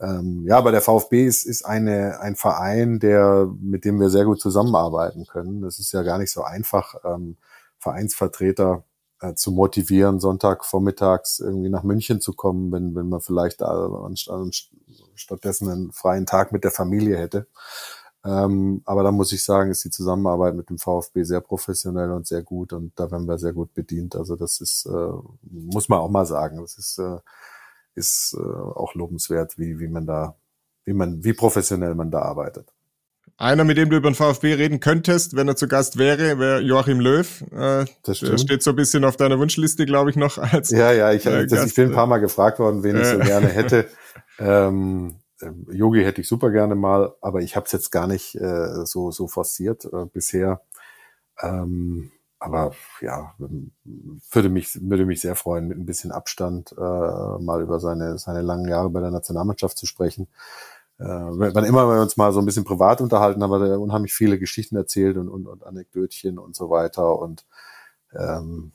Ähm, 0.00 0.44
ja, 0.46 0.56
aber 0.56 0.72
der 0.72 0.80
VfB 0.80 1.26
ist, 1.26 1.44
ist 1.44 1.64
eine, 1.64 2.20
ein 2.20 2.36
Verein, 2.36 2.98
der, 2.98 3.48
mit 3.60 3.84
dem 3.84 4.00
wir 4.00 4.08
sehr 4.08 4.24
gut 4.24 4.40
zusammenarbeiten 4.40 5.26
können. 5.26 5.60
Das 5.60 5.78
ist 5.78 5.92
ja 5.92 6.02
gar 6.02 6.18
nicht 6.18 6.32
so 6.32 6.42
einfach, 6.42 6.96
ähm, 7.04 7.36
Vereinsvertreter 7.78 8.82
äh, 9.20 9.34
zu 9.34 9.52
motivieren, 9.52 10.20
Sonntag 10.20 10.64
vormittags 10.64 11.38
irgendwie 11.38 11.68
nach 11.68 11.82
München 11.82 12.22
zu 12.22 12.32
kommen, 12.32 12.72
wenn, 12.72 12.94
wenn 12.94 13.10
man 13.10 13.20
vielleicht 13.20 13.60
da 13.60 13.90
stattdessen 15.14 15.70
einen 15.70 15.92
freien 15.92 16.24
Tag 16.24 16.50
mit 16.50 16.64
der 16.64 16.70
Familie 16.70 17.18
hätte. 17.18 17.46
Ähm, 18.24 18.80
aber 18.86 19.02
da 19.02 19.12
muss 19.12 19.32
ich 19.32 19.44
sagen, 19.44 19.70
ist 19.70 19.84
die 19.84 19.90
Zusammenarbeit 19.90 20.54
mit 20.54 20.70
dem 20.70 20.78
VfB 20.78 21.24
sehr 21.24 21.40
professionell 21.40 22.10
und 22.10 22.26
sehr 22.26 22.42
gut 22.42 22.72
und 22.72 22.92
da 22.96 23.10
werden 23.10 23.28
wir 23.28 23.38
sehr 23.38 23.52
gut 23.52 23.74
bedient. 23.74 24.16
Also 24.16 24.34
das 24.36 24.60
ist, 24.60 24.86
äh, 24.86 25.12
muss 25.42 25.90
man 25.90 25.98
auch 25.98 26.08
mal 26.08 26.24
sagen, 26.24 26.58
das 26.60 26.78
ist, 26.78 26.98
äh, 26.98 27.18
ist 27.94 28.34
äh, 28.38 28.42
auch 28.42 28.94
lobenswert, 28.94 29.58
wie, 29.58 29.78
wie 29.78 29.88
man 29.88 30.06
da, 30.06 30.36
wie 30.86 30.94
man, 30.94 31.22
wie 31.22 31.34
professionell 31.34 31.94
man 31.94 32.10
da 32.10 32.22
arbeitet. 32.22 32.72
Einer, 33.36 33.64
mit 33.64 33.76
dem 33.76 33.90
du 33.90 33.96
über 33.96 34.10
den 34.10 34.14
VfB 34.14 34.54
reden 34.54 34.80
könntest, 34.80 35.36
wenn 35.36 35.48
er 35.48 35.56
zu 35.56 35.66
Gast 35.66 35.98
wäre, 35.98 36.38
wäre 36.38 36.60
Joachim 36.60 37.00
Löw. 37.00 37.42
Äh, 37.52 37.84
das 38.04 38.18
stimmt. 38.18 38.40
steht 38.40 38.62
so 38.62 38.70
ein 38.70 38.76
bisschen 38.76 39.04
auf 39.04 39.16
deiner 39.16 39.38
Wunschliste, 39.38 39.84
glaube 39.86 40.10
ich, 40.10 40.16
noch 40.16 40.38
als. 40.38 40.70
Ja, 40.70 40.92
ja, 40.92 41.12
ich, 41.12 41.26
äh, 41.26 41.46
das, 41.46 41.66
ich 41.66 41.74
bin 41.74 41.88
ein 41.88 41.94
paar 41.94 42.06
Mal 42.06 42.18
gefragt 42.18 42.58
worden, 42.58 42.82
wen 42.84 42.96
ich 42.96 43.06
so 43.06 43.18
gerne 43.18 43.48
hätte. 43.48 43.86
Ähm, 44.36 45.14
ähm, 45.14 45.14
Yogi 45.70 46.02
hätte 46.04 46.20
ich 46.20 46.28
super 46.28 46.50
gerne 46.50 46.74
mal, 46.74 47.14
aber 47.20 47.40
ich 47.40 47.56
habe 47.56 47.66
es 47.66 47.72
jetzt 47.72 47.90
gar 47.90 48.06
nicht 48.06 48.34
äh, 48.36 48.86
so, 48.86 49.10
so 49.10 49.28
forciert 49.28 49.84
äh, 49.86 50.06
bisher. 50.06 50.62
Ähm, 51.42 52.12
aber 52.38 52.72
ja, 53.00 53.34
würde 53.38 54.48
mich, 54.50 54.78
würde 54.80 55.06
mich 55.06 55.20
sehr 55.20 55.34
freuen, 55.34 55.66
mit 55.66 55.78
ein 55.78 55.86
bisschen 55.86 56.12
Abstand 56.12 56.72
äh, 56.72 56.80
mal 56.80 57.62
über 57.62 57.80
seine, 57.80 58.18
seine 58.18 58.42
langen 58.42 58.68
Jahre 58.68 58.90
bei 58.90 59.00
der 59.00 59.10
Nationalmannschaft 59.10 59.78
zu 59.78 59.86
sprechen 59.86 60.28
äh, 60.98 61.04
wann 61.04 61.64
immer 61.64 61.88
wir 61.88 62.00
uns 62.00 62.16
mal 62.16 62.32
so 62.32 62.38
ein 62.38 62.46
bisschen 62.46 62.64
privat 62.64 63.00
unterhalten, 63.00 63.42
haben 63.42 63.50
wir 63.50 63.80
unheimlich 63.80 64.14
viele 64.14 64.38
Geschichten 64.38 64.76
erzählt 64.76 65.16
und, 65.16 65.28
und, 65.28 65.46
und 65.46 65.64
Anekdötchen 65.64 66.38
und 66.38 66.54
so 66.54 66.70
weiter. 66.70 67.18
Und 67.18 67.46
ähm, 68.12 68.72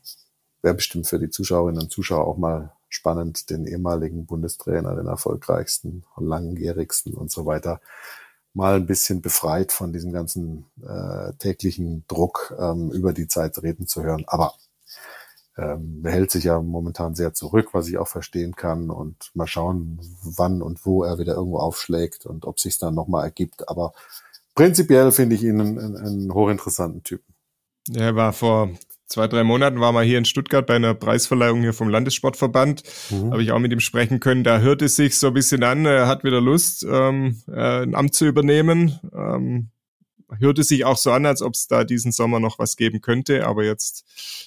wäre 0.62 0.76
bestimmt 0.76 1.08
für 1.08 1.20
die 1.20 1.30
Zuschauerinnen 1.30 1.82
und 1.82 1.92
Zuschauer 1.92 2.28
auch 2.28 2.38
mal 2.38 2.74
spannend, 2.90 3.50
den 3.50 3.66
ehemaligen 3.66 4.26
Bundestrainer, 4.26 4.96
den 4.96 5.08
erfolgreichsten, 5.08 6.04
langjährigsten 6.18 7.14
und 7.14 7.32
so 7.32 7.46
weiter, 7.46 7.80
mal 8.54 8.76
ein 8.76 8.88
bisschen 8.88 9.22
befreit 9.22 9.72
von 9.72 9.94
diesem 9.94 10.12
ganzen 10.12 10.66
äh, 10.82 11.34
täglichen 11.38 12.04
Druck 12.08 12.54
ähm, 12.60 12.92
über 12.92 13.14
die 13.14 13.28
Zeit 13.28 13.62
reden 13.62 13.88
zu 13.88 14.04
hören. 14.04 14.26
Aber 14.28 14.54
ähm, 15.58 16.02
er 16.04 16.12
hält 16.12 16.32
sich 16.32 16.46
ja 16.46 16.62
momentan 16.62 17.16
sehr 17.16 17.34
zurück, 17.34 17.70
was 17.74 17.88
ich 17.88 17.98
auch 17.98 18.08
verstehen 18.08 18.56
kann. 18.56 18.90
Und 18.90 19.32
mal 19.34 19.48
schauen, 19.48 20.00
wann 20.24 20.62
und 20.62 20.86
wo 20.86 21.04
er 21.04 21.20
wieder 21.20 21.36
irgendwo 21.36 21.60
aufschlägt 21.60 22.26
und 22.26 22.46
ob 22.46 22.60
sich 22.60 22.80
dann 22.80 22.96
nochmal 22.96 23.26
ergibt. 23.26 23.70
Aber 23.70 23.94
prinzipiell 24.56 25.12
finde 25.12 25.36
ich 25.36 25.44
ihn 25.44 25.60
einen, 25.62 25.98
einen 25.98 26.34
hochinteressanten 26.34 27.04
Typen. 27.04 27.34
Er 27.94 28.16
war 28.16 28.34
vor 28.34 28.70
zwei, 29.10 29.28
drei 29.28 29.44
Monaten 29.44 29.80
war 29.80 29.92
mal 29.92 30.06
hier 30.06 30.18
in 30.18 30.26
Stuttgart 30.26 30.66
bei 30.66 30.76
einer 30.76 30.94
Preisverleihung 30.94 31.62
hier 31.62 31.74
vom 31.74 31.90
Landessportverband. 31.90 32.84
Mhm. 33.10 33.32
Habe 33.32 33.44
ich 33.44 33.52
auch 33.52 33.60
mit 33.60 33.74
ihm 33.74 33.80
sprechen 33.80 34.20
können. 34.20 34.44
Da 34.44 34.60
hört 34.60 34.82
es 34.82 34.96
sich 34.96 35.18
so 35.18 35.28
ein 35.28 35.34
bisschen 35.34 35.64
an, 35.64 35.86
er 35.86 36.08
hat 36.08 36.24
wieder 36.24 36.40
Lust, 36.40 36.86
ähm, 36.90 37.42
äh, 37.48 37.82
ein 37.82 37.96
Amt 37.96 38.14
zu 38.14 38.26
übernehmen. 38.26 39.00
Ähm, 39.14 39.72
hörte 40.38 40.64
sich 40.64 40.86
auch 40.86 40.98
so 40.98 41.12
an, 41.12 41.26
als 41.26 41.42
ob 41.42 41.56
es 41.56 41.68
da 41.68 41.84
diesen 41.84 42.12
Sommer 42.12 42.40
noch 42.40 42.60
was 42.60 42.78
geben 42.78 43.02
könnte, 43.02 43.46
aber 43.48 43.66
jetzt 43.66 44.06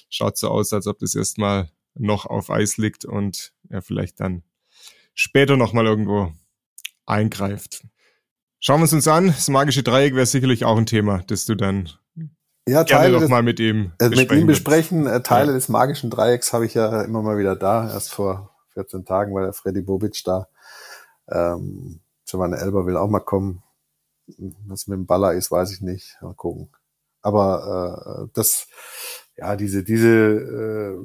schaut 0.09 0.37
so 0.37 0.47
aus, 0.47 0.71
als 0.71 0.87
ob 0.87 0.99
das 0.99 1.13
erstmal 1.13 1.69
noch 1.95 2.25
auf 2.25 2.49
Eis 2.49 2.77
liegt 2.77 3.05
und 3.05 3.53
er 3.69 3.81
vielleicht 3.81 4.19
dann 4.19 4.43
später 5.13 5.57
nochmal 5.57 5.85
irgendwo 5.85 6.31
eingreift. 7.05 7.83
Schauen 8.59 8.79
wir 8.79 8.85
es 8.85 8.93
uns 8.93 9.07
an. 9.09 9.27
Das 9.27 9.49
magische 9.49 9.83
Dreieck 9.83 10.15
wäre 10.15 10.25
sicherlich 10.25 10.63
auch 10.63 10.77
ein 10.77 10.85
Thema, 10.85 11.21
das 11.27 11.45
du 11.45 11.55
dann 11.55 11.89
ja, 12.67 12.83
Teile 12.83 13.19
noch 13.19 13.29
mal 13.29 13.43
mit 13.43 13.59
ihm 13.59 13.91
äh, 13.99 14.09
mit 14.09 14.31
ihm 14.31 14.47
besprechen. 14.47 15.05
Äh, 15.07 15.21
Teile 15.21 15.47
ja. 15.47 15.53
des 15.53 15.69
magischen 15.69 16.09
Dreiecks 16.09 16.53
habe 16.53 16.65
ich 16.65 16.73
ja 16.73 17.01
immer 17.01 17.21
mal 17.21 17.37
wieder 17.37 17.55
da. 17.55 17.89
Erst 17.91 18.13
vor 18.13 18.51
14 18.73 19.05
Tagen 19.05 19.33
war 19.33 19.43
der 19.43 19.53
Freddy 19.53 19.81
Bobic 19.81 20.23
da. 20.23 20.47
Ähm, 21.29 21.99
Giovanni 22.25 22.57
Elber 22.57 22.85
will 22.85 22.97
auch 22.97 23.09
mal 23.09 23.19
kommen. 23.19 23.63
Was 24.67 24.87
mit 24.87 24.97
dem 24.97 25.05
Baller 25.05 25.33
ist, 25.33 25.51
weiß 25.51 25.71
ich 25.73 25.81
nicht. 25.81 26.17
Mal 26.21 26.33
gucken. 26.33 26.69
Aber 27.21 28.23
äh, 28.23 28.29
das, 28.33 28.67
ja, 29.37 29.55
diese, 29.55 29.83
diese, 29.83 30.09
äh, 30.09 30.97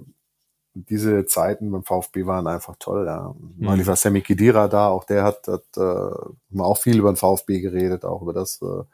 diese 0.74 1.26
Zeiten 1.26 1.70
beim 1.70 1.84
VfB 1.84 2.26
waren 2.26 2.46
einfach 2.46 2.76
toll. 2.78 3.06
Ja. 3.06 3.34
Mhm. 3.56 3.86
war 3.86 3.96
Sammy 3.96 4.20
Kedira 4.20 4.68
da, 4.68 4.88
auch 4.88 5.04
der 5.04 5.24
hat, 5.24 5.48
hat 5.48 5.64
äh, 5.76 6.60
auch 6.60 6.78
viel 6.78 6.98
über 6.98 7.12
den 7.12 7.16
VfB 7.16 7.60
geredet, 7.60 8.04
auch 8.04 8.22
über 8.22 8.32
das, 8.32 8.60
äh, 8.62 8.84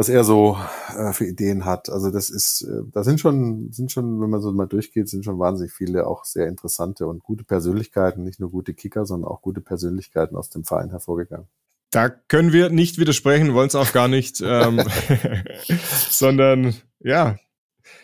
was 0.00 0.08
er 0.08 0.24
so 0.24 0.56
äh, 0.96 1.12
für 1.12 1.26
Ideen 1.26 1.66
hat. 1.66 1.90
Also 1.90 2.10
das 2.10 2.30
ist, 2.30 2.62
äh, 2.62 2.84
da 2.90 3.04
sind 3.04 3.20
schon, 3.20 3.70
sind 3.70 3.92
schon, 3.92 4.18
wenn 4.22 4.30
man 4.30 4.40
so 4.40 4.50
mal 4.50 4.64
durchgeht, 4.64 5.10
sind 5.10 5.26
schon 5.26 5.38
wahnsinnig 5.38 5.74
viele 5.74 6.06
auch 6.06 6.24
sehr 6.24 6.48
interessante 6.48 7.06
und 7.06 7.22
gute 7.22 7.44
Persönlichkeiten, 7.44 8.24
nicht 8.24 8.40
nur 8.40 8.50
gute 8.50 8.72
Kicker, 8.72 9.04
sondern 9.04 9.30
auch 9.30 9.42
gute 9.42 9.60
Persönlichkeiten 9.60 10.36
aus 10.36 10.48
dem 10.48 10.64
Verein 10.64 10.88
hervorgegangen. 10.88 11.48
Da 11.90 12.08
können 12.08 12.54
wir 12.54 12.70
nicht 12.70 12.96
widersprechen, 12.96 13.52
wollen 13.52 13.66
es 13.66 13.74
auch 13.74 13.92
gar 13.92 14.08
nicht, 14.08 14.40
ähm, 14.42 14.80
sondern 16.08 16.72
ja, 17.00 17.36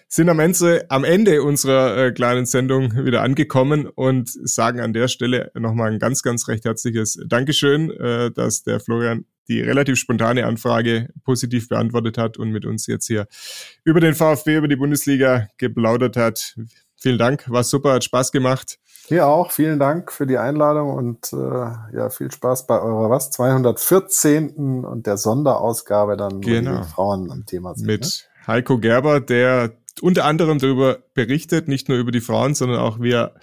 sind 0.07 0.29
am 0.29 0.39
Ende, 0.39 0.85
am 0.91 1.05
Ende 1.05 1.43
unserer 1.43 1.97
äh, 1.97 2.13
kleinen 2.13 2.45
Sendung 2.45 3.07
wieder 3.07 3.23
angekommen 3.23 3.87
und 3.87 4.29
sagen 4.29 4.81
an 4.81 4.93
der 4.93 5.09
Stelle 5.09 5.51
nochmal 5.55 5.93
ein 5.93 5.99
ganz, 5.99 6.23
ganz 6.23 6.47
recht 6.47 6.67
herzliches 6.67 7.19
Dankeschön, 7.27 7.91
äh, 7.91 8.31
dass 8.33 8.65
der 8.65 8.81
Florian 8.81 9.25
die 9.49 9.61
relativ 9.61 9.99
spontane 9.99 10.47
Anfrage 10.47 11.09
positiv 11.25 11.69
beantwortet 11.69 12.19
hat 12.19 12.37
und 12.37 12.51
mit 12.51 12.65
uns 12.65 12.87
jetzt 12.87 13.07
hier 13.07 13.27
über 13.85 14.01
den 14.01 14.15
VfB, 14.15 14.57
über 14.57 14.69
die 14.69 14.77
Bundesliga 14.77 15.49
geplaudert 15.57 16.17
hat. 16.17 16.57
Vielen 16.99 17.19
Dank, 17.19 17.51
war 17.51 17.63
super, 17.63 17.93
hat 17.93 18.05
Spaß 18.05 18.33
gemacht. 18.33 18.79
Hier 19.09 19.29
auch, 19.29 19.53
vielen 19.53 19.79
Dank 19.79 20.11
für 20.11 20.27
die 20.27 20.39
Einladung 20.39 20.91
und 20.91 21.33
äh, 21.33 21.37
ja, 21.37 22.11
viel 22.11 22.33
Spaß 22.33 22.67
bei 22.67 22.81
eurer 22.81 23.09
was 23.09 23.31
214. 23.31 24.85
und 24.85 25.07
der 25.07 25.17
Sonderausgabe 25.17 26.17
dann, 26.17 26.41
genau. 26.41 26.73
wo 26.73 26.83
die 26.83 26.89
Frauen 26.89 27.31
am 27.31 27.47
Thema 27.47 27.75
sind. 27.75 27.87
Mit 27.87 28.03
ne? 28.03 28.47
Heiko 28.49 28.79
Gerber, 28.79 29.21
der 29.21 29.73
unter 30.01 30.25
anderem 30.25 30.59
darüber 30.59 30.99
berichtet, 31.15 31.69
nicht 31.69 31.89
nur 31.89 31.99
über 31.99 32.11
die 32.11 32.21
Frauen, 32.21 32.55
sondern 32.55 32.81
auch 32.81 33.01
wie 33.01 33.13
er 33.13 33.35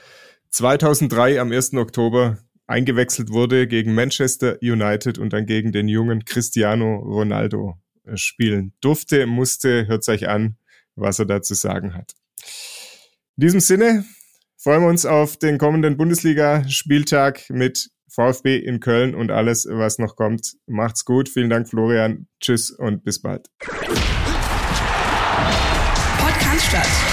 2003 0.49 1.39
am 1.39 1.51
1. 1.51 1.75
Oktober 1.75 2.37
eingewechselt 2.67 3.29
wurde 3.29 3.67
gegen 3.67 3.93
Manchester 3.93 4.57
United 4.61 5.17
und 5.17 5.33
dann 5.33 5.45
gegen 5.45 5.71
den 5.71 5.87
jungen 5.87 6.25
Cristiano 6.25 6.95
Ronaldo 6.97 7.77
äh, 8.05 8.17
spielen 8.17 8.73
durfte, 8.81 9.25
musste. 9.25 9.87
Hört 9.87 10.07
euch 10.09 10.27
an, 10.27 10.57
was 10.95 11.19
er 11.19 11.25
dazu 11.25 11.53
sagen 11.53 11.93
hat. 11.93 12.13
In 13.37 13.41
diesem 13.45 13.59
Sinne 13.59 14.05
freuen 14.57 14.83
wir 14.83 14.89
uns 14.89 15.05
auf 15.05 15.37
den 15.37 15.57
kommenden 15.57 15.97
Bundesliga-Spieltag 15.97 17.49
mit 17.49 17.89
VfB 18.09 18.57
in 18.57 18.79
Köln 18.79 19.15
und 19.15 19.31
alles, 19.31 19.67
was 19.69 19.97
noch 19.97 20.15
kommt. 20.15 20.53
Macht's 20.67 21.03
gut. 21.03 21.29
Vielen 21.29 21.49
Dank, 21.49 21.67
Florian. 21.67 22.27
Tschüss 22.39 22.69
und 22.69 23.03
bis 23.03 23.21
bald. 23.21 23.49
Podcast 26.19 27.12